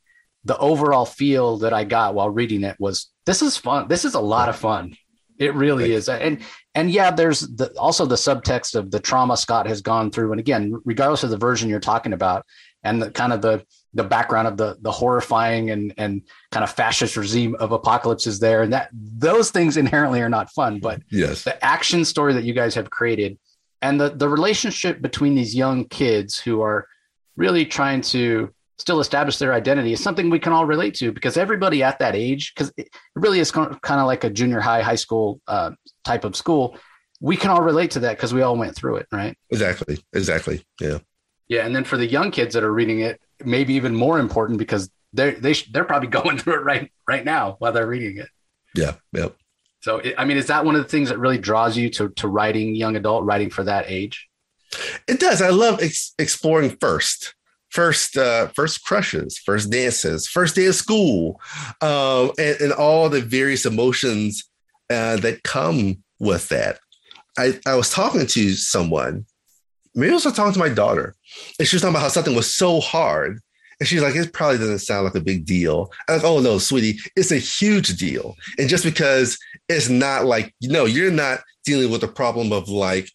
the 0.44 0.58
overall 0.58 1.04
feel 1.04 1.58
that 1.58 1.72
I 1.72 1.84
got 1.84 2.14
while 2.14 2.30
reading 2.30 2.64
it 2.64 2.76
was 2.78 3.10
this 3.26 3.42
is 3.42 3.56
fun. 3.56 3.88
This 3.88 4.04
is 4.04 4.14
a 4.14 4.20
lot 4.20 4.48
of 4.48 4.56
fun. 4.56 4.96
It 5.38 5.54
really 5.54 5.84
right. 5.84 5.92
is. 5.92 6.08
And 6.08 6.40
and 6.74 6.90
yeah, 6.90 7.10
there's 7.10 7.40
the, 7.40 7.72
also 7.78 8.06
the 8.06 8.16
subtext 8.16 8.74
of 8.74 8.90
the 8.90 9.00
trauma 9.00 9.36
Scott 9.36 9.66
has 9.66 9.80
gone 9.80 10.10
through. 10.10 10.32
And 10.32 10.40
again, 10.40 10.80
regardless 10.84 11.22
of 11.22 11.30
the 11.30 11.36
version 11.36 11.68
you're 11.68 11.80
talking 11.80 12.12
about, 12.12 12.44
and 12.82 13.00
the 13.00 13.10
kind 13.10 13.32
of 13.32 13.42
the 13.42 13.64
the 13.94 14.04
background 14.04 14.48
of 14.48 14.56
the 14.56 14.76
the 14.80 14.90
horrifying 14.90 15.70
and 15.70 15.94
and 15.96 16.22
kind 16.50 16.64
of 16.64 16.70
fascist 16.70 17.16
regime 17.16 17.54
of 17.56 17.70
Apokolips 17.70 18.26
is 18.26 18.40
there, 18.40 18.62
and 18.62 18.72
that 18.72 18.88
those 18.92 19.50
things 19.50 19.76
inherently 19.76 20.20
are 20.20 20.28
not 20.28 20.50
fun. 20.50 20.80
But 20.80 21.02
yes, 21.10 21.44
the 21.44 21.62
action 21.64 22.04
story 22.04 22.34
that 22.34 22.44
you 22.44 22.52
guys 22.52 22.74
have 22.74 22.90
created, 22.90 23.38
and 23.82 24.00
the 24.00 24.10
the 24.10 24.28
relationship 24.28 25.02
between 25.02 25.34
these 25.34 25.54
young 25.54 25.84
kids 25.86 26.38
who 26.38 26.62
are 26.62 26.88
really 27.36 27.66
trying 27.66 28.00
to 28.00 28.52
still 28.78 29.00
establish 29.00 29.38
their 29.38 29.52
identity 29.52 29.92
is 29.92 30.02
something 30.02 30.28
we 30.28 30.38
can 30.38 30.52
all 30.52 30.66
relate 30.66 30.94
to 30.94 31.12
because 31.12 31.36
everybody 31.36 31.82
at 31.82 31.98
that 32.00 32.16
age, 32.16 32.52
because 32.54 32.72
it 32.76 32.88
really 33.14 33.38
is 33.38 33.50
kind 33.50 33.70
of 33.72 34.06
like 34.06 34.24
a 34.24 34.30
junior 34.30 34.60
high, 34.60 34.82
high 34.82 34.96
school 34.96 35.40
uh, 35.46 35.70
type 36.04 36.24
of 36.24 36.34
school. 36.34 36.76
We 37.20 37.36
can 37.36 37.50
all 37.50 37.62
relate 37.62 37.92
to 37.92 38.00
that 38.00 38.16
because 38.16 38.34
we 38.34 38.42
all 38.42 38.56
went 38.56 38.74
through 38.74 38.96
it, 38.96 39.06
right? 39.12 39.36
Exactly. 39.50 40.02
Exactly. 40.12 40.64
Yeah. 40.80 40.98
Yeah, 41.48 41.66
and 41.66 41.76
then 41.76 41.84
for 41.84 41.96
the 41.96 42.06
young 42.06 42.30
kids 42.30 42.54
that 42.54 42.64
are 42.64 42.72
reading 42.72 43.00
it, 43.00 43.20
maybe 43.44 43.74
even 43.74 43.94
more 43.94 44.18
important 44.18 44.58
because 44.58 44.90
they're 45.12 45.32
they 45.32 45.52
they're 45.70 45.84
probably 45.84 46.08
going 46.20 46.38
through 46.38 46.54
it 46.54 46.64
right 46.64 46.90
right 47.06 47.24
now 47.24 47.56
while 47.58 47.72
they're 47.72 47.86
reading 47.86 48.18
it. 48.18 48.28
Yeah. 48.74 48.94
Yep. 49.12 49.36
So, 49.82 50.00
I 50.16 50.24
mean, 50.24 50.36
is 50.36 50.46
that 50.46 50.64
one 50.64 50.74
of 50.74 50.82
the 50.82 50.88
things 50.88 51.08
that 51.08 51.18
really 51.18 51.38
draws 51.38 51.76
you 51.76 51.90
to 51.90 52.08
to 52.10 52.28
writing 52.28 52.74
young 52.74 52.96
adult 52.96 53.24
writing 53.24 53.50
for 53.50 53.64
that 53.64 53.84
age? 53.88 54.28
It 55.06 55.20
does. 55.20 55.42
I 55.42 55.50
love 55.50 55.82
ex- 55.82 56.14
exploring 56.18 56.76
first 56.80 57.34
first 57.72 58.16
uh, 58.18 58.48
first 58.48 58.84
crushes, 58.84 59.38
first 59.38 59.70
dances, 59.70 60.28
first 60.28 60.54
day 60.54 60.66
of 60.66 60.74
school, 60.74 61.40
um, 61.80 62.30
and, 62.38 62.60
and, 62.60 62.72
all 62.72 63.08
the 63.08 63.20
various 63.20 63.64
emotions 63.64 64.44
uh, 64.90 65.16
that 65.16 65.42
come 65.42 66.02
with 66.18 66.48
that. 66.50 66.78
I, 67.38 67.58
I 67.66 67.74
was 67.74 67.90
talking 67.90 68.26
to 68.26 68.50
someone, 68.52 69.24
maybe 69.94 70.10
I 70.10 70.14
was 70.14 70.24
talking 70.24 70.52
to 70.52 70.58
my 70.58 70.68
daughter, 70.68 71.14
and 71.58 71.66
she 71.66 71.76
was 71.76 71.82
talking 71.82 71.94
about 71.94 72.02
how 72.02 72.08
something 72.08 72.36
was 72.36 72.54
so 72.54 72.80
hard. 72.80 73.40
And 73.80 73.88
she's 73.88 74.02
like, 74.02 74.14
it 74.14 74.32
probably 74.32 74.58
doesn't 74.58 74.78
sound 74.78 75.06
like 75.06 75.16
a 75.16 75.20
big 75.20 75.44
deal. 75.44 75.90
I'm 76.08 76.16
like, 76.16 76.24
oh 76.24 76.40
no, 76.40 76.58
sweetie, 76.58 77.00
it's 77.16 77.32
a 77.32 77.38
huge 77.38 77.96
deal. 77.96 78.36
And 78.58 78.68
just 78.68 78.84
because 78.84 79.38
it's 79.72 79.88
not 79.88 80.24
like, 80.24 80.54
you 80.60 80.70
know, 80.70 80.84
you're 80.84 81.10
not 81.10 81.40
dealing 81.64 81.90
with 81.90 82.02
a 82.02 82.08
problem 82.08 82.52
of 82.52 82.68
like 82.68 83.10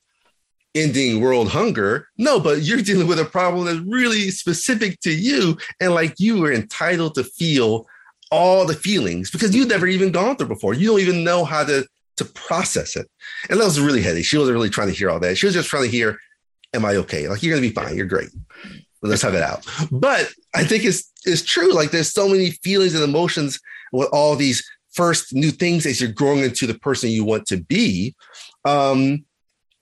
ending 0.76 1.22
world 1.22 1.50
hunger. 1.50 2.08
No, 2.18 2.40
but 2.40 2.62
you're 2.62 2.82
dealing 2.82 3.08
with 3.08 3.20
a 3.20 3.26
problem 3.26 3.66
that's 3.66 3.80
really 3.80 4.30
specific 4.32 5.00
to 5.02 5.12
you. 5.12 5.58
And 5.80 5.94
like 5.94 6.16
you 6.20 6.44
are 6.46 6.52
entitled 6.52 7.16
to 7.16 7.24
feel 7.24 7.88
all 8.32 8.66
the 8.66 8.74
feelings 8.74 9.32
because 9.32 9.56
you've 9.56 9.70
never 9.70 9.88
even 9.88 10.12
gone 10.12 10.36
through 10.36 10.48
before. 10.48 10.74
You 10.74 10.88
don't 10.88 11.00
even 11.00 11.24
know 11.24 11.46
how 11.46 11.64
to 11.64 11.88
to 12.18 12.26
process 12.26 12.96
it. 12.96 13.08
And 13.50 13.60
that 13.60 13.66
was 13.66 13.80
really 13.80 14.02
heady. 14.02 14.24
She 14.24 14.38
wasn't 14.38 14.56
really 14.56 14.72
trying 14.72 14.88
to 14.88 14.94
hear 14.94 15.10
all 15.10 15.20
that. 15.20 15.38
She 15.38 15.46
was 15.46 15.54
just 15.54 15.70
trying 15.70 15.84
to 15.84 15.90
hear, 15.90 16.18
Am 16.74 16.84
I 16.84 16.96
okay? 16.98 17.28
Like 17.28 17.44
you're 17.44 17.56
gonna 17.56 17.68
be 17.68 17.74
fine, 17.74 17.96
you're 17.96 18.06
great. 18.06 18.30
Let's 19.02 19.22
have 19.22 19.36
it 19.36 19.44
out. 19.44 19.66
But 19.92 20.32
I 20.56 20.64
think 20.64 20.84
it's 20.84 21.12
it's 21.26 21.44
true. 21.44 21.74
Like 21.74 21.92
there's 21.92 22.12
so 22.12 22.28
many 22.28 22.52
feelings 22.52 22.94
and 22.94 23.04
emotions 23.04 23.60
with 23.92 24.10
all 24.12 24.36
these 24.36 24.68
first 24.98 25.34
new 25.34 25.52
things 25.52 25.86
as 25.86 26.02
you're 26.02 26.12
growing 26.12 26.44
into 26.44 26.68
the 26.68 26.78
person 26.80 27.10
you 27.10 27.24
want 27.24 27.46
to 27.48 27.58
be. 27.58 28.16
Um, 28.66 29.24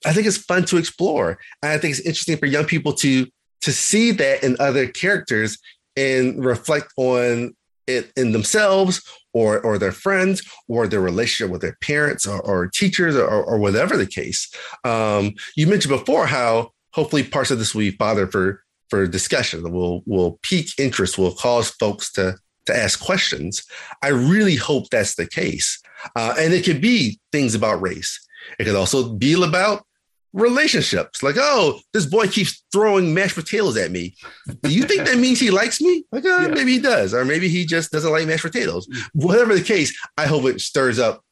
I 0.04 0.12
think 0.12 0.26
it's 0.26 0.36
fun 0.36 0.64
to 0.66 0.76
explore. 0.76 1.38
And 1.62 1.72
I 1.72 1.78
think 1.78 1.96
it's 1.96 2.06
interesting 2.06 2.36
for 2.36 2.46
young 2.46 2.66
people 2.66 2.92
to 2.94 3.26
to 3.62 3.72
see 3.72 4.12
that 4.12 4.44
in 4.44 4.56
other 4.60 4.86
characters 4.86 5.58
and 5.96 6.44
reflect 6.44 6.92
on 6.96 7.56
it 7.86 8.12
in 8.16 8.32
themselves 8.32 9.02
or 9.32 9.60
or 9.60 9.78
their 9.78 9.92
friends 9.92 10.42
or 10.68 10.86
their 10.86 11.00
relationship 11.00 11.50
with 11.50 11.62
their 11.62 11.76
parents 11.80 12.26
or, 12.26 12.40
or 12.42 12.68
teachers 12.68 13.16
or, 13.16 13.26
or, 13.26 13.58
whatever 13.58 13.96
the 13.96 14.06
case. 14.06 14.52
Um, 14.84 15.34
you 15.56 15.66
mentioned 15.66 15.98
before 15.98 16.26
how 16.26 16.72
hopefully 16.92 17.22
parts 17.22 17.50
of 17.50 17.58
this 17.58 17.74
will 17.74 17.80
be 17.80 17.90
fodder 17.92 18.26
for 18.26 18.62
for 18.90 19.06
discussion. 19.06 19.62
Will 19.72 20.02
will 20.06 20.38
pique 20.42 20.78
interest. 20.78 21.18
Will 21.18 21.34
cause 21.34 21.70
folks 21.70 22.12
to 22.12 22.36
to 22.66 22.76
ask 22.76 23.00
questions. 23.00 23.64
I 24.02 24.08
really 24.08 24.56
hope 24.56 24.88
that's 24.90 25.14
the 25.14 25.26
case. 25.26 25.80
Uh, 26.14 26.34
and 26.38 26.52
it 26.52 26.64
could 26.64 26.80
be 26.80 27.18
things 27.32 27.54
about 27.54 27.80
race. 27.80 28.24
It 28.58 28.64
could 28.64 28.76
also 28.76 29.12
be 29.12 29.32
about 29.42 29.84
relationships. 30.32 31.22
Like, 31.22 31.36
oh, 31.38 31.80
this 31.92 32.06
boy 32.06 32.28
keeps 32.28 32.62
throwing 32.72 33.14
mashed 33.14 33.34
potatoes 33.34 33.76
at 33.76 33.90
me. 33.90 34.14
Do 34.62 34.72
you 34.72 34.84
think 34.84 35.06
that 35.06 35.18
means 35.18 35.40
he 35.40 35.50
likes 35.50 35.80
me? 35.80 36.04
Like, 36.12 36.24
uh, 36.24 36.40
yeah. 36.42 36.48
maybe 36.48 36.72
he 36.72 36.78
does, 36.78 37.14
or 37.14 37.24
maybe 37.24 37.48
he 37.48 37.64
just 37.64 37.90
doesn't 37.90 38.12
like 38.12 38.26
mashed 38.26 38.44
potatoes. 38.44 38.86
Whatever 39.14 39.54
the 39.54 39.62
case, 39.62 39.98
I 40.16 40.26
hope 40.26 40.44
it 40.44 40.60
stirs 40.60 40.98
up 40.98 41.22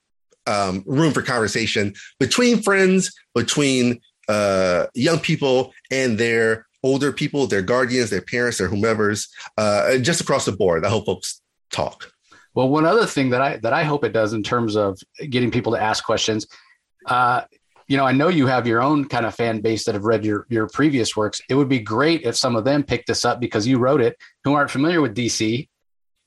um, 0.46 0.82
room 0.86 1.12
for 1.12 1.22
conversation 1.22 1.94
between 2.18 2.62
friends, 2.62 3.12
between 3.34 4.00
uh, 4.28 4.86
young 4.94 5.18
people 5.18 5.72
and 5.90 6.18
their 6.18 6.66
older 6.84 7.10
people, 7.10 7.46
their 7.46 7.62
guardians, 7.62 8.10
their 8.10 8.20
parents, 8.20 8.58
their 8.58 8.68
whomever's, 8.68 9.28
uh, 9.56 9.96
just 9.98 10.20
across 10.20 10.44
the 10.44 10.52
board. 10.52 10.84
I 10.84 10.90
hope 10.90 11.06
folks 11.06 11.40
talk. 11.72 12.12
Well, 12.54 12.68
one 12.68 12.84
other 12.84 13.06
thing 13.06 13.30
that 13.30 13.40
I 13.40 13.56
that 13.56 13.72
I 13.72 13.82
hope 13.82 14.04
it 14.04 14.12
does 14.12 14.32
in 14.32 14.44
terms 14.44 14.76
of 14.76 15.00
getting 15.28 15.50
people 15.50 15.72
to 15.72 15.82
ask 15.82 16.04
questions, 16.04 16.46
uh, 17.06 17.42
you 17.88 17.96
know, 17.96 18.06
I 18.06 18.12
know 18.12 18.28
you 18.28 18.46
have 18.46 18.66
your 18.66 18.80
own 18.82 19.06
kind 19.06 19.26
of 19.26 19.34
fan 19.34 19.60
base 19.60 19.84
that 19.84 19.94
have 19.94 20.04
read 20.04 20.24
your 20.24 20.46
your 20.50 20.68
previous 20.68 21.16
works. 21.16 21.40
It 21.48 21.54
would 21.54 21.68
be 21.68 21.80
great 21.80 22.22
if 22.22 22.36
some 22.36 22.54
of 22.54 22.64
them 22.64 22.84
picked 22.84 23.08
this 23.08 23.24
up 23.24 23.40
because 23.40 23.66
you 23.66 23.78
wrote 23.78 24.00
it, 24.00 24.16
who 24.44 24.52
aren't 24.52 24.70
familiar 24.70 25.00
with 25.00 25.16
DC, 25.16 25.68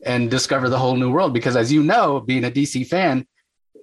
and 0.04 0.30
discover 0.30 0.70
the 0.70 0.78
whole 0.78 0.98
new 0.98 1.12
world. 1.12 1.34
Because 1.34 1.56
as 1.56 1.72
you 1.72 1.84
know, 1.84 2.20
being 2.20 2.44
a 2.44 2.52
DC 2.52 2.88
fan, 2.88 3.26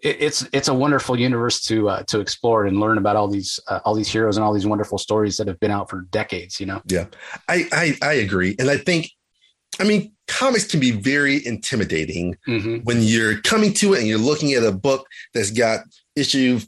it, 0.04 0.16
it's 0.20 0.46
it's 0.52 0.68
a 0.68 0.74
wonderful 0.74 1.18
universe 1.18 1.60
to 1.62 1.88
uh, 1.88 2.02
to 2.04 2.20
explore 2.20 2.66
and 2.66 2.78
learn 2.78 2.98
about 2.98 3.16
all 3.16 3.26
these 3.26 3.58
uh, 3.66 3.80
all 3.84 3.94
these 3.94 4.08
heroes 4.08 4.36
and 4.36 4.44
all 4.44 4.52
these 4.52 4.66
wonderful 4.66 4.98
stories 4.98 5.36
that 5.38 5.48
have 5.48 5.58
been 5.58 5.70
out 5.70 5.90
for 5.90 6.02
decades. 6.10 6.60
You 6.60 6.66
know. 6.66 6.82
Yeah, 6.86 7.06
I 7.48 7.66
I, 7.72 7.96
I 8.02 8.12
agree, 8.14 8.54
and 8.58 8.70
I 8.70 8.76
think, 8.76 9.10
I 9.80 9.84
mean, 9.84 10.12
comics 10.28 10.66
can 10.66 10.78
be 10.78 10.92
very 10.92 11.44
intimidating 11.44 12.36
mm-hmm. 12.46 12.76
when 12.84 13.02
you're 13.02 13.40
coming 13.40 13.72
to 13.74 13.94
it 13.94 14.00
and 14.00 14.06
you're 14.06 14.18
looking 14.18 14.52
at 14.52 14.62
a 14.62 14.72
book 14.72 15.06
that's 15.32 15.50
got 15.50 15.80
issue 16.14 16.60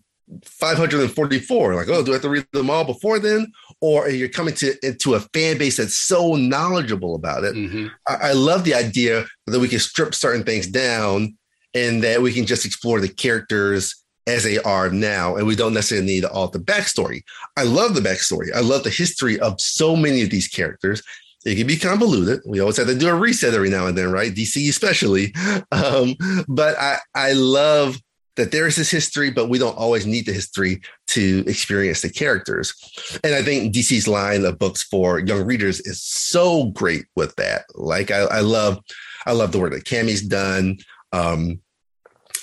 544 0.45 1.77
like 1.77 1.89
oh 1.89 2.03
do 2.03 2.11
i 2.11 2.15
have 2.15 2.23
to 2.23 2.29
read 2.29 2.45
them 2.53 2.69
all 2.69 2.85
before 2.85 3.21
then 3.21 3.47
or 3.81 4.09
you're 4.09 4.29
coming 4.29 4.55
to 4.55 4.75
into 4.83 5.15
a 5.15 5.21
fan 5.21 5.57
base 5.57 5.77
that's 5.77 5.97
so 5.97 6.35
knowledgeable 6.35 7.15
about 7.15 7.45
it 7.45 7.55
mm-hmm. 7.55 7.87
I, 8.09 8.31
I, 8.31 8.33
love 8.33 8.65
the 8.65 8.75
idea 8.75 9.25
that 9.47 9.61
we 9.61 9.69
can 9.69 9.79
strip 9.79 10.17
certain 10.17 10.43
things 10.43 10.67
down 10.67 11.37
and 11.77 12.03
that 12.03 12.23
we 12.23 12.33
can 12.33 12.47
just 12.47 12.65
explore 12.65 13.01
the 13.01 13.09
characters 13.09 13.95
as 14.27 14.43
they 14.43 14.59
are 14.59 14.91
now 14.91 15.37
and 15.37 15.47
we 15.47 15.55
don't 15.55 15.75
necessarily 15.75 16.07
need 16.07 16.25
all 16.25 16.49
the 16.49 16.59
backstory 16.59 17.23
i 17.57 17.63
love 17.63 17.95
the 17.95 18.01
backstory 18.01 18.53
i 18.55 18.61
love 18.61 18.83
the 18.83 18.91
history 18.91 19.39
of 19.41 19.61
so 19.61 19.95
many 19.95 20.23
of 20.23 20.31
these 20.31 20.49
characters 20.49 21.03
it 21.47 21.55
can 21.55 21.67
be 21.69 21.77
convoluted. 21.77 22.41
We 22.45 22.59
always 22.59 22.77
have 22.77 22.89
to 22.89 22.99
do 22.99 23.09
a 23.09 23.15
reset 23.15 23.55
every 23.55 23.71
now 23.71 23.87
and 23.87 23.97
then, 23.97 24.11
right? 24.11 24.35
DC 24.35 24.69
especially. 24.69 25.33
Um, 25.73 26.17
but 26.49 26.77
I, 26.79 26.99
I 27.15 27.33
love 27.33 28.01
that 28.37 28.51
there 28.51 28.67
is 28.67 28.77
this 28.77 28.91
history, 28.91 29.31
but 29.31 29.49
we 29.49 29.59
don't 29.59 29.77
always 29.77 30.07
need 30.07 30.27
the 30.27 30.33
history 30.33 30.81
to 31.09 31.45
experience 31.47 32.03
the 32.03 32.11
characters. 32.11 32.75
And 33.23 33.35
I 33.35 33.43
think 33.43 33.75
DC's 33.75 34.09
line 34.09 34.45
of 34.45 34.59
books 34.59 34.83
for 34.83 35.19
young 35.19 35.45
readers 35.45 35.81
is 35.81 36.03
so 36.03 36.67
great 36.67 37.05
with 37.15 37.35
that. 37.37 37.65
Like 37.75 38.11
I, 38.11 38.21
I 38.21 38.41
love, 38.41 38.79
I 39.27 39.33
love 39.33 39.53
the 39.53 39.59
work 39.59 39.73
that 39.73 39.85
Kami's 39.85 40.23
done. 40.23 40.79
Um, 41.13 41.61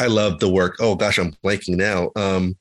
I 0.03 0.07
love 0.07 0.39
the 0.39 0.49
work. 0.49 0.75
Oh 0.81 0.95
gosh, 0.95 1.17
I'm 1.17 1.31
blanking 1.43 1.77
now. 1.77 2.11
Um, 2.17 2.57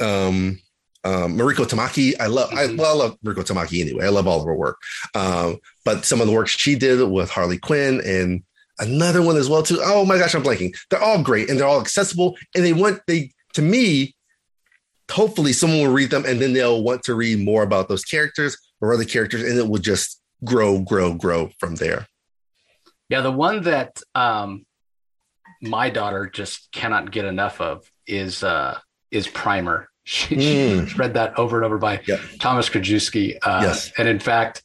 um, 0.00 0.58
um, 1.04 1.36
Mariko 1.36 1.66
Tamaki. 1.66 2.14
I 2.18 2.28
love, 2.28 2.50
I, 2.52 2.64
mm-hmm. 2.64 2.76
well, 2.76 2.94
I 2.94 3.04
love 3.04 3.18
Mariko 3.20 3.44
Tamaki 3.44 3.82
anyway. 3.82 4.06
I 4.06 4.08
love 4.08 4.26
all 4.26 4.40
of 4.40 4.46
her 4.46 4.54
work. 4.54 4.80
Um, 5.14 5.58
but 5.84 6.06
some 6.06 6.22
of 6.22 6.26
the 6.26 6.32
work 6.32 6.48
she 6.48 6.74
did 6.74 7.06
with 7.10 7.28
Harley 7.28 7.58
Quinn 7.58 8.00
and 8.06 8.42
another 8.78 9.20
one 9.20 9.36
as 9.36 9.50
well 9.50 9.62
too. 9.62 9.80
Oh 9.82 10.06
my 10.06 10.16
gosh, 10.16 10.34
I'm 10.34 10.42
blanking. 10.42 10.74
They're 10.88 11.02
all 11.02 11.22
great 11.22 11.50
and 11.50 11.58
they're 11.58 11.66
all 11.66 11.80
accessible. 11.80 12.38
And 12.54 12.64
they 12.64 12.72
want 12.72 13.02
they 13.06 13.32
to 13.52 13.60
me, 13.60 14.14
hopefully 15.10 15.52
someone 15.52 15.80
will 15.80 15.92
read 15.92 16.10
them 16.10 16.24
and 16.24 16.40
then 16.40 16.54
they'll 16.54 16.82
want 16.82 17.02
to 17.02 17.14
read 17.14 17.44
more 17.44 17.64
about 17.64 17.90
those 17.90 18.04
characters 18.04 18.56
or 18.80 18.94
other 18.94 19.04
characters, 19.04 19.42
and 19.42 19.58
it 19.58 19.68
will 19.68 19.78
just 19.78 20.20
grow, 20.42 20.80
grow, 20.80 21.12
grow 21.14 21.50
from 21.58 21.76
there. 21.76 22.08
Yeah, 23.10 23.20
the 23.20 23.30
one 23.30 23.62
that 23.64 24.00
um 24.14 24.64
my 25.62 25.88
daughter 25.88 26.28
just 26.28 26.70
cannot 26.72 27.10
get 27.10 27.24
enough 27.24 27.60
of 27.60 27.90
is 28.06 28.42
uh 28.42 28.78
is 29.10 29.28
Primer. 29.28 29.88
She, 30.04 30.34
mm. 30.34 30.88
she's 30.88 30.98
read 30.98 31.14
that 31.14 31.38
over 31.38 31.58
and 31.58 31.64
over 31.64 31.78
by 31.78 32.00
yep. 32.08 32.18
Thomas 32.40 32.68
Krajewski. 32.68 33.36
Uh, 33.40 33.60
yes. 33.62 33.92
And 33.96 34.08
in 34.08 34.18
fact, 34.18 34.64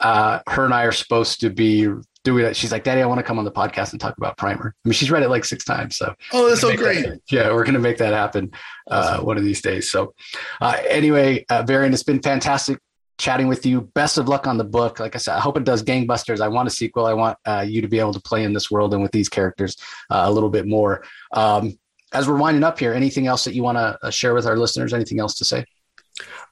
uh, 0.00 0.40
her 0.48 0.64
and 0.64 0.74
I 0.74 0.82
are 0.82 0.90
supposed 0.90 1.38
to 1.42 1.50
be 1.50 1.86
doing 2.24 2.44
it. 2.44 2.56
She's 2.56 2.72
like, 2.72 2.82
Daddy, 2.82 3.00
I 3.00 3.06
want 3.06 3.18
to 3.18 3.22
come 3.22 3.38
on 3.38 3.44
the 3.44 3.52
podcast 3.52 3.92
and 3.92 4.00
talk 4.00 4.16
about 4.18 4.36
Primer. 4.36 4.74
I 4.84 4.88
mean, 4.88 4.92
she's 4.92 5.10
read 5.10 5.22
it 5.22 5.28
like 5.28 5.44
six 5.44 5.64
times. 5.64 5.96
So, 5.96 6.12
oh, 6.32 6.48
that's 6.48 6.60
so 6.60 6.76
great. 6.76 7.04
That, 7.04 7.20
yeah, 7.30 7.52
we're 7.52 7.62
going 7.62 7.74
to 7.74 7.80
make 7.80 7.98
that 7.98 8.12
happen 8.12 8.50
uh, 8.90 9.12
awesome. 9.12 9.26
one 9.26 9.38
of 9.38 9.44
these 9.44 9.62
days. 9.62 9.88
So, 9.88 10.14
uh, 10.60 10.76
anyway, 10.88 11.44
uh, 11.48 11.62
Varian, 11.62 11.92
it's 11.92 12.02
been 12.02 12.20
fantastic 12.20 12.80
chatting 13.18 13.48
with 13.48 13.64
you. 13.66 13.82
Best 13.94 14.18
of 14.18 14.28
luck 14.28 14.46
on 14.46 14.58
the 14.58 14.64
book. 14.64 15.00
Like 15.00 15.14
I 15.14 15.18
said, 15.18 15.36
I 15.36 15.40
hope 15.40 15.56
it 15.56 15.64
does 15.64 15.82
gangbusters. 15.82 16.40
I 16.40 16.48
want 16.48 16.68
a 16.68 16.70
sequel. 16.70 17.06
I 17.06 17.14
want 17.14 17.38
uh, 17.44 17.64
you 17.66 17.80
to 17.82 17.88
be 17.88 17.98
able 17.98 18.12
to 18.14 18.20
play 18.20 18.44
in 18.44 18.52
this 18.52 18.70
world 18.70 18.94
and 18.94 19.02
with 19.02 19.12
these 19.12 19.28
characters 19.28 19.76
uh, 20.10 20.24
a 20.26 20.30
little 20.30 20.50
bit 20.50 20.66
more. 20.66 21.04
Um, 21.32 21.78
as 22.12 22.28
we're 22.28 22.36
winding 22.36 22.64
up 22.64 22.78
here, 22.78 22.92
anything 22.92 23.26
else 23.26 23.44
that 23.44 23.54
you 23.54 23.62
want 23.62 23.78
to 23.78 23.98
uh, 24.02 24.10
share 24.10 24.34
with 24.34 24.46
our 24.46 24.56
listeners? 24.56 24.92
Anything 24.92 25.18
else 25.20 25.36
to 25.36 25.44
say? 25.44 25.64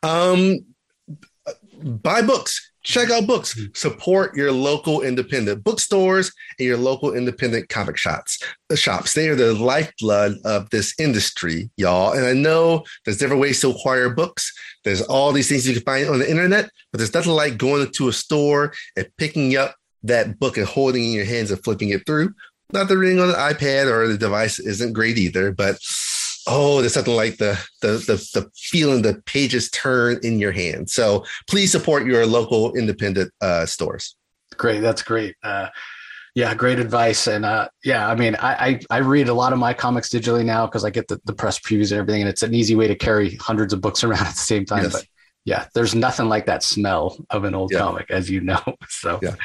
Um, 0.03 0.61
buy 1.83 2.23
books 2.23 2.70
check 2.83 3.11
out 3.11 3.27
books. 3.27 3.59
Support 3.75 4.37
your 4.37 4.53
local 4.53 5.03
independent 5.03 5.63
bookstores 5.65 6.33
and 6.59 6.67
your 6.67 6.77
local 6.77 7.15
independent 7.15 7.69
comic 7.69 7.97
shops 7.97 8.43
the 8.69 8.77
shops. 8.77 9.15
They 9.15 9.29
are 9.29 9.35
the 9.35 9.53
lifeblood 9.53 10.37
of 10.45 10.71
this 10.71 10.95
industry 10.99 11.71
y'all. 11.77 12.13
And 12.13 12.25
i 12.25 12.33
know 12.33 12.85
there's 13.05 13.19
different 13.19 13.43
ways 13.43 13.61
to 13.61 13.71
acquire 13.71 14.11
books. 14.11 14.53
There's 14.85 15.03
all 15.03 15.33
these 15.33 15.49
things 15.49 15.67
you 15.67 15.75
can 15.75 15.83
find 15.83 16.09
on 16.09 16.19
the 16.19 16.31
internet 16.31 16.71
but 16.93 16.99
there's 16.99 17.15
nothing 17.15 17.33
like 17.33 17.59
going 17.59 17.91
to 17.91 18.09
a 18.09 18.13
store 18.13 18.73
and 18.97 19.07
picking 19.17 19.57
up 19.57 19.75
that 20.03 20.39
book 20.39 20.57
and 20.57 20.67
holding 20.67 21.05
in 21.05 21.13
your 21.13 21.25
hands 21.25 21.51
and 21.51 21.63
flipping 21.63 21.91
it 21.91 22.07
through. 22.07 22.33
Not 22.73 22.89
the 22.89 22.97
reading 22.97 23.21
on 23.21 23.29
the 23.29 23.35
ipad 23.35 23.91
or 23.91 24.09
the 24.09 24.17
device 24.17 24.59
isn't 24.59 24.93
great 24.93 25.19
either 25.19 25.53
but 25.53 25.77
oh, 26.47 26.81
there's 26.81 26.95
something 26.95 27.15
like 27.15 27.37
the, 27.39 27.59
the 27.83 27.93
the 27.93 28.17
the 28.35 28.51
feeling 28.57 29.03
the 29.03 29.23
pages 29.27 29.71
turn 29.71 30.19
in 30.23 30.39
your 30.39 30.53
hand. 30.53 30.91
So 30.91 31.25
please 31.49 31.73
support 31.73 32.07
your 32.07 32.27
local 32.27 32.75
independent 32.75 33.33
uh, 33.41 33.67
stores. 33.67 34.17
Great, 34.57 34.81
that's 34.81 35.03
great. 35.03 35.37
Uh, 35.43 35.69
yeah, 36.35 36.55
great 36.55 36.79
advice. 36.79 37.27
And 37.27 37.45
uh, 37.45 37.69
yeah, 37.85 38.09
I 38.09 38.15
mean, 38.15 38.37
I, 38.37 38.53
I, 38.53 38.81
I 38.91 38.99
read 38.99 39.29
a 39.29 39.35
lot 39.35 39.53
of 39.53 39.59
my 39.59 39.75
comics 39.75 40.11
digitally 40.11 40.45
now 40.45 40.67
because 40.67 40.85
I 40.85 40.91
get 40.91 41.09
the, 41.09 41.21
the 41.25 41.33
press 41.33 41.59
previews 41.59 41.91
and 41.91 42.01
everything, 42.01 42.23
and 42.23 42.29
it's 42.29 42.43
an 42.43 42.55
easy 42.55 42.77
way 42.77 42.87
to 42.89 42.95
carry 42.95 43.37
hundreds 43.37 43.73
of 43.73 43.81
books 43.81 44.05
around 44.05 44.27
at 44.27 44.35
the 44.35 44.41
same 44.41 44.65
time. 44.65 44.85
Yes. 44.85 44.93
But 44.93 45.07
yeah, 45.45 45.67
there's 45.75 45.95
nothing 45.95 46.29
like 46.29 46.47
that 46.47 46.63
smell 46.63 47.17
of 47.31 47.45
an 47.45 47.55
old 47.55 47.73
yeah. 47.73 47.79
comic, 47.79 48.11
as 48.11 48.31
you 48.31 48.41
know. 48.41 48.61
So 48.89 49.19
yeah. 49.23 49.37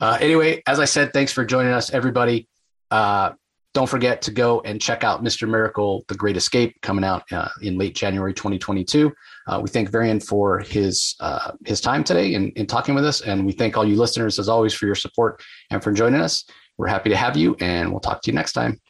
Uh, 0.00 0.16
anyway, 0.20 0.62
as 0.66 0.80
I 0.80 0.86
said, 0.86 1.12
thanks 1.12 1.32
for 1.32 1.44
joining 1.44 1.72
us, 1.72 1.90
everybody. 1.90 2.48
Uh, 2.90 3.32
don't 3.74 3.88
forget 3.88 4.22
to 4.22 4.30
go 4.30 4.60
and 4.60 4.80
check 4.80 5.02
out 5.02 5.22
Mr. 5.22 5.48
Miracle, 5.48 6.04
The 6.06 6.14
Great 6.14 6.36
Escape, 6.36 6.80
coming 6.80 7.04
out 7.04 7.24
uh, 7.32 7.48
in 7.60 7.76
late 7.76 7.94
January 7.94 8.32
2022. 8.32 9.12
Uh, 9.48 9.60
we 9.60 9.68
thank 9.68 9.90
Varian 9.90 10.20
for 10.20 10.60
his 10.60 11.16
uh, 11.20 11.52
his 11.66 11.80
time 11.80 12.04
today 12.04 12.34
in, 12.34 12.50
in 12.50 12.66
talking 12.66 12.94
with 12.94 13.04
us, 13.04 13.20
and 13.22 13.44
we 13.44 13.52
thank 13.52 13.76
all 13.76 13.84
you 13.84 13.96
listeners 13.96 14.38
as 14.38 14.48
always 14.48 14.72
for 14.72 14.86
your 14.86 14.94
support 14.94 15.42
and 15.70 15.82
for 15.82 15.92
joining 15.92 16.20
us. 16.20 16.44
We're 16.78 16.86
happy 16.86 17.10
to 17.10 17.16
have 17.16 17.36
you, 17.36 17.56
and 17.60 17.90
we'll 17.90 18.00
talk 18.00 18.22
to 18.22 18.30
you 18.30 18.34
next 18.34 18.52
time. 18.52 18.80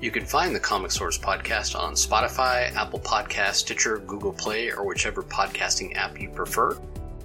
You 0.00 0.10
can 0.10 0.24
find 0.24 0.54
the 0.54 0.60
Comic 0.60 0.90
Source 0.90 1.18
podcast 1.18 1.78
on 1.78 1.92
Spotify, 1.92 2.74
Apple 2.74 3.00
Podcast, 3.00 3.56
Stitcher, 3.56 3.98
Google 3.98 4.32
Play, 4.32 4.70
or 4.72 4.86
whichever 4.86 5.22
podcasting 5.22 5.94
app 5.96 6.18
you 6.18 6.30
prefer. 6.30 6.78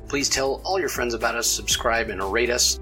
Please 0.09 0.27
tell 0.27 0.61
all 0.65 0.77
your 0.77 0.89
friends 0.89 1.13
about 1.13 1.36
us, 1.36 1.47
subscribe, 1.47 2.09
and 2.09 2.21
rate 2.21 2.49
us. 2.49 2.81